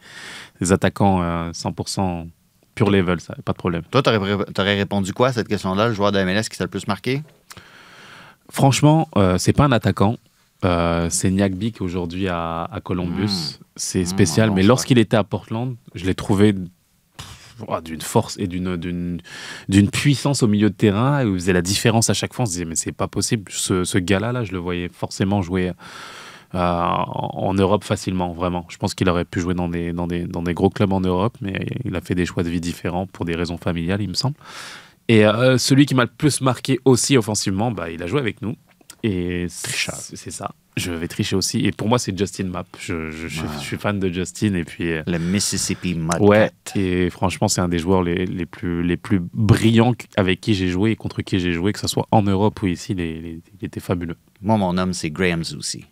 des 0.61 0.71
attaquants 0.71 1.21
euh, 1.21 1.51
100% 1.51 2.27
pure 2.75 2.89
level, 2.89 3.19
ça, 3.19 3.35
pas 3.43 3.51
de 3.51 3.57
problème. 3.57 3.83
Toi, 3.91 4.01
tu 4.01 4.09
aurais, 4.09 4.75
répondu 4.75 5.13
quoi 5.13 5.27
à 5.29 5.33
cette 5.33 5.47
question-là, 5.47 5.89
le 5.89 5.93
joueur 5.93 6.11
de 6.11 6.23
MLS 6.23 6.43
qui 6.49 6.57
t'a 6.57 6.63
le 6.63 6.69
plus 6.69 6.87
marqué? 6.87 7.21
Franchement, 8.49 9.07
euh, 9.17 9.37
c'est 9.37 9.53
pas 9.53 9.65
un 9.65 9.71
attaquant. 9.71 10.17
Euh, 10.63 11.07
c'est 11.09 11.31
Niakbi 11.31 11.71
qui 11.71 11.81
aujourd'hui 11.81 12.27
à, 12.27 12.63
à 12.65 12.79
Columbus. 12.81 13.59
C'est 13.75 14.01
Mmh, 14.01 14.05
spécial, 14.05 14.51
mais 14.51 14.61
lorsqu'il 14.63 14.99
était 14.99 15.17
à 15.17 15.23
Portland, 15.23 15.75
je 15.95 16.05
l'ai 16.05 16.13
trouvé 16.15 16.53
oh, 17.67 17.81
d'une 17.81 18.01
force 18.01 18.37
et 18.39 18.47
d'une, 18.47 19.21
puissance 19.91 20.43
au 20.43 20.47
milieu 20.47 20.69
de 20.69 20.75
terrain. 20.75 21.25
où 21.25 21.33
Il 21.33 21.39
faisait 21.39 21.53
la 21.53 21.61
différence 21.61 22.09
à 22.09 22.13
chaque 22.13 22.33
fois. 22.33 22.43
On 22.43 22.45
se 22.45 22.51
disait, 22.51 22.65
mais 22.65 22.75
c'est 22.75 22.91
pas 22.91 23.07
possible. 23.07 23.51
Ce, 23.51 23.83
ce 23.83 23.97
gars-là, 23.97 24.31
là, 24.31 24.43
je 24.43 24.51
le 24.51 24.59
voyais 24.59 24.89
forcément 24.91 25.41
jouer 25.41 25.71
euh, 26.53 26.57
en, 26.57 27.31
en 27.33 27.53
Europe 27.53 27.83
facilement, 27.83 28.33
vraiment. 28.33 28.65
Je 28.69 28.77
pense 28.77 28.93
qu'il 28.93 29.07
aurait 29.09 29.25
pu 29.25 29.39
jouer 29.39 29.53
dans 29.53 29.69
des, 29.69 29.93
dans, 29.93 30.07
des, 30.07 30.25
dans 30.25 30.43
des 30.43 30.53
gros 30.53 30.69
clubs 30.69 30.91
en 30.91 30.99
Europe, 30.99 31.37
mais 31.41 31.65
il 31.85 31.95
a 31.95 32.01
fait 32.01 32.15
des 32.15 32.25
choix 32.25 32.43
de 32.43 32.49
vie 32.49 32.59
différents 32.59 33.07
pour 33.07 33.25
des 33.25 33.35
raisons 33.35 33.57
familiales, 33.57 34.01
il 34.01 34.09
me 34.09 34.13
semble. 34.13 34.35
Et 35.07 35.25
euh, 35.25 35.57
celui 35.57 35.85
qui 35.85 35.95
m'a 35.95 36.03
le 36.03 36.09
plus 36.09 36.41
marqué 36.41 36.79
aussi 36.85 37.17
offensivement, 37.17 37.71
bah, 37.71 37.89
il 37.89 38.03
a 38.03 38.07
joué 38.07 38.19
avec 38.19 38.41
nous. 38.41 38.55
Et 39.03 39.47
c'est 39.49 40.31
ça. 40.31 40.51
Je 40.77 40.91
vais 40.91 41.07
tricher 41.07 41.35
aussi. 41.35 41.65
Et 41.65 41.71
pour 41.71 41.89
moi, 41.89 41.99
c'est 41.99 42.17
Justin 42.17 42.45
Mapp. 42.45 42.67
Je, 42.79 43.11
je- 43.11 43.27
je 43.27 43.33
suis- 43.33 43.41
Ouais. 43.41 43.47
je 43.59 43.63
suis 43.63 43.77
fan 43.77 43.99
de 43.99 44.09
Justin. 44.09 44.53
Et 44.53 44.63
puis, 44.63 44.91
euh, 44.91 45.03
Le 45.07 45.17
Mississippi 45.17 45.95
Mudcat. 45.95 46.21
ouais. 46.21 46.51
Et 46.75 47.09
franchement, 47.09 47.47
c'est 47.49 47.61
un 47.61 47.67
des 47.67 47.79
joueurs 47.79 48.03
les, 48.03 48.25
les 48.25 48.45
plus, 48.45 48.81
les 48.83 48.95
plus 48.97 49.19
brillants 49.33 49.93
avec 50.15 50.39
qui 50.39 50.53
j'ai 50.53 50.69
joué 50.69 50.91
et 50.91 50.95
contre 50.95 51.21
qui 51.23 51.39
j'ai 51.39 51.51
joué, 51.53 51.73
que 51.73 51.79
ce 51.79 51.87
soit 51.87 52.07
en 52.11 52.21
Europe 52.21 52.61
ou 52.61 52.67
ici. 52.67 52.93
il 52.97 53.41
était 53.61 53.79
fabuleux. 53.81 54.15
Moi, 54.41 54.57
mon 54.57 54.77
homme, 54.77 54.93
c'est 54.93 55.09
Graham 55.09 55.43
Zusi. 55.43 55.85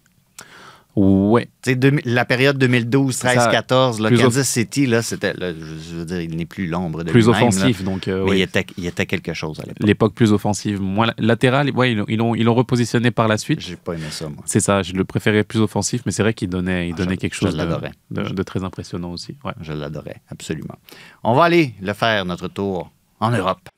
Ouais. 0.96 1.46
Tu 1.62 1.70
sais, 1.72 1.76
demi- 1.76 2.02
la 2.04 2.26
période 2.26 2.58
2012, 2.58 3.18
13, 3.20 3.36
Ça, 3.38 3.48
14, 3.52 4.02
là, 4.02 4.10
Kansas 4.10 4.48
City, 4.50 4.86
là, 4.86 5.02
c'était, 5.02 5.34
là, 5.34 5.54
je 5.54 5.96
veux 5.96 6.04
dire, 6.06 6.20
il 6.20 6.36
n'est 6.36 6.46
plus 6.48 6.68
l'ombre 6.68 7.04
de 7.04 7.12
Plus 7.12 7.22
lui-même, 7.28 7.40
là. 7.42 7.48
offensif. 7.48 7.84
Donc, 7.84 8.08
euh, 8.08 8.24
Mais 8.26 8.32
oui. 8.32 8.38
il, 8.40 8.42
était, 8.42 8.66
il 8.78 8.86
était 8.86 9.06
quelque 9.06 9.34
chose 9.34 9.60
à 9.60 9.64
l'époque. 9.64 9.88
l'époque 9.88 10.14
plus 10.16 10.34
offensive. 10.34 10.82
Moins 10.82 11.06
la- 11.06 11.14
latéral, 11.20 11.70
ouais, 11.72 11.92
ils 11.94 12.18
l'ont- 12.18 12.36
ils 12.36 12.44
l'ont 12.44 12.56
repositionné 12.56 13.12
par 13.12 13.28
la 13.28 13.38
suite. 13.38 13.60
J'ai 13.62 13.76
pas 13.78 13.94
aimé 13.94 14.08
ça, 14.10 14.28
moi. 14.28 14.44
C'est 14.46 14.60
ça, 14.60 14.82
je 14.82 14.94
le 14.94 15.06
préférais 15.06 15.44
plus 15.44 15.60
offensif, 15.62 16.02
mais 16.06 16.12
c'est 16.12 16.24
vrai 16.24 16.34
qu'il 16.34 16.50
donnait, 16.50 16.90
il 16.90 16.94
Ah, 16.96 16.98
donnait 16.98 17.16
je- 17.16 17.20
quelque 17.20 17.36
chose 17.36 17.54
de, 17.54 17.58
l'adorais. 17.58 17.92
de- 18.12 18.24
de 18.24 18.44
très 18.44 18.64
impressionnant 18.64 19.12
aussi. 19.12 19.38
Ouais. 19.46 19.54
Je 19.62 19.72
l'adorais, 19.74 20.18
absolument. 20.30 20.76
On 21.24 21.34
va 21.36 21.46
aller 21.46 21.76
le 21.82 21.94
faire, 21.94 22.26
notre 22.26 22.48
tour, 22.50 22.92
en 23.22 23.30
Europe. 23.32 23.70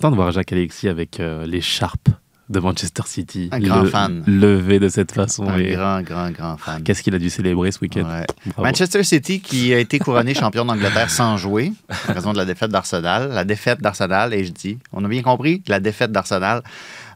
Content 0.00 0.10
de 0.12 0.16
voir 0.16 0.32
Jacques 0.32 0.52
Alexis 0.52 0.88
avec 0.88 1.20
euh, 1.20 1.46
l'écharpe 1.46 2.08
de 2.48 2.58
Manchester 2.58 3.02
City. 3.06 3.48
Un 3.52 3.60
grand 3.60 3.82
le- 3.82 3.88
fan. 3.88 4.24
Levé 4.26 4.80
de 4.80 4.88
cette 4.88 5.12
façon. 5.12 5.46
Un 5.48 5.58
et 5.58 5.72
grand, 5.72 6.00
grand, 6.02 6.30
grand 6.30 6.56
fan. 6.56 6.82
Qu'est-ce 6.82 7.02
qu'il 7.02 7.14
a 7.14 7.18
dû 7.18 7.28
célébrer 7.30 7.70
ce 7.70 7.78
week-end? 7.80 8.04
Ouais. 8.08 8.26
Manchester 8.58 9.04
City 9.04 9.40
qui 9.40 9.72
a 9.74 9.78
été 9.78 9.98
couronné 10.00 10.34
champion 10.34 10.64
d'Angleterre 10.64 11.10
sans 11.10 11.36
jouer, 11.36 11.72
en 12.08 12.12
raison 12.14 12.32
de 12.32 12.38
la 12.38 12.44
défaite 12.46 12.70
d'Arsenal. 12.72 13.28
La 13.28 13.44
défaite 13.44 13.80
d'Arsenal, 13.80 14.32
et 14.34 14.44
je 14.44 14.50
dis, 14.52 14.78
on 14.92 15.04
a 15.04 15.08
bien 15.08 15.22
compris, 15.22 15.62
la 15.68 15.78
défaite 15.78 16.10
d'Arsenal. 16.12 16.62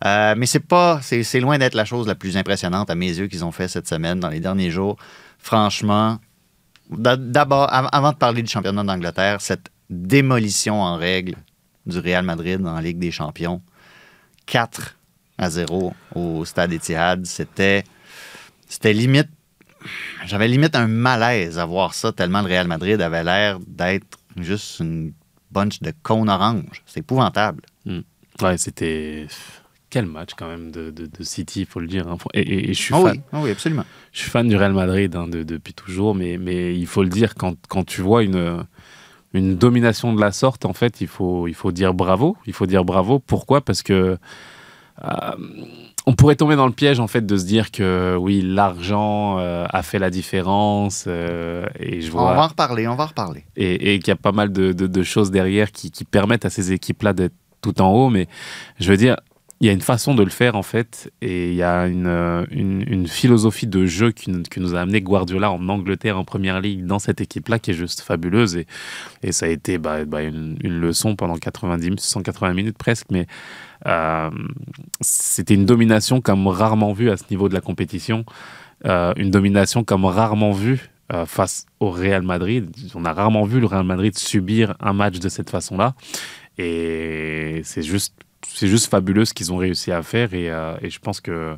Euh, 0.04 0.34
mais 0.36 0.46
c'est 0.46 0.60
pas, 0.60 1.00
c'est 1.02 1.40
loin 1.40 1.58
d'être 1.58 1.74
la 1.74 1.84
chose 1.86 2.06
la 2.06 2.14
plus 2.14 2.36
impressionnante 2.36 2.90
à 2.90 2.94
mes 2.94 3.08
yeux 3.18 3.26
qu'ils 3.26 3.44
ont 3.44 3.52
fait 3.52 3.66
cette 3.66 3.88
semaine, 3.88 4.20
dans 4.20 4.28
les 4.28 4.40
derniers 4.40 4.70
jours. 4.70 4.96
Franchement, 5.38 6.18
d'a- 6.90 7.16
d'abord, 7.16 7.72
av- 7.72 7.88
avant 7.90 8.12
de 8.12 8.16
parler 8.18 8.42
du 8.42 8.50
championnat 8.50 8.84
d'Angleterre, 8.84 9.40
cette 9.40 9.70
démolition 9.90 10.80
en 10.80 10.96
règle 10.96 11.34
du 11.86 11.98
Real 11.98 12.24
Madrid 12.24 12.64
en 12.66 12.78
Ligue 12.80 12.98
des 12.98 13.10
Champions, 13.10 13.60
4 14.46 14.96
à 15.38 15.50
0 15.50 15.92
au 16.14 16.44
stade 16.44 16.72
Etihad, 16.72 17.24
c'était, 17.26 17.84
c'était 18.68 18.92
limite 18.92 19.28
j'avais 20.24 20.48
limite 20.48 20.74
un 20.76 20.86
malaise 20.86 21.58
à 21.58 21.66
voir 21.66 21.92
ça, 21.92 22.10
tellement 22.12 22.40
le 22.40 22.46
Real 22.48 22.66
Madrid 22.66 23.00
avait 23.02 23.22
l'air 23.22 23.58
d'être 23.66 24.18
juste 24.38 24.80
une 24.80 25.12
bunch 25.50 25.80
de 25.82 25.92
cônes 26.02 26.30
oranges. 26.30 26.82
C'est 26.86 27.00
épouvantable. 27.00 27.60
Ouais, 28.40 28.56
c'était. 28.56 29.26
Quel 29.90 30.06
match 30.06 30.30
quand 30.36 30.48
même 30.48 30.70
de, 30.72 30.90
de- 30.90 31.06
de 31.06 31.22
City, 31.22 31.60
il 31.60 31.66
faut 31.66 31.78
le 31.80 31.86
dire. 31.86 32.08
hein. 32.08 32.16
Et, 32.32 32.40
et- 32.40 32.70
et 32.70 32.74
je, 32.74 32.80
suis 32.82 32.94
Ah 32.94 33.00
fan, 33.02 33.12
oui, 33.12 33.20
ah 33.32 33.40
oui, 33.42 33.50
absolument. 33.50 33.84
je 34.12 34.20
suis 34.20 34.30
fan 34.30 34.48
du 34.48 34.56
Real 34.56 34.72
Madrid 34.72 35.14
hein, 35.14 35.28
de- 35.28 35.42
depuis 35.44 35.74
toujours, 35.74 36.14
mais, 36.14 36.38
mais 36.38 36.74
il 36.76 36.86
faut 36.86 37.02
le 37.04 37.10
dire, 37.10 37.34
quand, 37.34 37.54
quand 37.68 37.84
tu 37.84 38.00
vois 38.00 38.24
une, 38.24 38.64
une 39.34 39.56
domination 39.56 40.12
de 40.14 40.20
la 40.20 40.32
sorte, 40.32 40.64
en 40.64 40.72
fait, 40.72 41.00
il 41.00 41.06
faut, 41.08 41.46
il 41.48 41.54
faut 41.54 41.72
dire 41.72 41.92
bravo. 41.94 42.36
Il 42.46 42.52
faut 42.52 42.66
dire 42.66 42.84
bravo. 42.84 43.18
Pourquoi? 43.18 43.60
Parce 43.60 43.82
que 43.82 44.16
euh, 45.04 45.08
on 46.06 46.14
pourrait 46.14 46.36
tomber 46.36 46.54
dans 46.56 46.66
le 46.66 46.72
piège, 46.72 47.00
en 47.00 47.06
fait, 47.08 47.24
de 47.26 47.36
se 47.36 47.44
dire 47.44 47.70
que 47.70 48.16
oui, 48.18 48.42
l'argent 48.42 49.38
euh, 49.38 49.66
a 49.70 49.82
fait 49.82 49.98
la 49.98 50.10
différence. 50.10 51.04
euh, 51.08 51.66
et 51.80 52.00
je 52.00 52.08
On 52.12 52.18
vois 52.20 52.34
va 52.34 52.44
en 52.44 52.48
reparler, 52.48 52.86
on 52.86 52.94
va 52.94 53.04
en 53.04 53.06
reparler. 53.08 53.44
et, 53.56 53.94
et 53.94 53.98
qu'il 53.98 54.08
y 54.08 54.12
a 54.12 54.16
pas 54.16 54.32
mal 54.32 54.52
de, 54.52 54.72
de- 54.72 54.86
de 54.86 55.02
choses 55.02 55.30
derrière 55.30 55.72
qui, 55.72 55.90
qui 55.90 56.04
permettent 56.04 56.44
à 56.44 56.50
ces 56.50 56.72
équipes-là 56.72 57.12
d'être 57.12 57.34
tout 57.60 57.80
en 57.80 57.90
haut. 57.90 58.10
Mais 58.10 58.28
je 58.78 58.90
veux 58.90 58.96
dire, 58.96 59.16
il 59.64 59.68
y 59.68 59.70
a 59.70 59.72
une 59.72 59.80
façon 59.80 60.14
de 60.14 60.22
le 60.22 60.28
faire 60.28 60.56
en 60.56 60.62
fait, 60.62 61.10
et 61.22 61.48
il 61.48 61.54
y 61.54 61.62
a 61.62 61.86
une, 61.86 62.06
euh, 62.06 63.06
philosophie 63.06 63.66
de 63.66 63.86
jeu 63.86 64.12
qui, 64.12 64.30
nous- 64.30 64.74
a 64.74 64.80
amené 64.82 65.00
Guardiola 65.00 65.50
en 65.50 65.68
Angleterre 65.70 66.18
en 66.18 66.24
première 66.24 66.60
ligue 66.60 66.84
dans 66.84 66.98
cette 66.98 67.22
équipe-là 67.22 67.58
qui 67.58 67.70
est 67.70 67.74
juste 67.74 68.02
fabuleuse. 68.02 68.58
Et, 69.22 69.32
ça 69.32 69.46
a 69.46 69.48
été 69.48 69.78
bah, 69.78 70.04
bah, 70.04 70.20
une, 70.20 70.58
leçon 70.62 71.16
pendant 71.16 71.36
90, 71.38 71.82
minutes, 71.86 72.00
180 72.00 72.52
minutes 72.52 72.76
presque, 72.76 73.06
mais 73.10 73.26
euh, 73.86 74.28
c'était 75.00 75.54
une 75.54 75.64
domination 75.64 76.20
comme 76.20 76.46
rarement 76.46 76.92
vue 76.92 77.08
à 77.08 77.16
ce 77.16 77.24
niveau 77.30 77.48
de 77.48 77.54
la 77.54 77.62
compétition. 77.62 78.26
Euh, 78.84 79.14
une 79.16 79.30
domination 79.30 79.82
comme 79.82 80.04
rarement 80.04 80.52
vue 80.52 80.90
face 81.26 81.64
au 81.80 81.90
Real 81.90 82.22
Madrid. 82.22 82.70
On 82.94 83.04
a 83.04 83.12
rarement 83.14 83.44
vu 83.44 83.60
le 83.60 83.66
Real 83.66 83.84
Madrid 83.84 84.18
subir 84.18 84.74
un 84.80 84.92
match 84.92 85.20
de 85.20 85.28
cette 85.30 85.48
façon-là. 85.48 85.94
Et 86.58 87.62
c'est 87.64 87.82
juste, 87.82 88.14
c'est 88.46 88.68
juste 88.68 88.90
fabuleux 88.90 89.24
ce 89.24 89.34
qu'ils 89.34 89.52
ont 89.52 89.56
réussi 89.56 89.92
à 89.92 90.02
faire. 90.02 90.34
Et, 90.34 90.50
euh, 90.50 90.76
et 90.82 90.90
je 90.90 90.98
pense 90.98 91.20
que, 91.20 91.56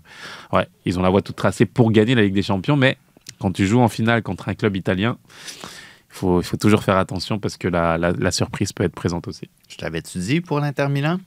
ouais, 0.53 0.66
ils 0.85 0.99
ont 0.99 1.03
la 1.03 1.11
voie 1.11 1.22
toute 1.22 1.37
tracée 1.37 1.66
pour 1.66 1.90
gagner 1.90 2.14
la 2.14 2.22
Ligue 2.22 2.35
des 2.35 2.42
Champions. 2.42 2.77
Mais 2.77 2.96
quand 3.38 3.53
tu 3.53 3.66
joues 3.66 3.81
en 3.81 3.88
finale 3.88 4.22
contre 4.22 4.49
un 4.49 4.55
club 4.55 4.77
italien, 4.77 5.18
il 6.11 6.14
faut, 6.18 6.42
toujours 6.59 6.83
faire 6.83 6.96
attention 6.96 7.38
parce 7.38 7.57
que 7.59 7.68
la, 7.68 7.99
la- 7.99 8.12
la 8.12 8.31
surprise 8.31 8.72
peut 8.72 8.85
être 8.85 8.94
présente 8.94 9.29
aussi. 9.29 9.51
Je 9.68 9.77
t'avais-tu 9.77 10.18
dit 10.18 10.40
pour 10.40 10.61
l'Inter 10.61 10.88
Milan? 10.88 11.18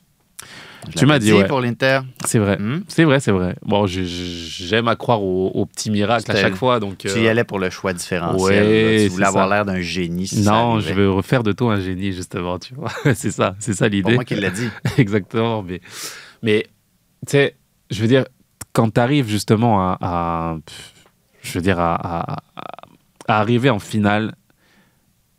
Je 0.91 0.97
Tu 0.97 1.05
m'as 1.05 1.19
dit, 1.19 1.33
ouais. 1.33 1.45
pour 1.45 1.59
l'Inter. 1.59 1.99
C'est 2.25 2.39
vrai. 2.39 2.57
Hmm? 2.57 2.83
C'est 2.87 3.03
vrai, 3.03 3.19
c'est 3.19 3.31
vrai. 3.31 3.55
Bon, 3.63 3.85
j'aime 3.85 4.87
à 4.87 4.95
croire 4.95 5.21
au, 5.21 5.47
au 5.49 5.65
petit 5.65 5.91
miracle 5.91 6.31
à 6.31 6.35
chaque 6.35 6.55
fois. 6.55 6.79
Donc, 6.79 6.99
Tu 6.99 7.09
euh, 7.09 7.19
y 7.19 7.27
allais 7.27 7.43
pour 7.43 7.59
le 7.59 7.69
choix 7.69 7.91
différentiel. 7.93 8.41
Ouais, 8.41 8.55
là. 8.93 8.97
tu 8.97 9.03
c'est 9.03 9.07
voulais 9.09 9.25
avoir 9.25 9.47
l'air 9.49 9.65
d'un 9.65 9.81
génie. 9.81 10.27
si 10.27 10.41
non, 10.41 10.79
je 10.79 10.93
veux 10.93 11.11
refaire 11.11 11.43
de 11.43 11.51
toi 11.51 11.73
un 11.73 11.79
génie, 11.81 12.13
justement, 12.13 12.57
tu 12.59 12.73
vois. 12.75 12.89
c'est 13.13 13.31
ça, 13.31 13.55
c'est 13.59 13.73
ça 13.73 13.89
l'idée. 13.89 14.13
moi 14.15 14.23
qui 14.23 14.35
l'a 14.35 14.49
dit. 14.49 14.69
Exactement. 14.97 15.61
Mais, 15.63 15.81
mais 16.41 16.63
tu 17.27 17.31
sais, 17.31 17.55
je 17.91 18.01
veux 18.01 18.07
dire, 18.07 18.23
quand 18.71 18.89
tu 18.93 18.99
arrives 19.01 19.27
justement 19.27 19.81
à, 19.81 19.97
à- 20.01 20.57
je 21.41 21.51
veux 21.53 21.61
dire, 21.61 21.79
à- 21.79 22.37
à 23.27 23.39
arriver 23.39 23.69
en 23.69 23.79
finale 23.79 24.33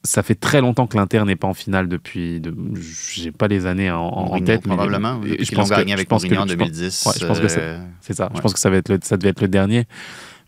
ça 0.03 0.23
fait 0.23 0.35
très 0.35 0.61
longtemps 0.61 0.87
que 0.87 0.97
l'Inter 0.97 1.25
n'est 1.25 1.37
pas 1.37 1.49
en 1.49 1.55
finale 1.55 1.89
depuis. 1.89 2.41
De, 2.41 2.55
j'ai 2.75 3.33
pas 3.33 3.49
les 3.49 3.67
années 3.67 3.91
en, 3.91 4.39
tête, 4.41 4.67
mais 4.67 4.75
probabablement. 4.75 5.19
mais 5.23 5.43
Je 5.45 5.55
pense 5.55 5.69
gagné 5.71 5.89
je 5.91 5.95
avec 5.95 6.09
pense 6.09 6.23
que- 6.23 6.29
Mourinho 6.29 6.45
en 6.45 6.47
je 6.49 6.55
pense- 6.55 6.69
2010. 6.71 7.07
ouais, 7.07 7.13
je 7.21 7.27
pense 7.27 7.41
que 7.41 7.49
c'est- 7.49 7.61
euh, 7.61 7.79
ça. 8.11 8.31
Je 8.35 8.41
pense 8.41 8.55
que 8.55 8.59
ça 8.61 8.71
va 8.71 8.77
être 8.79 8.89
le, 8.89 8.99
ça 9.03 9.17
devait 9.17 9.31
être 9.31 9.43
le 9.43 9.49
dernier. 9.49 9.85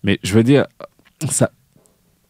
Mais 0.05 0.19
je 0.23 0.33
veux 0.35 0.43
dire, 0.43 0.67
ça 1.31 1.51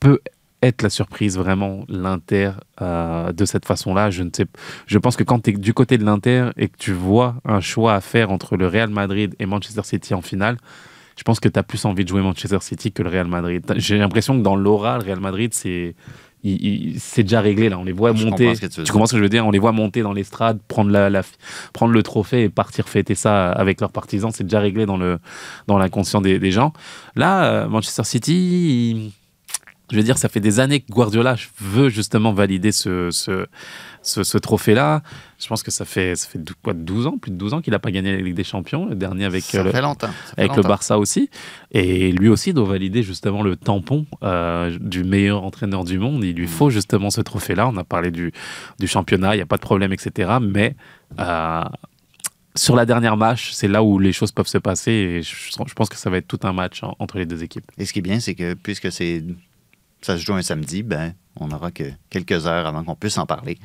peut 0.00 0.20
être 0.62 0.82
la 0.82 0.90
surprise 0.90 1.36
vraiment 1.38 1.84
l'Inter 1.88 2.52
euh, 2.80 3.32
de 3.32 3.44
cette 3.44 3.66
façon-là. 3.66 4.10
Je 4.10 4.22
ne 4.24 4.30
sais. 4.34 4.46
Je 4.86 4.98
pense 4.98 5.16
que 5.16 5.24
quand 5.24 5.40
tu 5.40 5.50
es 5.50 5.52
du 5.54 5.74
côté 5.74 5.98
de 5.98 6.04
l'Inter 6.04 6.50
et 6.56 6.68
que 6.68 6.76
tu 6.78 6.92
vois 6.92 7.36
un 7.44 7.60
choix 7.60 7.94
à 7.94 8.00
faire 8.00 8.30
entre 8.30 8.56
le 8.56 8.66
Real 8.66 8.90
Madrid 8.90 9.34
et 9.38 9.46
Manchester 9.46 9.82
City 9.84 10.14
en 10.14 10.22
finale. 10.22 10.56
Je 11.16 11.24
pense 11.24 11.40
que 11.40 11.48
tu 11.48 11.58
as 11.58 11.62
plus 11.62 11.84
envie 11.84 12.04
de 12.04 12.08
jouer 12.08 12.22
Manchester 12.22 12.56
City 12.62 12.90
que 12.90 13.02
le 13.02 13.10
Real 13.10 13.28
Madrid. 13.28 13.62
J'ai 13.76 13.98
l'impression 13.98 14.36
que 14.36 14.42
dans 14.42 14.56
l'aura, 14.56 14.96
le 14.98 15.04
Real 15.04 15.20
Madrid, 15.20 15.52
c'est 15.52 15.94
c'est 16.98 17.22
déjà 17.22 17.40
réglé 17.40 17.68
là. 17.68 17.78
On 17.78 17.84
les 17.84 17.92
voit 17.92 18.12
Je 18.14 18.24
monter. 18.26 18.52
tu 18.56 18.82
comprends 18.90 19.06
ce 19.06 19.12
que 19.12 19.18
je 19.18 19.22
veux 19.22 19.28
dire? 19.28 19.46
On 19.46 19.50
les 19.52 19.58
voit 19.60 19.72
monter 19.72 20.02
dans 20.02 20.12
l'estrade, 20.12 20.58
prendre 20.66 20.90
la, 20.90 21.08
la- 21.08 21.22
prendre 21.72 21.92
le 21.92 22.02
trophée 22.02 22.42
et 22.44 22.48
partir 22.48 22.88
fêter 22.88 23.14
ça 23.14 23.50
avec 23.52 23.80
leurs 23.80 23.92
partisans. 23.92 24.30
C'est 24.32 24.44
déjà 24.44 24.58
réglé 24.60 24.84
dans 24.86 24.96
le 24.96 25.18
dans 25.68 25.78
l'inconscient 25.78 26.20
des, 26.20 26.38
des 26.38 26.50
gens. 26.50 26.72
Là, 27.14 27.44
euh, 27.44 27.68
Manchester 27.68 28.04
City, 28.04 29.12
je 29.92 29.96
veux 29.98 30.02
dire, 30.02 30.18
ça 30.18 30.28
fait 30.28 30.40
des 30.40 30.58
années 30.58 30.80
que 30.80 30.90
Guardiola 30.90 31.36
veut 31.60 31.88
justement 31.90 32.32
valider 32.32 32.72
ce, 32.72 33.10
ce, 33.12 33.46
ce, 34.02 34.24
ce 34.24 34.38
trophée-là. 34.38 35.02
Je 35.38 35.46
pense 35.46 35.62
que 35.62 35.70
ça 35.70 35.84
fait, 35.84 36.16
ça 36.16 36.26
fait 36.28 36.38
dou- 36.42 36.54
quoi, 36.62 36.72
12 36.72 37.06
ans, 37.06 37.18
plus 37.18 37.30
de 37.30 37.36
12 37.36 37.54
ans 37.54 37.60
qu'il 37.60 37.72
n'a 37.72 37.78
pas 37.78 37.90
gagné 37.90 38.16
la 38.16 38.22
Ligue 38.22 38.34
des 38.34 38.42
Champions, 38.44 38.86
le 38.86 38.94
dernier 38.96 39.24
avec, 39.26 39.44
Ça 39.44 39.58
euh, 39.58 39.64
le, 39.64 39.70
fait 39.70 39.80
longtemps. 39.82 40.08
ça 40.26 40.34
fait 40.34 40.40
avec 40.42 40.56
le. 40.56 40.62
Barça 40.62 40.98
aussi. 40.98 41.28
Et 41.72 42.10
lui 42.12 42.28
aussi 42.28 42.52
doit 42.52 42.64
valider 42.66 43.02
justement 43.02 43.42
le 43.42 43.54
tampon 43.56 44.06
euh, 44.22 44.76
du 44.80 45.04
meilleur 45.04 45.44
entraîneur 45.44 45.84
du 45.84 45.98
monde. 45.98 46.24
Il 46.24 46.34
lui 46.34 46.46
faut 46.48 46.70
justement 46.70 47.10
ce 47.10 47.20
trophée-là. 47.20 47.68
On 47.68 47.76
a 47.76 47.84
parlé 47.84 48.10
du, 48.10 48.32
du 48.80 48.86
championnat, 48.88 49.34
il 49.34 49.38
n'y 49.38 49.42
a 49.42 49.46
pas 49.46 49.56
de 49.56 49.62
problème, 49.62 49.92
etc. 49.92 50.38
Mais 50.40 50.74
euh, 51.20 51.62
sur 52.54 52.76
la 52.76 52.84
dernière 52.84 53.16
match, 53.16 53.50
c'est 53.52 53.68
là 53.68 53.82
où 53.82 53.98
les 53.98 54.12
choses 54.12 54.30
peuvent 54.30 54.46
se 54.46 54.58
passer. 54.58 54.90
Et 54.92 55.22
je, 55.22 55.34
je 55.66 55.72
pense 55.74 55.88
que 55.88 55.96
ça 55.96 56.10
va 56.10 56.18
être 56.18 56.28
tout 56.28 56.40
un 56.42 56.52
match 56.52 56.82
en- 56.82 56.94
entre 56.98 57.18
les 57.18 57.24
deux 57.26 57.42
équipes. 57.42 57.64
Et 57.78 57.86
ce 57.86 57.92
qui 57.92 58.00
est 58.00 58.02
bien, 58.02 58.20
c'est 58.20 58.34
que 58.34 58.54
puisque 58.54 58.92
c'est 58.92 59.24
ça 60.02 60.18
se 60.18 60.24
joue 60.24 60.34
un 60.34 60.42
samedi, 60.42 60.82
ben, 60.82 61.14
on 61.36 61.48
n'aura 61.48 61.70
que 61.70 61.84
quelques 62.10 62.46
heures 62.46 62.66
avant 62.66 62.84
qu'on 62.84 62.94
puisse 62.96 63.16
en 63.18 63.26
parler. 63.26 63.58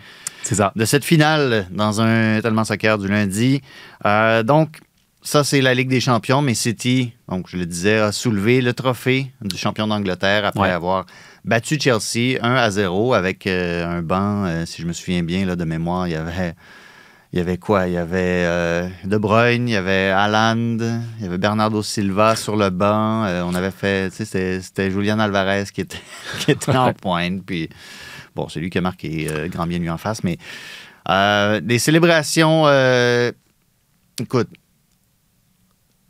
C'est 0.43 0.55
ça. 0.55 0.71
De 0.75 0.85
cette 0.85 1.03
finale 1.03 1.67
dans 1.71 1.99
un 2.01 2.39
tellement 2.41 2.63
soccer 2.63 2.97
du 2.97 3.07
lundi. 3.07 3.61
Euh, 4.05 4.43
donc, 4.43 4.79
ça, 5.21 5.43
c'est 5.43 5.59
la 5.59 5.73
Ligue 5.73 5.89
des 5.89 5.99
champions, 5.99 6.41
mais 6.41 6.53
City, 6.53 7.11
donc 7.27 7.47
je 7.49 7.57
le 7.57 7.65
disais, 7.65 7.97
a 7.97 8.11
soulevé 8.13 8.61
le 8.61 8.73
trophée 8.73 9.31
du 9.41 9.57
champion 9.57 9.87
d'Angleterre 9.87 10.45
après 10.45 10.61
Ouais. 10.61 10.69
avoir 10.69 11.05
battu 11.43 11.77
Chelsea 11.79 12.37
1 12.41 12.55
à 12.55 12.69
0 12.71 13.13
avec 13.13 13.45
euh, 13.47 13.85
un 13.85 14.01
banc, 14.01 14.45
euh, 14.45 14.65
si 14.65 14.81
je 14.81 14.87
me 14.87 14.93
souviens 14.93 15.23
bien 15.23 15.45
là, 15.45 15.55
de 15.57 15.65
mémoire, 15.65 16.07
il 16.07 16.11
y 16.11 16.15
avait. 16.15 16.53
Il 17.33 17.39
y 17.39 17.41
avait 17.41 17.57
quoi? 17.57 17.87
Il 17.87 17.93
y 17.93 17.97
avait 17.97 18.45
euh, 18.45 18.87
De 19.03 19.17
Bruyne, 19.17 19.67
il 19.67 19.73
y 19.73 19.75
avait 19.75 20.09
Haaland, 20.09 20.77
il 21.19 21.23
y 21.23 21.27
avait 21.27 21.37
Bernardo 21.37 21.83
Silva 21.83 22.35
sur 22.37 22.55
le 22.55 22.69
banc. 22.69 23.25
Euh, 23.25 23.43
on 23.43 23.53
avait 23.53 23.71
fait, 23.71 24.09
tu 24.11 24.25
sais, 24.25 24.61
c'était- 24.61 24.89
Julian 24.91 25.19
Alvarez 25.19 25.65
qui 25.73 25.81
était, 25.81 25.97
qui 26.39 26.51
était 26.51 26.75
en 26.75 26.93
pointe. 26.93 27.43
Puis, 27.45 27.69
bon, 28.35 28.47
c'est 28.47 28.59
lui 28.61 28.69
qui 28.69 28.77
a 28.77 28.81
marqué 28.81 29.27
euh, 29.29 29.49
grand 29.49 29.67
bien 29.67 29.79
lui 29.79 29.89
en 29.89 29.97
face. 29.97 30.23
Mais 30.23 30.37
des 31.61 31.79
célébrations, 31.79 32.65
écoute, 34.19 34.49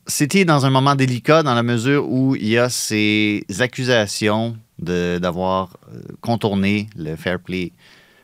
City 0.10 0.40
est 0.40 0.46
dans 0.46 0.66
un 0.66 0.70
moment 0.70 0.96
délicat 0.96 1.44
dans 1.44 1.54
la 1.54 1.64
mesure 1.64 2.08
où 2.10 2.36
il 2.36 2.48
y 2.48 2.58
a 2.58 2.70
ces 2.70 3.44
accusations 3.60 4.56
de- 4.80 5.18
d'avoir 5.22 5.78
contourné 6.22 6.88
le 6.96 7.16
fair 7.18 7.40
play 7.40 7.74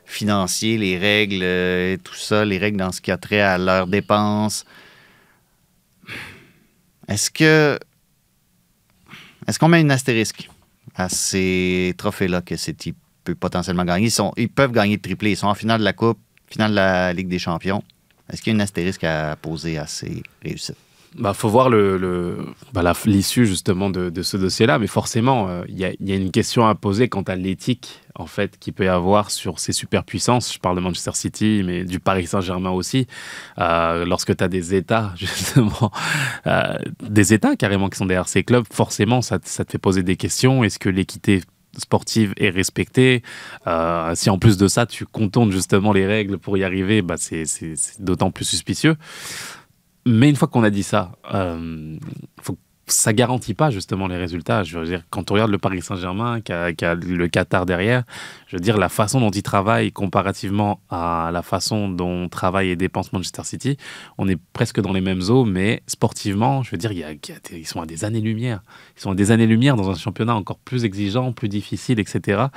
financier, 0.06 0.78
les 0.78 0.98
règles 0.98 1.44
euh, 1.44 1.94
et 1.94 1.98
tout 1.98 2.16
ça, 2.16 2.46
les 2.46 2.58
règles 2.58 2.78
dans 2.78 2.92
ce 2.92 3.02
qui 3.02 3.12
a 3.12 3.18
trait 3.18 3.42
à 3.42 3.58
leurs 3.58 3.88
dépenses. 3.88 4.66
Est-ce 7.08 7.30
que. 7.30 7.80
Est-ce 9.48 9.60
qu'on 9.60 9.68
met 9.68 9.82
une 9.82 9.92
astérisque 9.92 10.50
à 10.96 11.10
ces 11.10 11.94
trophées-là 11.98 12.42
que 12.42 12.56
City 12.56 12.94
peut 13.24 13.36
potentiellement 13.36 13.84
gagner? 13.84 14.08
Ils, 14.08 14.12
sont, 14.12 14.32
ils 14.38 14.50
peuvent 14.50 14.72
gagner 14.72 14.96
le 14.96 15.02
triplé. 15.02 15.32
Ils 15.32 15.38
sont 15.38 15.48
en 15.48 15.56
finale 15.56 15.80
de 15.80 15.86
la 15.86 15.94
Coupe, 15.94 16.20
finale 16.48 16.72
de 16.72 16.76
la 16.76 17.14
Ligue 17.14 17.28
des 17.28 17.40
Champions. 17.40 17.84
Est-ce 18.32 18.42
qu'il 18.42 18.52
y 18.52 18.54
a 18.54 18.56
une 18.56 18.62
astérisque 18.62 19.04
à 19.04 19.36
poser 19.36 19.78
à 19.78 19.86
ces 19.86 20.24
réussites? 20.42 20.78
Bah, 21.16 21.34
faut 21.36 21.50
voir 21.50 21.70
bah, 22.74 22.94
l'issue 23.06 23.46
justement 23.46 23.90
de, 23.92 24.22
ce 24.24 24.36
dossier-là, 24.36 24.80
mais 24.80 24.88
forcément, 24.88 25.48
euh, 25.48 25.64
il 25.68 25.78
y, 25.78 25.86
a, 25.86 26.16
une 26.16 26.32
question 26.32 26.66
à 26.66 26.74
poser 26.74 27.08
quant 27.08 27.22
à 27.22 27.36
l'éthique 27.36 28.02
en 28.16 28.26
fait 28.26 28.58
qu'il 28.58 28.74
peut 28.74 28.86
y 28.86 28.88
avoir 28.88 29.30
sur 29.30 29.60
ces 29.60 29.74
superpuissances. 29.74 30.54
Je 30.54 30.60
parle 30.60 30.76
de 30.76 30.82
Manchester 30.82 31.12
City, 31.14 31.62
mais 31.66 31.84
du 31.84 32.00
Paris 32.00 32.26
Saint-Germain 32.26 32.72
aussi. 32.72 33.08
Euh, 33.60 34.06
lorsque 34.06 34.36
tu 34.36 34.44
as 34.44 34.48
des 34.48 34.74
États 34.74 35.14
justement, 35.18 35.92
euh, 36.48 36.78
des 37.02 37.34
États 37.34 37.56
carrément 37.56 37.90
qui 37.90 37.98
sont 37.98 38.08
derrière 38.08 38.28
ces 38.28 38.44
clubs, 38.44 38.66
forcément, 38.72 39.22
ça, 39.22 39.38
te- 39.38 39.48
fait 39.48 39.78
poser 39.78 40.02
des 40.02 40.16
questions. 40.16 40.64
Est-ce 40.64 40.80
que 40.80 40.90
l'équité 40.90 41.42
sportive 41.78 42.34
est 42.38 42.50
respectée? 42.50 43.24
Si 44.14 44.30
en 44.30 44.38
plus 44.38 44.58
de 44.58 44.68
ça, 44.68 44.86
tu 44.86 45.06
contournes 45.06 45.52
justement 45.52 45.92
les 45.92 46.06
règles 46.06 46.38
pour 46.38 46.56
y 46.58 46.64
arriver, 46.64 47.02
bah, 47.02 47.16
c'est 47.18 47.46
d'autant 48.00 48.30
plus 48.30 48.46
suspicieux. 48.46 48.96
Mais 50.06 50.30
une 50.30 50.36
fois 50.36 50.48
qu'on 50.48 50.64
a 50.64 50.70
dit 50.70 50.84
ça, 50.84 51.14
euh, 51.34 51.98
faut, 52.42 52.58
ça 52.88 53.14
garantit 53.14 53.54
pas 53.54 53.70
justement 53.70 54.08
les 54.08 54.18
résultats. 54.18 54.64
Je 54.64 54.78
veux 54.78 54.86
dire, 54.86 55.04
quand 55.10 55.32
on 55.32 55.36
regarde 55.36 55.52
le 55.52 55.58
Paris 55.58 55.82
Saint-Germain, 55.82 56.42
qui 56.42 56.52
a, 56.52 56.96
le 56.96 57.28
Qatar 57.28 57.66
derrière, 57.66 58.04
je 58.48 58.58
veux 58.58 58.60
dire, 58.60 58.78
la 58.78 58.90
façon 58.90 59.22
dont 59.22 59.32
ils 59.32 59.44
travaillent 59.44 59.92
comparativement 59.92 60.82
à 60.90 61.30
la 61.32 61.42
façon 61.42 61.88
dont 61.88 62.28
travaille 62.28 62.70
et 62.70 62.76
dépense 62.76 63.14
Manchester 63.14 63.44
City, 63.46 63.78
on 64.18 64.28
est 64.28 64.40
presque 64.54 64.82
dans 64.82 64.92
les 64.92 65.02
mêmes 65.02 65.22
eaux, 65.30 65.46
mais 65.46 65.82
sportivement, 65.88 66.62
je 66.64 66.72
veux 66.72 66.78
dire, 66.78 66.92
ils 66.92 67.66
sont 67.66 67.82
à 67.82 67.86
des 67.86 68.04
années-lumière. 68.04 68.62
Ils 68.98 69.02
sont 69.02 69.12
à 69.12 69.16
des 69.16 69.32
années-lumière 69.32 69.76
dans 69.76 69.90
un 69.90 69.96
championnat 69.96 70.36
encore 70.36 70.60
plus 70.60 70.84
exigeant, 70.84 71.32
plus 71.32 71.50
difficile, 71.50 72.00
etc. 72.00 72.48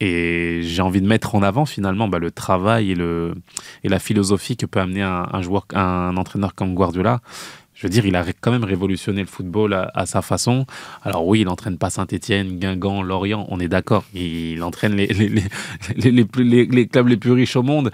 Et 0.00 0.60
j'ai 0.62 0.82
envie 0.82 1.00
de 1.00 1.06
mettre 1.06 1.34
en 1.36 1.42
avant 1.42 1.66
finalement 1.66 2.08
bah, 2.08 2.18
le 2.18 2.32
travail 2.32 2.92
et, 2.92 3.88
la 3.88 3.98
philosophie 3.98 4.56
que 4.56 4.66
peut 4.66 4.80
amener 4.80 5.02
un 5.02 5.42
joueur, 5.42 5.66
un 5.74 6.16
entraîneur 6.16 6.54
comme 6.54 6.74
Guardiola. 6.74 7.20
Je 7.78 7.84
veux 7.84 7.90
dire, 7.90 8.04
il 8.06 8.16
a 8.16 8.24
quand 8.40 8.50
même 8.50 8.64
révolutionné 8.64 9.20
le 9.20 9.28
football 9.28 9.72
à, 9.94 10.04
sa 10.04 10.20
façon. 10.20 10.66
Alors 11.04 11.24
oui, 11.24 11.42
il 11.42 11.44
n'entraîne 11.44 11.78
pas 11.78 11.90
Saint-Etienne, 11.90 12.58
Guingamp, 12.58 13.02
Lorient, 13.02 13.46
on 13.50 13.60
est 13.60 13.68
d'accord. 13.68 14.04
Il 14.14 14.64
entraîne 14.64 14.96
les, 14.96 16.26
clubs 16.88 17.06
les 17.06 17.16
plus 17.16 17.30
riches 17.30 17.54
au 17.54 17.62
monde. 17.62 17.92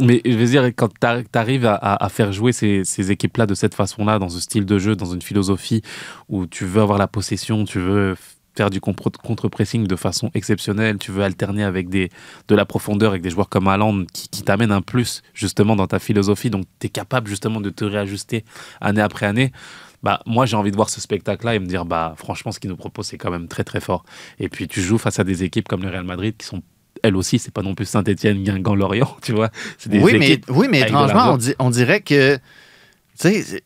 Mais 0.00 0.22
je 0.24 0.32
veux 0.32 0.46
dire, 0.46 0.64
quand 0.74 0.88
tu 0.98 1.38
arrives 1.38 1.66
à 1.66 2.08
faire 2.08 2.32
jouer 2.32 2.52
ces, 2.52 2.84
ces 2.84 3.10
équipes-là 3.10 3.44
de 3.44 3.54
cette 3.54 3.74
façon-là, 3.74 4.18
dans 4.18 4.30
ce 4.30 4.40
style 4.40 4.64
de 4.64 4.78
jeu, 4.78 4.96
dans 4.96 5.12
une 5.12 5.20
philosophie 5.20 5.82
où 6.30 6.46
tu 6.46 6.64
veux 6.64 6.80
avoir 6.80 6.96
la 6.96 7.08
possession, 7.08 7.66
tu 7.66 7.80
veux 7.80 8.14
faire 8.58 8.70
du 8.70 8.80
contre-pressing 8.80 9.86
de 9.86 9.96
façon 9.96 10.30
exceptionnelle, 10.34 10.98
tu 10.98 11.12
veux 11.12 11.22
alterner 11.22 11.62
avec 11.62 11.88
des, 11.88 12.10
de 12.48 12.54
la 12.56 12.66
profondeur 12.66 13.10
avec 13.12 13.22
des 13.22 13.30
joueurs 13.30 13.48
comme 13.48 13.68
Haaland 13.68 14.04
qui, 14.12 14.28
qui 14.28 14.42
t'amènent 14.42 14.72
un 14.72 14.82
plus 14.82 15.22
justement 15.32 15.76
dans 15.76 15.86
ta 15.86 16.00
philosophie, 16.00 16.50
donc 16.50 16.64
tu 16.80 16.88
es 16.88 16.90
capable 16.90 17.28
justement 17.28 17.60
de 17.60 17.70
te 17.70 17.84
réajuster 17.84 18.44
année 18.80 19.00
après 19.00 19.26
année. 19.26 19.52
Bah, 20.02 20.20
moi, 20.26 20.44
j'ai 20.44 20.56
envie 20.56 20.70
de 20.72 20.76
voir 20.76 20.90
ce 20.90 21.00
spectacle-là 21.00 21.54
et 21.54 21.58
me 21.60 21.66
dire, 21.66 21.84
bah, 21.84 22.14
franchement, 22.16 22.50
ce 22.52 22.58
qu'ils 22.60 22.70
nous 22.70 22.76
proposent, 22.76 23.06
c'est 23.06 23.18
quand 23.18 23.30
même 23.30 23.48
très, 23.48 23.64
très 23.64 23.80
fort. 23.80 24.04
Et 24.38 24.48
puis, 24.48 24.66
tu 24.68 24.80
joues 24.80 24.98
face 24.98 25.18
à 25.18 25.24
des 25.24 25.42
équipes 25.44 25.66
comme 25.68 25.82
le 25.82 25.88
Real 25.88 26.04
Madrid 26.04 26.34
qui 26.36 26.46
sont, 26.46 26.62
elles 27.02 27.16
aussi, 27.16 27.38
c'est 27.38 27.52
pas 27.52 27.62
non 27.62 27.74
plus 27.74 27.84
Saint-Etienne, 27.86 28.42
Guingamp, 28.42 28.74
Lorient, 28.76 29.16
tu 29.22 29.32
vois. 29.32 29.50
Des 29.86 30.00
Oui 30.00 30.12
mais, 30.18 30.40
oui, 30.48 30.66
mais 30.70 30.80
étrangement, 30.82 31.32
on, 31.34 31.36
di- 31.36 31.54
on 31.58 31.70
dirait 31.70 32.00
que. 32.00 32.36
Tu 32.36 33.42
sais, 33.42 33.62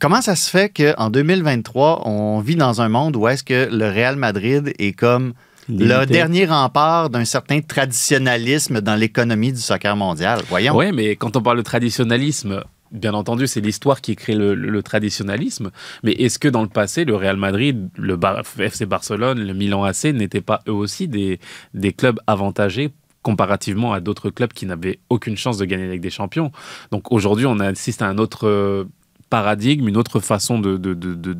comment 0.00 0.20
ça 0.20 0.36
se 0.36 0.50
fait 0.50 0.70
qu'en 0.70 1.10
2023, 1.10 2.06
on 2.06 2.40
vit 2.40 2.56
dans 2.56 2.80
un 2.80 2.88
monde 2.88 3.16
où 3.16 3.26
est-ce 3.28 3.44
que 3.44 3.68
le 3.70 3.86
Real 3.86 4.16
Madrid 4.16 4.72
est 4.78 4.92
comme 4.92 5.32
le 5.68 6.06
dernier 6.06 6.46
rempart 6.46 7.10
d'un 7.10 7.24
certain 7.24 7.60
traditionnalisme 7.60 8.80
dans 8.80 8.94
l'économie 8.96 9.52
du 9.52 9.60
soccer 9.60 9.96
mondial? 9.96 10.40
Voyons. 10.48 10.76
Oui, 10.76 10.92
mais 10.92 11.16
quand 11.16 11.36
on 11.36 11.42
parle 11.42 11.58
de 11.58 11.62
traditionnalisme, 11.62 12.64
bien 12.90 13.12
entendu, 13.12 13.46
c'est 13.46 13.60
l'histoire 13.60 14.00
qui 14.00 14.16
crée 14.16 14.34
le, 14.34 14.54
le 14.54 14.82
traditionnalisme. 14.82 15.70
Mais 16.02 16.12
est-ce 16.12 16.38
que 16.38 16.48
dans 16.48 16.62
le 16.62 16.68
passé, 16.68 17.04
le 17.04 17.14
Real 17.16 17.36
Madrid, 17.36 17.88
le 17.96 18.16
Bar- 18.16 18.42
FC 18.58 18.86
Barcelone, 18.86 19.46
le 19.46 19.52
Milan 19.52 19.84
AC 19.84 20.04
n'étaient 20.04 20.40
pas 20.40 20.60
eux 20.68 20.72
aussi 20.72 21.06
des, 21.06 21.38
des 21.74 21.92
clubs 21.92 22.18
avantagés 22.26 22.90
comparativement 23.20 23.92
à 23.92 24.00
d'autres 24.00 24.30
clubs 24.30 24.52
qui 24.52 24.64
n'avaient 24.64 25.00
aucune 25.10 25.36
chance 25.36 25.58
de 25.58 25.66
gagner 25.66 25.86
la 25.86 25.92
Ligue 25.94 26.02
des 26.02 26.08
Champions? 26.08 26.50
Donc 26.92 27.12
aujourd'hui, 27.12 27.44
on 27.44 27.60
assiste 27.60 28.00
à 28.00 28.06
un 28.06 28.16
autre 28.16 28.46
euh, 28.48 28.84
paradigme, 29.30 29.88
une 29.88 29.96
autre 29.96 30.20
façon 30.20 30.58
de, 30.58 30.76
de- 30.76 30.94
de- 30.94 31.36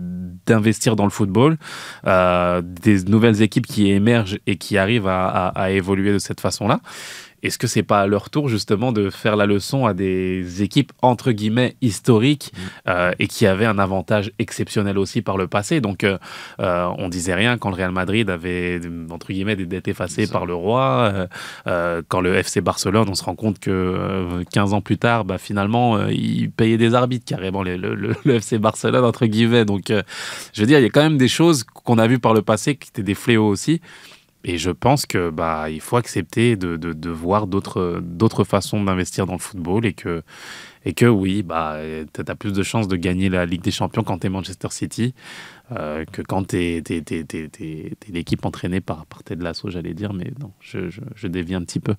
d'investir 0.47 0.97
dans 0.97 1.05
le 1.05 1.11
football, 1.11 1.57
euh, 2.07 2.63
des 2.65 3.05
nouvelles 3.05 3.43
équipes 3.43 3.67
qui 3.67 3.91
émergent 3.91 4.39
et 4.47 4.57
qui 4.57 4.79
arrivent 4.79 5.07
à, 5.09 5.27
à- 5.29 5.49
à 5.49 5.71
évoluer 5.71 6.13
de 6.13 6.19
cette 6.19 6.41
façon-là. 6.41 6.81
Est-ce 7.43 7.59
que 7.59 7.67
c'est 7.67 7.83
pas 7.83 8.01
à 8.01 8.07
leur 8.07 8.31
tour 8.31 8.49
justement 8.49 8.93
de 8.93 9.11
faire 9.11 9.37
la 9.37 9.47
leçon 9.47 9.87
à 9.87 9.95
des 9.95 10.63
équipes 10.63 10.93
entre 11.03 11.33
guillemets 11.33 11.77
historiques 11.81 12.53
Mm. 12.55 12.61
euh, 12.89 13.13
et 13.19 13.27
qui 13.27 13.47
avaient 13.47 13.67
un 13.67 13.79
avantage 13.79 14.33
exceptionnel 14.39 14.99
aussi 14.99 15.23
par 15.23 15.37
le 15.37 15.47
passé? 15.47 15.81
Donc 15.81 16.05
euh, 16.05 16.19
euh, 16.61 16.87
on 16.99 17.09
disait 17.09 17.35
rien 17.35 17.59
quand 17.59 17.71
le 17.71 17.77
Real 17.77 17.91
Madrid 17.93 18.29
avait 18.31 18.81
entre 19.11 19.29
guillemets 19.33 19.57
des 19.57 19.67
dettes 19.67 19.89
effacées 19.89 20.27
par 20.27 20.47
le 20.47 20.55
roi. 20.55 21.27
euh, 21.67 22.03
quand 22.09 22.21
le 22.21 22.35
FC 22.37 22.61
Barcelone, 22.61 23.09
on 23.09 23.15
se 23.15 23.25
rend 23.25 23.35
compte 23.35 23.59
que 23.59 23.71
euh, 23.71 24.45
15 24.53 24.75
ans 24.75 24.81
plus 24.81 24.99
tard, 24.99 25.25
bah, 25.25 25.39
finalement, 25.39 26.07
ils 26.09 26.51
payaient 26.51 26.79
des 26.79 26.95
arbitres 26.95 27.25
carrément 27.27 27.63
le, 27.63 27.77
le- 27.77 28.17
FC 28.35 28.59
Barcelone 28.59 29.05
entre 29.05 29.27
guillemets. 29.27 29.65
Donc 29.65 29.85
je 29.89 30.61
veux 30.61 30.67
dire, 30.67 30.79
il 30.79 30.83
y 30.83 30.87
a 30.87 30.91
quand 30.91 31.03
même 31.03 31.19
des 31.19 31.29
choses 31.29 31.65
qu'on 31.65 31.99
a 31.99 32.07
vues 32.07 32.19
par 32.19 32.35
le 32.35 32.43
passé 32.43 32.77
qui 32.77 32.89
étaient 32.91 33.03
des 33.03 33.15
fléaux 33.15 33.49
aussi. 33.49 33.81
Et 34.49 34.57
je 34.57 34.71
pense 34.71 35.05
que 35.05 35.29
bah 35.29 35.69
il 35.69 35.83
faut 35.83 35.99
accepter 35.99 36.57
de, 36.57 36.79
de, 36.79 37.11
voir 37.11 37.47
d'autres 37.47 38.01
d'autres 38.03 38.45
façons 38.45 38.83
d'investir 38.83 39.27
dans 39.27 39.35
le 39.35 39.39
football 39.39 39.85
et 39.85 39.93
que 39.93 40.23
et 40.89 40.95
que 40.95 41.07
oui 41.07 41.43
bah 41.43 41.79
tu 42.13 42.21
as 42.27 42.35
plus 42.35 42.53
de 42.53 42.63
chances 42.65 42.89
de 42.89 42.97
gagner 42.97 43.29
la 43.29 43.47
Ligue 43.47 43.63
des 43.63 43.71
Champions 43.71 44.03
quand 44.03 44.19
tu 44.19 44.27
es 44.27 44.31
Manchester 44.31 44.69
City 44.71 45.15
euh, 45.73 46.07
que 46.07 46.23
quand 46.23 46.49
tu 46.49 46.57
es, 46.57 46.83
l'équipe 48.09 48.45
entraînée 48.47 48.81
par, 48.81 49.05
par 49.05 49.23
Ted 49.23 49.43
Lasso, 49.43 49.69
j'allais 49.69 49.93
dire, 49.93 50.15
mais 50.15 50.33
non, 50.41 50.53
je, 50.61 50.89
je, 51.15 51.27
dévie 51.27 51.55
un 51.55 51.63
petit 51.63 51.81
peu. 51.81 51.95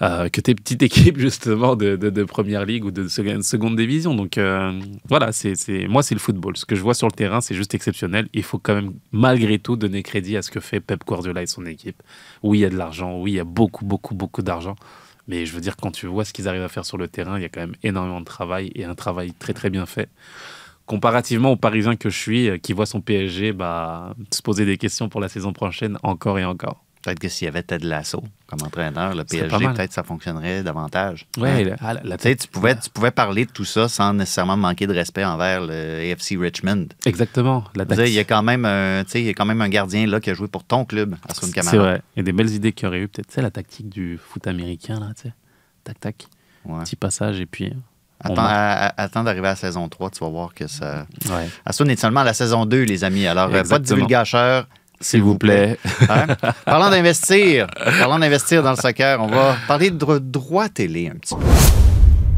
Euh, 0.00 0.30
que 0.30 0.40
tu 0.40 0.50
es 0.50 0.54
petite 0.54 0.82
équipe 0.82 1.18
justement 1.18 1.76
de, 1.76 1.96
de, 1.96 2.24
première 2.24 2.64
ligue 2.64 2.86
ou 2.86 2.90
de 2.90 3.06
seconde, 3.08 3.76
division. 3.76 4.14
Donc 4.14 4.38
euh, 4.38 4.80
voilà, 5.08 5.32
c'est- 5.32 5.86
moi 5.88 6.02
c'est 6.02 6.14
le 6.14 6.20
football. 6.20 6.56
Ce 6.56 6.64
que 6.64 6.74
je 6.74 6.80
vois 6.80 6.94
sur 6.94 7.06
le 7.06 7.12
terrain, 7.12 7.42
c'est 7.42 7.54
juste 7.54 7.74
exceptionnel. 7.74 8.28
Il 8.32 8.42
faut 8.42 8.58
quand 8.58 8.74
même 8.74 8.92
malgré 9.12 9.58
tout 9.58 9.76
donner 9.76 10.02
crédit 10.02 10.36
à 10.38 10.42
ce 10.42 10.50
que 10.50 10.60
fait 10.60 10.80
Pep 10.80 11.04
Guardiola 11.06 11.42
et 11.42 11.46
son 11.46 11.66
équipe. 11.66 12.02
Oui, 12.42 12.58
il 12.58 12.60
y 12.62 12.64
a 12.64 12.70
de 12.70 12.76
l'argent, 12.76 13.20
oui, 13.20 13.32
il 13.32 13.36
y 13.36 13.40
a 13.40 13.44
beaucoup, 13.44 13.84
beaucoup, 13.84 14.14
beaucoup 14.14 14.40
d'argent. 14.42 14.76
Mais 15.28 15.46
je 15.46 15.52
veux 15.52 15.60
dire, 15.60 15.76
quand 15.76 15.90
tu 15.90 16.06
vois 16.06 16.24
ce 16.24 16.32
qu'ils 16.32 16.48
arrivent 16.48 16.62
à 16.62 16.68
faire 16.68 16.84
sur 16.84 16.98
le 16.98 17.08
terrain, 17.08 17.38
il 17.38 17.42
y 17.42 17.44
a 17.44 17.48
quand 17.48 17.60
même 17.60 17.76
énormément 17.82 18.20
de 18.20 18.24
travail 18.24 18.70
et 18.74 18.84
un 18.84 18.94
travail 18.94 19.32
très 19.32 19.52
très 19.52 19.70
bien 19.70 19.86
fait. 19.86 20.08
Comparativement 20.86 21.52
au 21.52 21.56
Parisien 21.56 21.96
que 21.96 22.10
je 22.10 22.18
suis, 22.18 22.48
euh, 22.48 22.58
qui 22.58 22.72
voit 22.72 22.86
son 22.86 23.00
PSG 23.00 23.52
bah, 23.52 24.14
se 24.32 24.40
poser 24.40 24.64
des 24.64 24.78
questions 24.78 25.08
pour 25.08 25.20
la 25.20 25.28
saison 25.28 25.52
prochaine 25.52 25.98
encore 26.04 26.38
et 26.38 26.44
encore. 26.44 26.85
Peut-être 27.06 27.20
que 27.20 27.28
s'il 27.28 27.44
y 27.44 27.48
avait 27.48 27.62
Ted 27.62 27.86
Lasso 27.86 28.20
comme 28.48 28.58
entraîneur, 28.66 29.14
le 29.14 29.22
PSG, 29.22 29.48
peut-être 29.74 29.92
ça 29.92 30.02
fonctionnerait 30.02 30.64
davantage. 30.64 31.28
Hein? 31.38 31.40
la- 31.80 31.92
la- 31.94 32.00
la 32.02 32.16
Tu 32.18 32.48
pouvais, 32.48 32.76
tu 32.76 32.90
pouvais 32.90 33.12
parler 33.12 33.44
de 33.44 33.52
tout 33.52 33.64
ça 33.64 33.88
sans 33.88 34.12
nécessairement 34.12 34.56
manquer 34.56 34.88
de 34.88 34.92
respect 34.92 35.24
envers 35.24 35.60
le 35.60 36.00
AFC 36.00 36.36
Richmond. 36.36 36.86
Exactement. 37.04 37.62
La 37.76 37.84
Il 38.06 38.08
y, 38.12 38.18
a 38.18 38.24
quand 38.24 38.42
même 38.42 38.64
un, 38.64 39.04
il 39.14 39.20
y 39.22 39.28
a 39.28 39.34
quand 39.34 39.44
même 39.44 39.60
un 39.62 39.68
gardien 39.68 40.04
là, 40.08 40.18
qui 40.18 40.30
a 40.30 40.34
joué 40.34 40.48
pour 40.48 40.64
ton 40.64 40.84
club, 40.84 41.14
Asun 41.28 41.52
Kamara. 41.52 41.70
C'est 41.70 41.78
vrai. 41.78 42.02
Il 42.16 42.18
y 42.18 42.22
a 42.22 42.24
des 42.24 42.32
belles 42.32 42.50
idées 42.50 42.72
qu'il 42.72 42.86
y 42.86 42.88
aurait 42.88 42.98
eu. 42.98 43.06
Peut-être, 43.06 43.30
c'est 43.30 43.42
la 43.42 43.52
tactique 43.52 43.88
du 43.88 44.18
foot 44.18 44.48
américain, 44.48 44.98
là, 44.98 45.12
tu 45.14 45.28
sais. 45.28 45.32
Tac, 45.84 46.00
tac. 46.00 46.26
Ouais. 46.64 46.82
Petit 46.82 46.96
passage 46.96 47.38
et 47.40 47.46
puis. 47.46 47.72
Attends, 48.18 48.34
à- 48.38 48.92
à- 48.96 49.08
d'arriver 49.08 49.46
à 49.46 49.50
la 49.50 49.56
saison 49.56 49.88
3, 49.88 50.10
tu 50.10 50.18
vas 50.24 50.30
voir 50.30 50.54
que 50.54 50.66
ça. 50.66 51.06
Ouais. 51.30 51.48
Asun 51.64 51.86
est 51.86 52.00
seulement 52.00 52.20
à 52.20 52.24
la 52.24 52.34
saison 52.34 52.66
2, 52.66 52.82
les 52.82 53.04
amis. 53.04 53.26
Alors, 53.26 53.44
euh, 53.46 53.62
pas 53.62 53.78
de 53.78 53.84
Exactement. 53.84 54.00
S'il 55.00 55.22
vous 55.22 55.36
plaît. 55.36 55.78
Hein? 56.08 56.26
Parlant 56.64 56.90
d'investir, 56.90 57.66
parlant 58.00 58.18
d'investir 58.18 58.62
dans 58.62 58.70
le 58.70 58.76
soccer, 58.76 59.20
on 59.22 59.26
va 59.26 59.56
parler 59.68 59.90
de 59.90 59.96
dro- 59.98 60.18
droit 60.18 60.68
télé 60.68 61.08
un 61.14 61.18
petit 61.18 61.34
peu. 61.34 61.40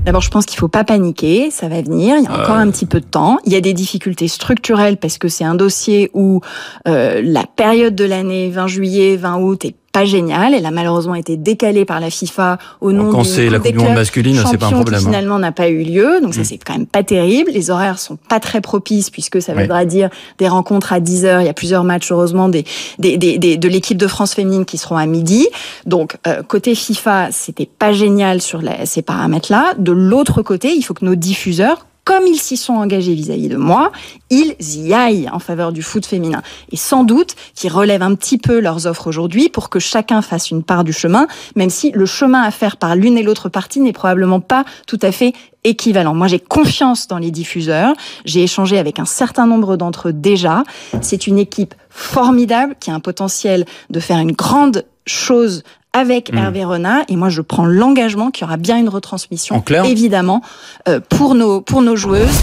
D'abord, 0.04 0.22
je 0.22 0.30
pense 0.30 0.46
qu'il 0.46 0.58
faut 0.58 0.68
pas 0.68 0.84
paniquer, 0.84 1.50
ça 1.50 1.68
va 1.68 1.82
venir. 1.82 2.16
Il 2.18 2.24
y 2.24 2.26
a 2.26 2.32
encore 2.32 2.56
un 2.56 2.70
petit 2.70 2.86
peu 2.86 3.00
de 3.00 3.04
temps. 3.04 3.38
Il 3.44 3.52
y 3.52 3.56
a 3.56 3.60
des 3.60 3.74
difficultés 3.74 4.26
structurelles 4.28 4.96
parce 4.96 5.18
que 5.18 5.28
c'est 5.28 5.44
un 5.44 5.54
dossier 5.54 6.10
où 6.14 6.40
euh, 6.86 7.20
la 7.22 7.44
période 7.44 7.94
de 7.94 8.04
l'année 8.04 8.48
20 8.50 8.66
juillet, 8.68 9.16
20 9.16 9.36
août 9.40 9.64
est 9.66 9.74
pas 9.92 10.04
géniale. 10.04 10.54
Elle 10.54 10.66
a 10.66 10.70
malheureusement 10.70 11.14
été 11.14 11.36
décalée 11.36 11.84
par 11.84 11.98
la 12.00 12.10
FIFA 12.10 12.58
au 12.80 12.92
nom 12.92 13.10
Quand 13.10 13.24
c'est 13.24 13.48
la 13.50 13.58
Coupe 13.58 13.72
du 13.72 13.78
Monde 13.78 13.94
masculine, 13.94 14.36
c'est 14.48 14.58
pas 14.58 14.66
un 14.66 14.70
problème. 14.72 15.00
qui 15.00 15.06
hein. 15.06 15.08
finalement 15.10 15.38
n'a 15.38 15.52
pas 15.52 15.68
eu 15.68 15.82
lieu. 15.82 16.20
Donc 16.22 16.34
ça 16.34 16.40
Mm. 16.42 16.44
c'est 16.44 16.58
quand 16.58 16.72
même 16.74 16.86
pas 16.86 17.02
terrible. 17.02 17.50
Les 17.52 17.70
horaires 17.70 17.98
sont 17.98 18.16
pas 18.28 18.38
très 18.40 18.60
propices 18.60 19.10
puisque 19.10 19.40
ça 19.42 19.54
voudra 19.54 19.84
dire 19.84 20.10
des 20.38 20.46
rencontres 20.48 20.92
à 20.92 21.00
10 21.00 21.24
heures. 21.24 21.40
Il 21.40 21.46
y 21.46 21.50
a 21.50 21.54
plusieurs 21.54 21.84
matchs 21.84 22.12
heureusement 22.12 22.48
des, 22.48 22.64
des, 22.98 23.16
des, 23.16 23.38
des- 23.38 23.56
de 23.56 23.68
l'équipe 23.68 23.96
de 23.98 24.06
France 24.06 24.34
féminine 24.34 24.64
qui 24.64 24.78
seront 24.78 24.96
à 24.96 25.06
midi. 25.06 25.48
Donc 25.86 26.16
euh, 26.26 26.42
côté 26.42 26.74
FIFA, 26.74 27.28
c'était 27.32 27.66
pas 27.78 27.92
génial 27.92 28.40
sur 28.42 28.60
la- 28.62 28.84
ces 28.86 29.02
paramètres-là. 29.02 29.74
De 29.78 29.92
l'autre 29.92 30.42
côté, 30.42 30.72
il 30.74 30.82
faut 30.82 30.94
que 30.94 31.04
nos 31.04 31.14
diffuseurs 31.14 31.86
comme 32.08 32.26
ils 32.26 32.40
s'y 32.40 32.56
sont 32.56 32.72
engagés 32.72 33.12
vis-à-vis 33.12 33.48
de 33.48 33.58
moi, 33.58 33.92
ils 34.30 34.56
y 34.58 34.94
aillent 34.94 35.28
en 35.30 35.38
faveur 35.38 35.72
du 35.72 35.82
foot 35.82 36.06
féminin. 36.06 36.40
Et 36.72 36.78
sans 36.78 37.04
doute 37.04 37.36
qu'ils 37.54 37.70
relèvent 37.70 38.00
un 38.00 38.14
petit 38.14 38.38
peu 38.38 38.60
leurs 38.60 38.86
offres 38.86 39.08
aujourd'hui 39.08 39.50
pour 39.50 39.68
que 39.68 39.78
chacun 39.78 40.22
fasse 40.22 40.50
une 40.50 40.62
part 40.62 40.84
du 40.84 40.94
chemin, 40.94 41.26
même 41.54 41.68
si 41.68 41.90
le 41.90 42.06
chemin 42.06 42.40
à 42.40 42.50
faire 42.50 42.78
par 42.78 42.96
l'une 42.96 43.18
et 43.18 43.22
l'autre 43.22 43.50
partie 43.50 43.80
n'est 43.80 43.92
probablement 43.92 44.40
pas 44.40 44.64
tout 44.86 44.98
à 45.02 45.12
fait 45.12 45.34
équivalent. 45.64 46.14
Moi, 46.14 46.28
j'ai 46.28 46.38
confiance 46.38 47.08
dans 47.08 47.18
les 47.18 47.30
diffuseurs. 47.30 47.92
J'ai 48.24 48.42
échangé 48.42 48.78
avec 48.78 48.98
un 49.00 49.04
certain 49.04 49.46
nombre 49.46 49.76
d'entre 49.76 50.08
eux 50.08 50.14
déjà. 50.14 50.64
C'est 51.02 51.26
une 51.26 51.36
équipe 51.38 51.74
formidable 51.90 52.74
qui 52.80 52.90
a 52.90 52.94
un 52.94 53.00
potentiel 53.00 53.66
de 53.90 54.00
faire 54.00 54.16
une 54.16 54.32
grande 54.32 54.86
chose 55.04 55.62
avec 55.98 56.32
Mm. 56.32 56.38
Hervé 56.38 56.64
Renard 56.64 57.02
et 57.08 57.16
moi 57.16 57.28
je 57.28 57.42
prends 57.42 57.66
l'engagement 57.66 58.30
qu'il 58.30 58.42
y 58.42 58.44
aura 58.44 58.56
bien 58.56 58.78
une 58.78 58.88
retransmission 58.88 59.56
En 59.56 59.60
clair 59.60 59.84
évidemment 59.84 60.42
euh, 60.88 61.00
pour 61.00 61.34
nos 61.34 61.60
pour 61.60 61.82
nos 61.82 61.96
joueuses 61.96 62.42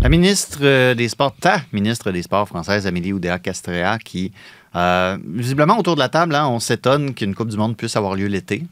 La 0.00 0.08
ministre 0.08 0.58
euh, 0.62 0.94
des 0.94 1.08
Sports, 1.08 1.34
ta 1.40 1.60
ministre 1.72 2.10
des 2.10 2.22
Sports 2.22 2.48
française, 2.48 2.86
Amélie 2.88 3.12
Oudéa-Castrea, 3.12 3.98
qui, 3.98 4.32
euh, 4.74 5.16
visiblement, 5.24 5.78
autour 5.78 5.94
de 5.94 6.00
la 6.00 6.08
table, 6.08 6.34
hein, 6.34 6.48
on 6.48 6.58
s'étonne 6.58 7.14
qu'une 7.14 7.36
Coupe 7.36 7.50
du 7.50 7.56
Monde 7.56 7.76
puisse 7.76 7.94
avoir 7.94 8.16
lieu 8.16 8.26
l'été. 8.26 8.64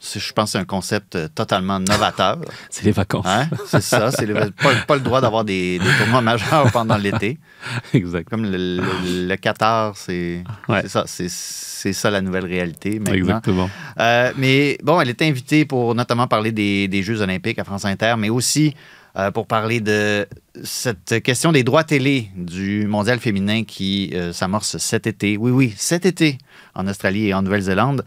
Je 0.00 0.32
pense 0.32 0.44
que 0.46 0.52
c'est 0.52 0.58
un 0.58 0.64
concept 0.64 1.16
euh, 1.16 1.26
totalement 1.34 1.80
novateur. 1.80 2.38
C'est 2.70 2.84
les 2.84 2.92
vacances. 2.92 3.26
Hein? 3.26 3.48
C'est 3.66 3.80
ça. 3.82 4.12
C'est 4.12 4.26
pas, 4.32 4.72
pas 4.86 4.94
le 4.94 5.00
droit 5.00 5.20
d'avoir 5.20 5.44
des, 5.44 5.80
des 5.80 5.90
tournois 5.98 6.20
majeurs 6.20 6.70
pendant 6.72 6.96
l'été. 6.96 7.36
exact. 7.92 8.28
Comme 8.28 8.44
le, 8.44 8.76
le- 8.76 9.26
le 9.26 9.36
Qatar, 9.36 9.96
c'est 9.96 10.44
Ouais. 10.68 10.82
c'est 10.82 10.88
ça. 10.88 11.04
C'est 11.06 11.92
ça 11.92 12.10
la 12.10 12.20
nouvelle 12.20 12.44
réalité 12.46 12.98
maintenant. 12.98 13.14
Exactement. 13.14 13.70
Euh, 13.98 14.32
mais 14.36 14.78
bon, 14.82 15.00
elle 15.00 15.10
était 15.10 15.26
invitée 15.26 15.64
pour 15.64 15.94
notamment 15.94 16.26
parler 16.28 16.52
des, 16.52 16.86
des 16.88 17.02
Jeux 17.02 17.20
olympiques 17.20 17.58
à 17.58 17.64
France 17.64 17.84
Inter, 17.84 18.14
mais 18.18 18.30
aussi 18.30 18.74
euh, 19.16 19.30
pour 19.32 19.46
parler 19.46 19.80
de 19.80 20.26
cette 20.64 21.22
question 21.22 21.50
des 21.52 21.62
droits 21.64 21.84
télé 21.84 22.30
du 22.36 22.86
mondial 22.86 23.18
féminin 23.20 23.64
qui 23.64 24.10
euh, 24.14 24.32
s'amorce 24.32 24.76
cet 24.78 25.06
été. 25.08 25.36
Oui, 25.36 25.50
oui, 25.50 25.74
cet 25.76 26.04
été 26.06 26.38
en 26.74 26.86
Australie 26.86 27.28
et 27.28 27.34
en 27.34 27.42
Nouvelle-Zélande. 27.42 28.04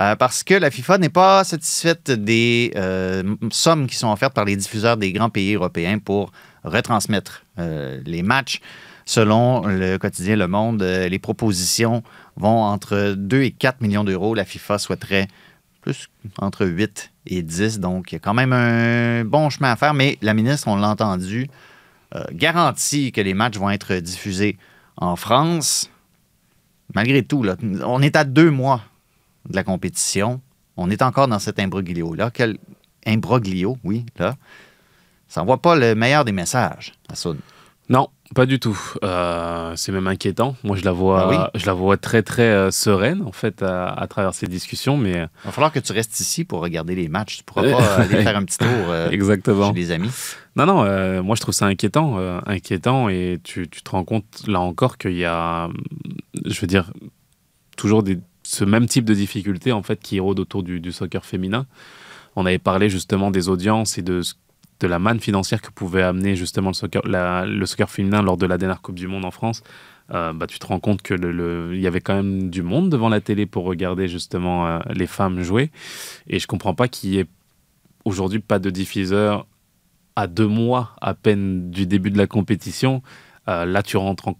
Euh, 0.00 0.16
parce 0.16 0.42
que 0.42 0.54
la 0.54 0.70
FIFA 0.70 0.98
n'est 0.98 1.10
pas 1.10 1.44
satisfaite 1.44 2.10
des 2.10 2.72
euh, 2.76 3.22
sommes 3.50 3.86
qui 3.86 3.96
sont 3.96 4.10
offertes 4.10 4.32
par 4.32 4.46
les 4.46 4.56
diffuseurs 4.56 4.96
des 4.96 5.12
grands 5.12 5.28
pays 5.28 5.54
européens 5.54 5.98
pour 5.98 6.32
retransmettre 6.64 7.44
euh, 7.58 8.00
les 8.06 8.22
matchs. 8.22 8.60
Selon 9.04 9.66
le 9.66 9.98
quotidien 9.98 10.36
Le 10.36 10.46
Monde, 10.46 10.82
les 10.82 11.18
propositions 11.18 12.02
vont 12.36 12.62
entre 12.62 13.14
2 13.16 13.42
et 13.42 13.50
4 13.50 13.80
millions 13.80 14.04
d'euros. 14.04 14.34
La 14.34 14.44
FIFA 14.44 14.78
souhaiterait 14.78 15.26
plus 15.80 16.08
entre 16.38 16.64
8 16.64 17.10
et 17.26 17.42
10. 17.42 17.80
Donc, 17.80 18.12
il 18.12 18.14
y 18.14 18.16
a 18.16 18.20
quand 18.20 18.34
même 18.34 18.52
un 18.52 19.24
bon 19.24 19.50
chemin 19.50 19.72
à 19.72 19.76
faire. 19.76 19.94
Mais 19.94 20.16
la 20.22 20.32
ministre, 20.32 20.68
on 20.68 20.76
l'a 20.76 20.90
entendu, 20.90 21.48
garantit 22.30 23.10
que 23.10 23.20
les 23.20 23.34
matchs 23.34 23.56
vont 23.56 23.70
être 23.70 23.94
diffusés 23.96 24.58
en 24.96 25.16
France. 25.16 25.90
Malgré 26.94 27.24
tout, 27.24 27.44
on 27.84 28.02
est 28.02 28.14
à 28.14 28.22
deux 28.22 28.50
mois 28.50 28.82
de 29.48 29.56
la 29.56 29.64
compétition. 29.64 30.40
On 30.76 30.90
est 30.90 31.02
encore 31.02 31.28
dans 31.28 31.38
cet 31.38 31.58
imbroglio-là. 31.58 32.30
Quel 32.32 32.58
imbroglio, 33.06 33.78
oui, 33.84 34.04
là. 34.18 34.36
Ça 35.28 35.40
n'envoie 35.40 35.62
pas 35.62 35.76
le 35.76 35.94
meilleur 35.94 36.24
des 36.24 36.32
messages, 36.32 36.92
Assoun. 37.08 37.38
Non, 37.88 38.08
pas 38.36 38.46
du 38.46 38.60
tout. 38.60 38.78
Euh, 39.02 39.72
c'est 39.74 39.90
même 39.90 40.06
inquiétant. 40.06 40.56
Moi, 40.62 40.76
je 40.76 40.84
la 40.84 40.92
vois, 40.92 41.28
Ah 41.32 41.50
je 41.54 41.66
la 41.66 41.72
vois 41.72 41.96
très 41.96 42.22
très 42.22 42.48
euh, 42.48 42.70
sereine 42.70 43.22
en 43.22 43.32
fait 43.32 43.62
à, 43.62 43.88
à 43.88 44.06
travers 44.06 44.32
ces 44.32 44.46
discussions, 44.46 44.96
mais 44.96 45.16
euh, 45.16 45.26
Il 45.44 45.46
va 45.46 45.52
falloir 45.52 45.72
que 45.72 45.80
tu 45.80 45.92
restes 45.92 46.18
ici 46.20 46.44
pour 46.44 46.60
regarder 46.60 46.94
les 46.94 47.08
matchs. 47.08 47.38
Tu 47.38 47.44
pourras 47.44 47.62
pas 47.62 47.96
aller 48.02 48.22
faire 48.22 48.36
un 48.36 48.44
petit 48.44 48.58
tour 48.58 48.68
euh, 48.68 49.10
exactement. 49.10 49.72
chez 49.72 49.80
les 49.80 49.90
amis. 49.90 50.10
Non, 50.54 50.66
non, 50.66 50.84
euh, 50.84 51.22
moi 51.22 51.34
je 51.36 51.40
trouve 51.40 51.54
ça 51.54 51.66
inquiétant, 51.66 52.18
euh, 52.18 52.40
inquiétant, 52.46 53.08
et 53.08 53.40
tu, 53.42 53.68
tu 53.68 53.82
te 53.82 53.90
rends 53.90 54.04
compte 54.04 54.42
là 54.46 54.60
encore 54.60 54.98
qu'il 54.98 55.16
y 55.16 55.24
a, 55.24 55.68
je 56.44 56.60
veux 56.60 56.66
dire, 56.66 56.92
toujours 57.76 58.02
des, 58.02 58.18
ce 58.50 58.64
même 58.64 58.86
type 58.86 59.04
de 59.04 59.14
difficultés 59.14 59.70
en 59.70 59.84
fait 59.84 60.00
qui 60.00 60.16
érodent 60.16 60.40
autour 60.40 60.64
du, 60.64 60.90
soccer 60.90 61.24
féminin. 61.24 61.66
On 62.34 62.46
avait 62.46 62.58
parlé 62.58 62.90
justement 62.90 63.30
des 63.30 63.48
audiences 63.48 63.96
et 63.96 64.02
de, 64.02 64.22
la 64.82 64.98
manne 64.98 65.20
financière 65.20 65.62
que 65.62 65.70
pouvait 65.70 66.02
amener 66.02 66.34
justement 66.34 66.70
le 67.04 67.66
soccer, 67.66 67.90
féminin 67.90 68.22
lors 68.22 68.36
de 68.36 68.46
la 68.46 68.58
dernière 68.58 68.82
Coupe 68.82 68.96
du 68.96 69.06
Monde 69.06 69.24
en 69.24 69.30
France. 69.30 69.62
Euh, 70.10 70.32
bah, 70.32 70.48
tu 70.48 70.58
te 70.58 70.66
rends 70.66 70.80
compte 70.80 71.00
que 71.02 71.14
le, 71.14 71.30
le- 71.30 71.78
y 71.78 71.86
avait 71.86 72.00
quand 72.00 72.16
même 72.16 72.50
du 72.50 72.62
monde 72.62 72.90
devant 72.90 73.08
la 73.08 73.20
télé 73.20 73.46
pour 73.46 73.64
regarder 73.64 74.08
justement 74.08 74.66
euh, 74.66 74.80
les 74.92 75.06
femmes 75.06 75.42
jouer. 75.42 75.70
Et 76.26 76.40
je 76.40 76.48
comprends 76.48 76.74
pas 76.74 76.88
qu'il 76.88 77.10
y 77.10 77.18
ait 77.20 77.26
aujourd'hui 78.04 78.40
pas 78.40 78.58
de 78.58 78.70
diffuseur 78.70 79.46
à 80.16 80.26
deux 80.26 80.48
mois 80.48 80.96
à 81.00 81.14
peine 81.14 81.70
du 81.70 81.86
début 81.86 82.10
de 82.10 82.18
la 82.18 82.26
compétition. 82.26 83.02
Euh, 83.46 83.64
là, 83.64 83.84
tu 83.84 83.96
rentres 83.96 84.26
en... 84.26 84.34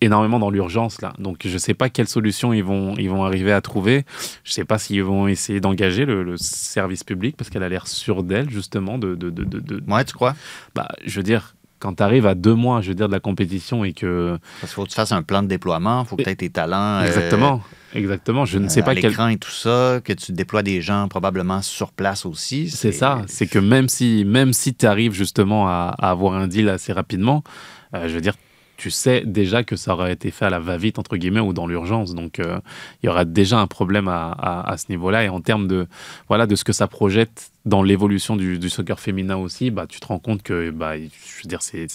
énormément 0.00 0.38
dans 0.38 0.50
l'urgence 0.50 1.00
là. 1.00 1.12
Donc 1.18 1.38
je 1.44 1.58
sais 1.58 1.74
pas 1.74 1.88
quelle 1.88 2.08
solution 2.08 2.52
ils 2.52 2.62
vont, 2.64 2.94
ils 2.96 3.08
vont 3.08 3.24
arriver 3.24 3.52
à 3.52 3.60
trouver. 3.60 4.04
Je 4.44 4.52
sais 4.52 4.64
pas 4.64 4.78
s'ils 4.78 5.02
vont 5.02 5.26
essayer 5.28 5.60
d'engager 5.60 6.04
le, 6.04 6.22
le 6.22 6.36
service 6.36 7.02
public 7.04 7.36
parce 7.36 7.48
qu'elle 7.50 7.62
a 7.62 7.68
l'air 7.68 7.86
sûre 7.86 8.22
d'elle 8.22 8.50
justement 8.50 8.98
de, 8.98 9.14
de, 9.14 9.30
de, 9.30 9.44
de- 9.44 9.60
de- 9.60 9.82
Ouais, 9.90 10.04
tu 10.04 10.12
crois? 10.14 10.34
bah, 10.74 10.88
je 11.04 11.16
veux 11.18 11.22
dire 11.22 11.54
quand 11.78 11.94
tu 11.94 12.02
arrives 12.02 12.26
à 12.26 12.34
deux 12.34 12.54
mois, 12.54 12.80
je 12.80 12.88
veux 12.88 12.94
dire 12.94 13.06
de 13.06 13.12
la 13.12 13.20
compétition 13.20 13.84
et 13.84 13.92
que 13.92 14.38
Parce 14.60 14.72
qu'il 14.72 14.76
faut 14.76 14.84
que 14.84 14.88
tu 14.88 14.94
fasses 14.94 15.12
un 15.12 15.22
plan 15.22 15.42
de 15.42 15.46
déploiement, 15.48 16.02
il 16.04 16.08
faut 16.08 16.16
que 16.16 16.22
tu 16.22 16.30
aies 16.30 16.34
tes 16.36 16.48
talents. 16.48 17.00
euh, 17.00 17.06
exactement, 17.06 17.62
exactement, 17.92 18.46
je 18.46 18.58
ne 18.58 18.68
sais 18.68 18.80
euh, 18.80 18.82
pas 18.82 18.94
quel 18.94 19.10
l'écran 19.10 19.28
et 19.28 19.36
tout 19.36 19.50
ça, 19.50 20.00
que 20.02 20.14
tu 20.14 20.32
déploies 20.32 20.62
des 20.62 20.80
gens 20.80 21.06
probablement 21.08 21.60
sur 21.60 21.92
place 21.92 22.24
aussi. 22.24 22.70
C'est 22.70 22.92
ça, 22.92 23.22
c'est 23.28 23.46
que 23.46 23.58
même 23.58 23.90
si, 23.90 24.24
même 24.24 24.54
si 24.54 24.74
tu 24.74 24.86
arrives 24.86 25.12
justement 25.12 25.68
à, 25.68 25.94
à 25.98 26.10
avoir 26.10 26.32
un 26.34 26.48
deal 26.48 26.70
assez 26.70 26.94
rapidement, 26.94 27.44
euh, 27.94 28.08
je 28.08 28.14
veux 28.14 28.22
dire, 28.22 28.34
tu 28.76 28.90
sais 28.90 29.22
déjà 29.24 29.64
que 29.64 29.76
ça 29.76 29.92
aurait 29.94 30.12
été 30.12 30.30
fait 30.30 30.44
à 30.46 30.50
la 30.50 30.58
va-vite, 30.58 30.98
entre 30.98 31.16
guillemets, 31.16 31.40
ou 31.40 31.52
dans 31.52 31.66
l'urgence. 31.66 32.14
Donc, 32.14 32.38
euh, 32.40 32.58
il 33.02 33.06
y 33.06 33.08
aura 33.08 33.24
déjà 33.24 33.58
un 33.58 33.66
problème 33.66 34.08
à, 34.08 34.32
à- 34.32 34.76
ce 34.76 34.86
niveau-là. 34.90 35.24
Et 35.24 35.28
en 35.28 35.40
termes 35.40 35.66
de, 35.66 35.86
voilà, 36.28 36.46
de 36.46 36.54
ce 36.56 36.64
que 36.64 36.72
ça 36.72 36.86
projette 36.86 37.50
dans 37.64 37.82
l'évolution 37.82 38.36
du, 38.36 38.58
du 38.58 38.68
soccer 38.68 39.00
féminin 39.00 39.36
aussi, 39.36 39.70
bah, 39.70 39.86
tu 39.88 40.00
te 40.00 40.06
rends 40.06 40.18
compte 40.18 40.42
que 40.42 40.70
bah, 40.70 40.96
je 40.98 41.02
veux 41.42 41.48
dire, 41.48 41.62
c'est 41.62 41.86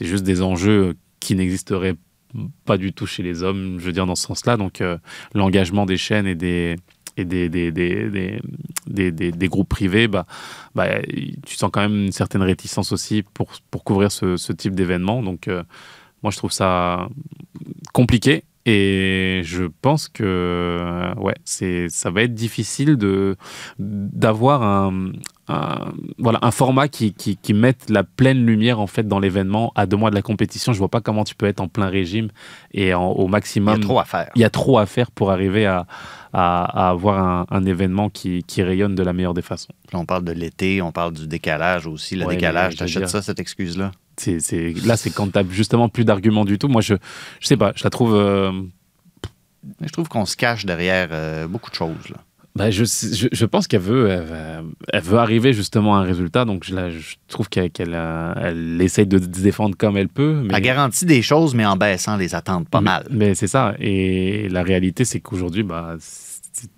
juste 0.00 0.24
des 0.24 0.42
enjeux 0.42 0.96
qui 1.20 1.34
n'existeraient 1.34 1.96
pas 2.64 2.76
du 2.76 2.92
tout 2.92 3.06
chez 3.06 3.22
les 3.22 3.42
hommes, 3.42 3.78
je 3.80 3.86
veux 3.86 3.92
dire, 3.92 4.06
dans 4.06 4.14
ce 4.14 4.26
sens-là. 4.26 4.56
Donc, 4.56 4.80
euh, 4.80 4.98
l'engagement 5.34 5.86
des 5.86 5.96
chaînes 5.96 6.26
et 6.26 6.34
des, 6.34 6.76
et 7.18 7.24
des, 7.24 7.48
des, 7.48 7.70
des, 8.86 9.10
des, 9.10 9.48
groupes 9.48 9.68
privés, 9.68 10.08
bah, 10.08 10.26
bah, 10.74 11.00
tu 11.44 11.56
sens 11.56 11.70
quand 11.72 11.80
même 11.80 12.06
une 12.06 12.12
certaine 12.12 12.42
réticence 12.42 12.92
aussi 12.92 13.22
pour, 13.22 13.52
pour 13.70 13.84
couvrir 13.84 14.12
ce, 14.12 14.36
ce 14.36 14.52
type 14.52 14.74
d'événement. 14.74 15.22
Donc, 15.22 15.48
euh, 15.48 15.62
moi, 16.22 16.30
je 16.30 16.36
trouve 16.36 16.52
ça 16.52 17.08
compliqué. 17.92 18.44
Et 18.70 19.40
je 19.44 19.64
pense 19.80 20.08
que 20.08 21.12
ouais, 21.16 21.34
c'est, 21.44 21.88
ça 21.88 22.10
va 22.10 22.22
être 22.22 22.34
difficile 22.34 22.96
de, 22.96 23.36
d'avoir 23.78 24.62
un, 24.62 25.12
un- 25.48 25.92
voilà, 26.18 26.38
un 26.42 26.50
format 26.50 26.88
qui, 26.88 27.14
qui, 27.14 27.38
qui 27.38 27.54
mette 27.54 27.88
la 27.88 28.04
pleine 28.04 28.44
lumière 28.44 28.78
en 28.80 28.86
fait 28.86 29.08
dans 29.08 29.20
l'événement 29.20 29.72
à 29.74 29.86
deux 29.86 29.96
mois 29.96 30.10
de 30.10 30.14
la 30.14 30.20
compétition. 30.22 30.74
Je 30.74 30.78
vois 30.78 30.90
pas 30.90 31.00
comment 31.00 31.24
tu 31.24 31.34
peux 31.34 31.46
être 31.46 31.60
en 31.60 31.68
plein 31.68 31.88
régime 31.88 32.28
et 32.72 32.92
en- 32.92 33.10
au 33.12 33.24
Il 33.24 33.28
y 33.28 33.30
maximum 33.30 33.74
a 33.76 33.78
trop 33.82 34.00
à 34.00 34.04
faire. 34.04 34.30
il 34.34 34.42
y 34.42 34.44
a 34.44 34.50
trop 34.50 34.78
à 34.78 34.84
faire 34.84 35.10
pour 35.12 35.30
arriver 35.30 35.64
à, 35.64 35.86
à, 36.34 36.86
à 36.86 36.90
avoir 36.90 37.18
un, 37.24 37.46
un 37.50 37.64
événement 37.64 38.10
qui, 38.10 38.42
qui 38.42 38.62
rayonne 38.62 38.94
de 38.94 39.02
la 39.02 39.14
meilleure 39.14 39.32
des 39.34 39.40
façons. 39.42 39.72
On 39.94 40.04
parle 40.04 40.24
de 40.24 40.32
l'été, 40.32 40.82
on 40.82 40.92
parle 40.92 41.14
du 41.14 41.26
décalage 41.26 41.86
aussi. 41.86 42.16
Le 42.16 42.26
Ouais, 42.26 42.34
décalage, 42.34 42.76
t'achètes 42.76 43.08
ça, 43.08 43.22
cette 43.22 43.40
excuse-là? 43.40 43.92
C'est, 43.92 44.07
c'est, 44.18 44.74
là, 44.84 44.96
c'est 44.96 45.10
quand 45.10 45.30
tu 45.32 45.40
justement 45.50 45.88
plus 45.88 46.04
d'arguments 46.04 46.44
du 46.44 46.58
tout. 46.58 46.68
Moi, 46.68 46.80
je, 46.82 46.94
je 47.40 47.46
sais 47.46 47.56
pas, 47.56 47.72
je 47.76 47.84
la 47.84 47.90
trouve. 47.90 48.14
euh, 48.14 48.52
Je 49.82 49.88
trouve 49.92 50.08
qu'on 50.08 50.26
se 50.26 50.36
cache 50.36 50.64
derrière 50.66 51.08
euh, 51.12 51.46
beaucoup 51.48 51.70
de 51.70 51.74
choses. 51.76 52.08
Là. 52.10 52.16
bah, 52.54 52.70
je, 52.70 52.84
je, 52.84 53.28
je 53.30 53.44
pense 53.46 53.66
qu'elle 53.68 53.80
veut, 53.82 54.08
elle, 54.92 55.00
veut 55.02 55.18
arriver 55.18 55.52
justement 55.52 55.96
à 55.96 56.00
un 56.00 56.02
résultat. 56.02 56.44
Donc, 56.44 56.64
je, 56.64 56.74
la- 56.74 56.90
je 56.90 57.16
trouve 57.28 57.48
qu'elle, 57.48 57.70
qu'elle, 57.70 57.92
euh, 57.94 58.32
elle 58.36 58.80
essaye 58.82 59.06
de 59.06 59.18
se 59.18 59.26
défendre 59.42 59.76
comme 59.76 59.96
elle 59.96 60.08
peut. 60.08 60.42
Mais... 60.44 60.54
Elle 60.54 60.62
garantit 60.62 61.04
des 61.06 61.22
choses, 61.22 61.54
mais 61.54 61.64
en 61.66 61.76
baissant 61.76 62.16
les 62.16 62.34
attentes 62.34 62.68
pas 62.68 62.80
Mais- 62.80 62.90
mal. 62.90 63.06
Mais 63.10 63.34
c'est 63.34 63.46
ça. 63.48 63.74
Et 63.78 64.48
la 64.48 64.62
réalité, 64.62 65.04
c'est 65.04 65.20
qu'aujourd'hui, 65.20 65.64
c'est- 66.00 66.68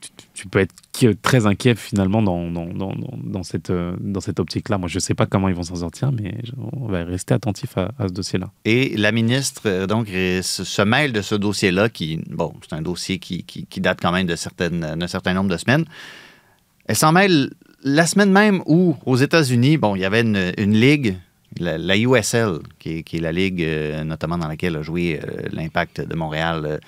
tu, 0.40 0.48
peux 0.48 0.60
être 0.60 0.74
qui- 0.92 1.14
très 1.16 1.44
inquiet 1.46 1.74
finalement 1.74 2.22
dans, 2.22 2.50
dans, 2.50 2.64
dans, 2.66 2.94
dans- 3.22 3.42
cette, 3.42 3.68
euh, 3.68 3.94
dans 4.00 4.20
cette 4.20 4.40
optique-là. 4.40 4.78
Moi, 4.78 4.88
je 4.88 4.96
ne 4.96 5.00
sais 5.00 5.14
pas 5.14 5.26
comment 5.26 5.48
ils 5.50 5.54
vont 5.54 5.62
s'en 5.62 5.76
sortir, 5.76 6.12
mais 6.12 6.34
on 6.72 6.86
va 6.86 7.04
rester 7.04 7.34
attentif 7.34 7.76
à, 7.76 7.90
ce 8.08 8.12
dossier-là. 8.12 8.50
Et 8.64 8.96
la 8.96 9.12
ministre, 9.12 9.62
euh, 9.66 9.86
donc, 9.86 10.08
euh, 10.08 10.40
se 10.40 10.82
mêle 10.82 11.12
de 11.12 11.20
ce 11.20 11.34
dossier-là, 11.34 11.90
qui, 11.90 12.20
bon, 12.30 12.54
c'est 12.62 12.74
un 12.74 12.80
dossier 12.80 13.18
qui, 13.18 13.44
qui- 13.44 13.80
date 13.80 13.98
quand 14.00 14.12
même 14.12 14.26
d'un 14.26 14.36
certain 14.36 15.34
nombre 15.34 15.50
de 15.50 15.56
semaines. 15.58 15.84
Elle 16.86 16.96
s'en 16.96 17.12
mêle 17.12 17.50
la 17.84 18.06
semaine 18.06 18.32
même 18.32 18.62
où, 18.66 18.96
aux 19.04 19.16
États-Unis, 19.16 19.76
bon, 19.76 19.94
il 19.96 20.00
y 20.00 20.04
avait 20.06 20.22
une, 20.22 20.52
ligue, 20.72 21.16
la, 21.58 21.96
USL, 21.98 22.60
qui 22.78 22.98
est, 22.98 23.02
qui 23.02 23.18
est 23.18 23.20
la 23.20 23.32
ligue 23.32 23.62
euh, 23.62 24.04
notamment 24.04 24.38
dans 24.38 24.48
laquelle 24.48 24.76
a 24.76 24.82
joué 24.82 25.20
euh, 25.22 25.48
l'Impact 25.52 26.00
de 26.00 26.14
Montréal 26.14 26.62
euh, 26.64 26.78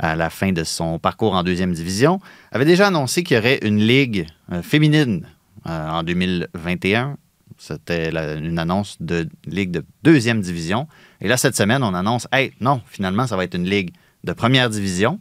à 0.00 0.16
la 0.16 0.30
fin 0.30 0.52
de 0.52 0.64
son 0.64 0.98
parcours 0.98 1.34
en 1.34 1.42
deuxième 1.42 1.72
division, 1.72 2.20
avait 2.52 2.64
déjà 2.64 2.86
annoncé 2.86 3.22
qu'il 3.22 3.36
y 3.36 3.40
aurait 3.40 3.58
une 3.62 3.78
ligue 3.78 4.26
euh, 4.50 4.62
féminine 4.62 5.26
euh, 5.66 5.88
en 5.90 6.02
2021. 6.02 7.16
C'était 7.58 8.10
une 8.38 8.58
annonce 8.58 8.96
de 9.00 9.28
ligue 9.46 9.70
de 9.70 9.84
deuxième 10.02 10.40
division. 10.40 10.88
Et 11.20 11.28
là, 11.28 11.36
cette 11.36 11.54
semaine, 11.54 11.82
on 11.82 11.92
annonce, 11.92 12.26
hey, 12.32 12.52
non, 12.60 12.80
finalement, 12.86 13.26
ça 13.26 13.36
va 13.36 13.44
être 13.44 13.54
une 13.54 13.68
ligue 13.68 13.90
de 14.24 14.32
première 14.32 14.70
division. 14.70 15.20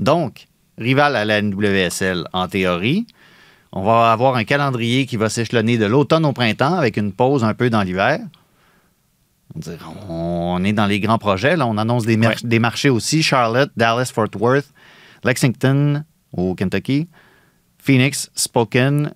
Donc, 0.00 0.48
rival 0.76 1.14
à 1.14 1.24
la 1.24 1.40
NWSL 1.40 2.24
en 2.32 2.48
théorie. 2.48 3.06
On 3.70 3.84
va 3.84 4.10
avoir 4.10 4.34
un 4.34 4.42
calendrier 4.42 5.06
qui 5.06 5.16
va 5.16 5.28
s'échelonner 5.28 5.78
de 5.78 5.86
l'automne 5.86 6.24
au 6.24 6.32
printemps 6.32 6.74
avec 6.74 6.96
une 6.96 7.12
pause 7.12 7.44
un 7.44 7.54
peu 7.54 7.70
dans 7.70 7.82
l'hiver. 7.82 8.18
On 10.08 10.62
est 10.64 10.72
dans 10.72 10.86
les 10.86 11.00
grands 11.00 11.18
projets. 11.18 11.56
Là. 11.56 11.66
On 11.66 11.76
annonce 11.78 12.04
des, 12.06 12.16
mar- 12.16 12.32
des 12.42 12.58
marchés 12.58 12.90
aussi. 12.90 13.22
Charlotte, 13.22 13.70
Dallas, 13.76 14.10
Fort 14.14 14.28
Worth, 14.38 14.72
Lexington 15.24 16.04
au 16.32 16.54
Kentucky, 16.54 17.08
Phoenix, 17.78 18.30
Spokane, 18.34 19.12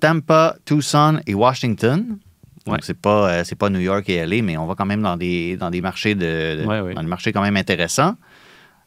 Tampa, 0.00 0.56
Tucson 0.64 1.20
et 1.26 1.34
Washington. 1.34 2.18
Donc, 2.66 2.84
c'est 2.84 2.98
pas, 3.00 3.30
euh, 3.30 3.44
c'est 3.44 3.54
pas 3.54 3.70
New 3.70 3.78
York 3.80 4.08
et 4.10 4.26
LA, 4.26 4.42
mais 4.42 4.56
on 4.58 4.66
va 4.66 4.74
quand 4.74 4.84
même 4.84 5.00
dans 5.02 5.16
des, 5.16 5.56
dans 5.56 5.70
des 5.70 5.80
marchés 5.80 6.14
de, 6.14 6.60
de- 6.60 6.66
Ouais, 6.66 6.80
ouais. 6.80 6.94
dans 6.94 7.00
des 7.02 7.08
marchés 7.08 7.32
quand 7.32 7.40
même 7.40 7.56
intéressants. 7.56 8.14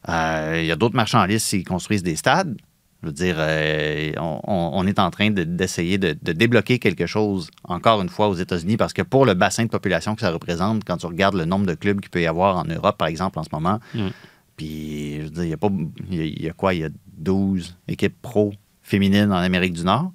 Euh, 0.08 0.58
Il 0.60 0.66
y 0.66 0.70
a 0.72 0.76
d'autres 0.76 0.94
marchands 0.94 1.20
en 1.20 1.24
liste 1.24 1.50
qui 1.50 1.64
construisent 1.64 2.02
des 2.02 2.16
stades. 2.16 2.56
Je 3.02 3.08
veux 3.08 3.12
dire, 3.12 3.34
euh, 3.38 4.12
on, 4.18 4.86
est 4.86 4.98
en 5.00 5.10
train 5.10 5.30
de- 5.30 5.42
d'essayer 5.42 5.98
de, 5.98 6.16
de 6.22 6.32
débloquer 6.32 6.78
quelque 6.78 7.06
chose, 7.06 7.50
encore 7.64 8.00
une 8.00 8.08
fois, 8.08 8.28
aux 8.28 8.34
États-Unis, 8.34 8.76
parce 8.76 8.92
que 8.92 9.02
pour 9.02 9.26
le 9.26 9.34
bassin 9.34 9.64
de 9.64 9.68
population 9.70 10.14
que 10.14 10.20
ça 10.20 10.30
représente, 10.30 10.84
quand 10.84 10.98
tu 10.98 11.06
regardes 11.06 11.34
le 11.34 11.44
nombre 11.44 11.66
de 11.66 11.74
clubs 11.74 12.00
qu'il 12.00 12.10
peut 12.10 12.22
y 12.22 12.26
avoir 12.26 12.56
en 12.58 12.64
Europe, 12.64 12.96
par 12.98 13.08
exemple, 13.08 13.38
en 13.40 13.42
ce 13.42 13.48
moment, 13.52 13.80
Mm. 13.94 14.08
puis, 14.56 15.16
je 15.18 15.22
veux 15.24 15.30
dire, 15.30 15.44
il 15.44 15.50
y 15.50 15.52
a 15.52 15.56
pas. 15.56 15.68
Il 16.10 16.16
y 16.16 16.20
a, 16.20 16.24
il 16.24 16.42
y 16.42 16.48
a 16.48 16.52
quoi? 16.52 16.74
Il 16.74 16.80
y 16.80 16.84
a 16.84 16.90
12 17.18 17.76
équipes 17.88 18.14
pro 18.22 18.52
féminines 18.82 19.32
en 19.32 19.36
Amérique 19.36 19.72
du 19.72 19.84
Nord. 19.84 20.12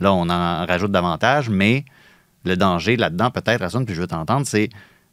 Là, 0.00 0.12
on 0.12 0.28
en 0.28 0.66
rajoute 0.66 0.92
davantage, 0.92 1.48
mais 1.48 1.84
le 2.44 2.56
danger 2.56 2.96
là-dedans, 2.96 3.30
peut-être, 3.30 3.60
Rasson, 3.60 3.84
puis 3.86 3.94
je 3.94 4.00
veux 4.02 4.06
t'entendre, 4.06 4.46
c'est 4.46 4.68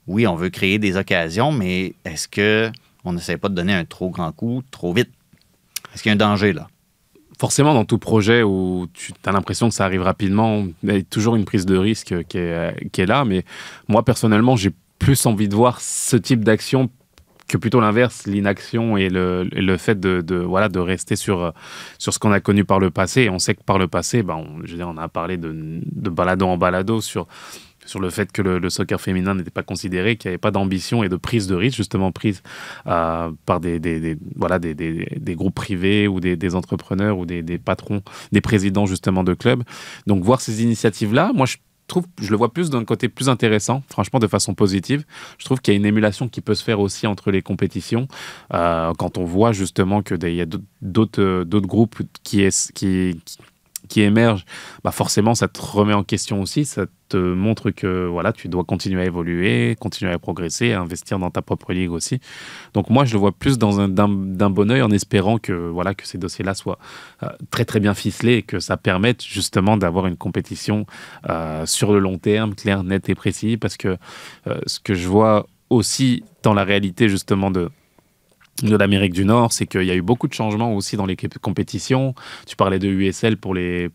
oui, 0.07 0.28
on 0.28 0.36
veut 0.36 0.49
créer 0.49 0.78
des 0.80 0.97
occasions, 0.97 1.53
mais 1.53 1.93
est-ce 2.03 2.28
que 2.28 2.69
on 3.05 3.13
n'essaie 3.13 3.38
pas 3.38 3.47
de 3.47 3.55
donner 3.55 3.74
un 3.74 3.86
trop 3.86 4.09
grand 4.09 4.32
coup 4.34 4.61
trop 4.71 4.93
vite? 4.93 5.09
Est-ce 5.93 6.03
qu'il 6.03 6.09
y 6.09 6.11
a 6.11 6.15
un 6.15 6.17
danger 6.17 6.51
là? 6.51 6.67
Forcément, 7.43 7.73
dans 7.73 7.83
tout 7.83 7.97
projet 7.97 8.41
où 8.41 8.87
tu 8.93 9.11
as 9.25 9.33
l'impression 9.33 9.67
que 9.67 9.75
ça 9.75 9.83
arrive 9.83 10.01
rapidement, 10.01 10.65
il 10.81 10.93
y 10.93 10.97
a 10.97 11.01
toujours 11.01 11.35
une 11.35 11.43
prise 11.43 11.65
de 11.65 11.75
risque 11.75 12.15
qui 12.29 12.37
est, 12.37 12.89
qui 12.93 13.01
est 13.01 13.05
là. 13.05 13.25
Mais 13.25 13.43
moi, 13.89 14.05
personnellement, 14.05 14.55
j'ai 14.55 14.71
plus 14.97 15.25
envie 15.25 15.49
de 15.49 15.53
voir 15.53 15.81
ce 15.81 16.15
type 16.15 16.45
d'action 16.45 16.89
que 17.49 17.57
plutôt 17.57 17.81
l'inverse, 17.81 18.27
l'inaction 18.27 18.95
et 18.95 19.09
le, 19.09 19.43
le 19.51 19.75
fait 19.75 19.99
de, 19.99 20.37
voilà, 20.37 20.69
de 20.69 20.79
rester 20.79 21.17
sur, 21.17 21.43
euh, 21.43 21.51
sur 21.97 22.13
ce 22.13 22.19
qu'on 22.19 22.31
a 22.31 22.39
connu 22.39 22.63
par 22.63 22.79
le 22.79 22.91
passé. 22.91 23.27
On 23.29 23.39
sait 23.39 23.55
que 23.55 23.63
par 23.63 23.77
le 23.77 23.89
passé, 23.89 24.23
ben, 24.23 24.35
on, 24.35 24.65
je 24.65 24.77
veux 24.77 24.85
on 24.85 24.97
a 24.97 25.09
parlé 25.09 25.35
de, 25.35 25.51
de 25.53 26.09
balado 26.09 26.47
en 26.47 26.55
balado 26.55 27.01
sur, 27.01 27.27
sur 27.86 27.99
le 27.99 28.09
fait 28.09 28.31
que 28.31 28.41
le, 28.41 28.69
soccer 28.69 28.99
féminin 28.99 29.36
n'était 29.36 29.51
pas 29.51 29.63
considéré, 29.63 30.15
qu'il 30.15 30.29
n'y 30.29 30.34
avait 30.34 30.38
pas 30.39 30.51
d'ambition 30.51 31.03
et 31.03 31.09
de 31.09 31.15
prise 31.15 31.47
de 31.47 31.55
risque, 31.55 31.77
justement 31.77 32.11
prise 32.11 32.41
euh, 32.88 33.31
par 33.45 33.59
des, 33.59 34.17
voilà, 34.36 34.59
des, 34.59 34.73
des, 34.73 35.36
groupes 35.36 35.55
privés 35.55 36.07
ou 36.07 36.19
des, 36.19 36.55
entrepreneurs 36.55 37.17
ou 37.17 37.25
des, 37.25 37.57
patrons, 37.57 38.01
des 38.31 38.41
présidents 38.41 38.86
justement 38.86 39.23
de 39.23 39.34
clubs. 39.34 39.63
Donc 40.07 40.23
voir 40.23 40.41
ces 40.41 40.63
initiatives-là, 40.63 41.31
moi 41.34 41.45
je 41.45 41.57
trouve, 41.88 42.05
je 42.21 42.31
le 42.31 42.38
vois 42.38 42.53
plus 42.53 42.69
d'un 42.69 42.86
côté 42.86 43.09
plus 43.09 43.29
intéressant, 43.29 43.84
franchement 43.89 44.19
de 44.19 44.27
façon 44.27 44.53
positive. 44.53 45.03
Je 45.38 45.45
trouve 45.45 45.59
qu'il 45.61 45.73
y 45.73 45.75
a 45.75 45.79
une 45.79 45.86
émulation 45.86 46.29
qui 46.29 46.41
peut 46.41 46.55
se 46.55 46.63
faire 46.63 46.79
aussi 46.79 47.07
entre 47.07 47.31
les 47.31 47.41
compétitions 47.41 48.07
euh, 48.53 48.93
quand 48.97 49.17
on 49.17 49.25
voit 49.25 49.51
justement 49.51 50.01
que 50.01 50.15
des- 50.15 50.31
il 50.31 50.36
y 50.38 50.41
a 50.41 50.45
d'autres- 50.81 51.43
groupes 51.59 52.01
qui, 52.23 52.41
est, 52.41 52.71
qui 52.73 53.19
qui 53.89 54.01
émergent, 54.01 54.45
bah 54.84 54.91
forcément, 54.91 55.36
ça 55.36 55.47
te 55.47 55.61
remet 55.61 55.93
en 55.93 56.03
question 56.03 56.41
aussi. 56.41 56.65
Ça 56.65 56.86
te 57.09 57.17
montre 57.17 57.71
que 57.71 58.07
voilà, 58.07 58.34
tu 58.34 58.47
dois 58.47 58.63
continuer 58.63 59.01
à 59.01 59.05
évoluer, 59.05 59.75
continuer 59.79 60.11
à 60.11 60.19
progresser, 60.19 60.73
investir 60.73 61.19
dans 61.19 61.29
ta 61.29 61.41
propre 61.41 61.73
ligue 61.73 61.91
aussi. 61.91 62.19
Donc 62.73 62.89
moi, 62.89 63.05
je 63.05 63.13
le 63.13 63.19
vois 63.19 63.31
plus 63.31 63.57
d'un 63.57 64.49
bon 64.49 64.71
oeil 64.71 64.81
en 64.81 64.91
espérant 64.91 65.38
que 65.38 65.53
voilà 65.53 65.93
que 65.93 66.07
ces 66.07 66.17
dossiers-là 66.17 66.53
soient 66.53 66.79
euh, 67.23 67.27
très 67.51 67.65
très 67.65 67.79
bien 67.79 67.93
ficelés 67.93 68.36
et 68.36 68.41
que 68.41 68.59
ça 68.59 68.77
permette 68.77 69.23
justement 69.23 69.77
d'avoir 69.77 70.07
une 70.07 70.17
compétition 70.17 70.86
euh, 71.29 71.65
sur 71.65 71.93
le 71.93 71.99
long 71.99 72.17
terme, 72.17 72.55
clair, 72.55 72.84
net 72.84 73.09
et 73.09 73.15
précis. 73.15 73.57
Parce 73.57 73.77
que 73.77 73.97
euh, 74.47 74.59
ce 74.65 74.79
que 74.79 74.93
je 74.93 75.07
vois 75.07 75.45
aussi 75.69 76.23
dans 76.43 76.53
la 76.53 76.63
réalité 76.63 77.09
justement 77.09 77.51
de 77.51 77.69
de 78.62 78.76
l'Amérique 78.76 79.14
du 79.14 79.26
Nord, 79.26 79.51
c'est 79.51 79.66
qu'il 79.66 79.84
y 79.84 79.91
a 79.91 79.95
eu 79.95 80.01
beaucoup 80.01 80.28
de 80.28 80.34
changements 80.34 80.76
aussi 80.76 80.95
dans 80.95 81.06
les 81.06 81.16
compétitions. 81.41 82.14
Tu 82.45 82.56
parlais 82.56 82.80
de 82.80 82.88
USL 82.88 83.38
pour 83.38 83.54
les 83.54 83.89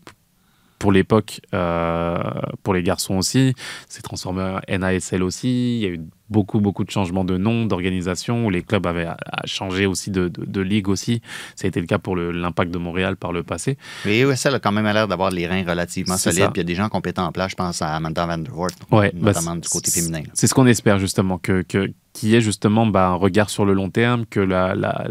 pour 0.79 0.93
l'époque, 0.93 1.41
euh, 1.53 2.17
pour 2.63 2.73
les 2.73 2.83
garçons 2.83 3.17
aussi, 3.17 3.53
c'est 3.89 4.01
transformé 4.01 4.41
en 4.41 4.77
NASL 4.77 5.21
aussi. 5.23 5.77
Il 5.77 5.81
y 5.81 5.85
a 5.85 5.89
eu 5.89 5.99
beaucoup, 6.29 6.59
beaucoup 6.59 6.83
de 6.83 6.91
changements 6.91 7.23
de 7.23 7.37
nom, 7.37 7.65
d'organisation, 7.65 8.45
où 8.45 8.49
les 8.49 8.61
clubs 8.61 8.85
avaient 8.85 9.05
à 9.05 9.17
changer 9.45 9.85
aussi 9.85 10.11
de, 10.11 10.27
de- 10.27 10.45
de 10.45 10.61
ligue 10.61 10.87
aussi. 10.89 11.21
Ça 11.55 11.65
a 11.65 11.67
été 11.69 11.79
le 11.79 11.85
cas 11.87 11.97
pour 11.97 12.15
l'Impact 12.15 12.71
de 12.71 12.77
Montréal 12.77 13.15
par 13.15 13.31
le 13.31 13.43
passé. 13.43 13.77
Mais 14.05 14.19
USL 14.21 14.55
a 14.55 14.59
quand 14.59 14.71
même 14.71 14.85
l'air 14.85 15.07
d'avoir 15.07 15.31
les 15.31 15.47
reins 15.47 15.63
relativement 15.67 16.17
solides. 16.17 16.39
ça. 16.39 16.45
Puis 16.51 16.61
il 16.61 16.63
y 16.63 16.65
a 16.65 16.67
des 16.67 16.75
gens 16.75 16.89
compétents 16.89 17.25
en 17.25 17.31
place. 17.31 17.51
Je 17.51 17.55
pense 17.55 17.81
à 17.81 17.95
Amanda 17.95 18.25
Van 18.25 18.37
Der 18.37 18.53
Voort, 18.53 18.69
Ouais, 18.91 19.11
bah, 19.15 19.31
notamment 19.33 19.55
du 19.55 19.67
côté 19.69 19.91
féminin. 19.91 20.21
C'est 20.33 20.47
ce 20.47 20.53
qu'on 20.53 20.67
espère 20.67 20.99
justement, 20.99 21.37
que, 21.37 21.61
que, 21.63 21.91
qu'il 22.13 22.29
y 22.29 22.35
ait 22.35 22.41
justement 22.41 22.85
bah, 22.85 23.07
un 23.07 23.13
regard 23.15 23.49
sur 23.49 23.65
le 23.65 23.73
long 23.73 23.89
terme, 23.89 24.25
que, 24.25 24.39
la, 24.39 24.75
la- 24.75 25.07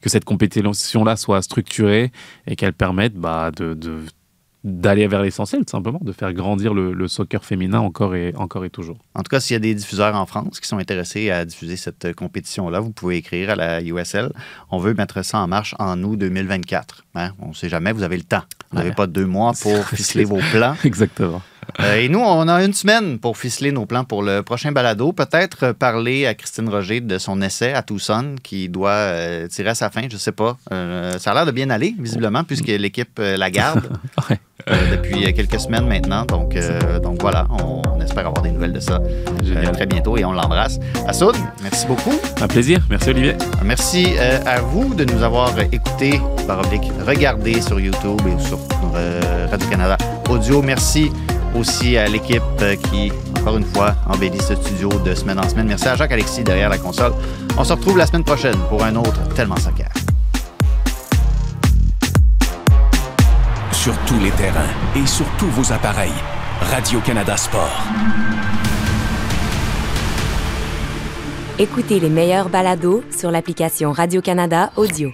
que 0.00 0.08
cette 0.08 0.24
compétition-là 0.24 1.16
soit 1.16 1.42
structurée 1.42 2.12
et 2.46 2.56
qu'elle 2.56 2.72
permette 2.72 3.14
bah, 3.14 3.50
de, 3.56 3.74
de- 3.74 4.00
d'aller 4.64 5.06
vers 5.06 5.22
l'essentiel, 5.22 5.64
tout 5.64 5.70
simplement, 5.70 6.00
de 6.02 6.12
faire 6.12 6.32
grandir 6.32 6.74
le, 6.74 6.92
le 6.92 7.08
soccer 7.08 7.44
féminin 7.44 7.78
encore 7.78 8.14
et, 8.16 8.34
encore 8.36 8.64
et 8.64 8.70
toujours. 8.70 8.98
En 9.14 9.22
tout 9.22 9.30
cas, 9.30 9.40
s'il 9.40 9.54
y 9.54 9.56
a 9.56 9.60
des 9.60 9.74
diffuseurs 9.74 10.14
en 10.16 10.26
France 10.26 10.58
qui 10.60 10.66
sont 10.68 10.78
intéressés 10.78 11.30
à 11.30 11.44
diffuser 11.44 11.76
cette 11.76 12.04
euh, 12.06 12.12
compétition-là, 12.12 12.80
vous 12.80 12.90
pouvez 12.90 13.16
écrire 13.18 13.50
à 13.50 13.56
la 13.56 13.80
USL. 13.82 14.32
On 14.70 14.78
veut 14.78 14.94
mettre 14.94 15.22
ça 15.24 15.38
en 15.38 15.46
marche 15.46 15.74
en 15.78 16.02
août 16.02 16.16
2024. 16.18 17.04
Hein? 17.14 17.30
On 17.40 17.48
ne 17.50 17.54
sait 17.54 17.68
jamais, 17.68 17.92
vous 17.92 18.02
avez 18.02 18.16
le 18.16 18.24
temps. 18.24 18.42
Vous 18.70 18.76
n'avez 18.78 18.90
Ouais. 18.90 18.94
pas 18.94 19.06
deux 19.06 19.26
mois 19.26 19.52
pour 19.60 19.84
ficeler 19.88 20.24
vos 20.24 20.40
plans. 20.52 20.74
Exactement. 20.84 21.40
Euh, 21.80 21.96
et 22.00 22.08
nous, 22.08 22.18
on 22.20 22.48
a 22.48 22.64
une 22.64 22.72
semaine 22.72 23.18
pour 23.18 23.36
ficeler 23.36 23.72
nos 23.72 23.86
plans 23.86 24.04
pour 24.04 24.22
le 24.22 24.42
prochain 24.42 24.72
balado. 24.72 25.12
Peut-être 25.12 25.72
parler 25.72 26.26
à 26.26 26.34
Christine 26.34 26.68
Roger 26.68 27.00
de 27.00 27.18
son 27.18 27.40
essai 27.42 27.72
à 27.72 27.82
Tucson 27.82 28.34
qui 28.42 28.68
doit 28.68 28.90
euh, 28.90 29.46
tirer 29.48 29.70
à 29.70 29.74
sa 29.74 29.90
fin, 29.90 30.02
je 30.08 30.14
ne 30.14 30.18
sais 30.18 30.32
pas. 30.32 30.56
Euh, 30.72 31.18
ça 31.18 31.30
a 31.30 31.34
l'air 31.34 31.46
de 31.46 31.50
bien 31.52 31.70
aller, 31.70 31.94
visiblement, 31.98 32.42
puisque 32.44 32.66
l'équipe 32.66 33.18
la 33.20 33.50
garde 33.50 33.88
Ouais. 34.30 34.38
depuis 34.90 35.32
quelques 35.32 35.60
semaines 35.60 35.86
maintenant. 35.86 36.24
Donc, 36.24 36.56
donc 37.02 37.20
voilà, 37.22 37.46
on, 37.50 37.80
on 37.94 38.00
espère 38.00 38.26
avoir 38.26 38.42
des 38.42 38.50
nouvelles 38.50 38.72
de 38.72 38.80
ça 38.80 39.00
très 39.72 39.86
bientôt 39.86 40.16
et 40.18 40.24
on 40.24 40.32
l'embrasse. 40.32 40.78
Assoud, 41.06 41.36
merci 41.62 41.86
beaucoup. 41.86 42.18
Un 42.40 42.48
plaisir. 42.48 42.80
Merci 42.90 43.10
Olivier. 43.10 43.34
Merci 43.64 44.18
à 44.18 44.60
vous 44.60 44.94
de 44.94 45.04
nous 45.04 45.22
avoir 45.22 45.58
écoutés, 45.72 46.20
par 46.46 46.60
regardés 47.06 47.60
sur 47.62 47.78
YouTube 47.80 48.20
et 48.26 48.42
sur 48.42 48.58
Radio-Canada 49.50 49.96
Audio. 50.28 50.60
Merci 50.60 51.10
aussi 51.54 51.96
à 51.96 52.06
l'équipe 52.08 52.42
euh, 52.62 52.76
qui, 52.76 53.12
encore 53.38 53.56
une 53.56 53.64
fois, 53.64 53.94
embellit 54.08 54.40
ce 54.40 54.54
studio 54.54 54.88
de 55.04 55.14
semaine 55.14 55.38
en 55.38 55.48
semaine. 55.48 55.66
Merci 55.66 55.88
à 55.88 55.96
Jacques-Alexis 55.96 56.44
derrière 56.44 56.68
la 56.68 56.78
console. 56.78 57.12
On 57.56 57.64
se 57.64 57.72
retrouve 57.72 57.98
la 57.98 58.06
semaine 58.06 58.24
prochaine 58.24 58.58
pour 58.68 58.82
un 58.84 58.94
autre 58.96 59.20
Tellement 59.34 59.56
Soccer. 59.56 59.88
Sur 63.72 63.96
tous 64.06 64.18
les 64.20 64.30
terrains 64.32 64.72
et 64.96 65.06
sur 65.06 65.26
tous 65.38 65.48
vos 65.48 65.72
appareils. 65.72 66.12
Radio-Canada 66.60 67.36
Sport. 67.36 67.82
Écoutez 71.58 71.98
les 71.98 72.10
meilleurs 72.10 72.48
balados 72.48 73.02
sur 73.16 73.30
l'application 73.30 73.92
Radio-Canada 73.92 74.70
Audio. 74.76 75.12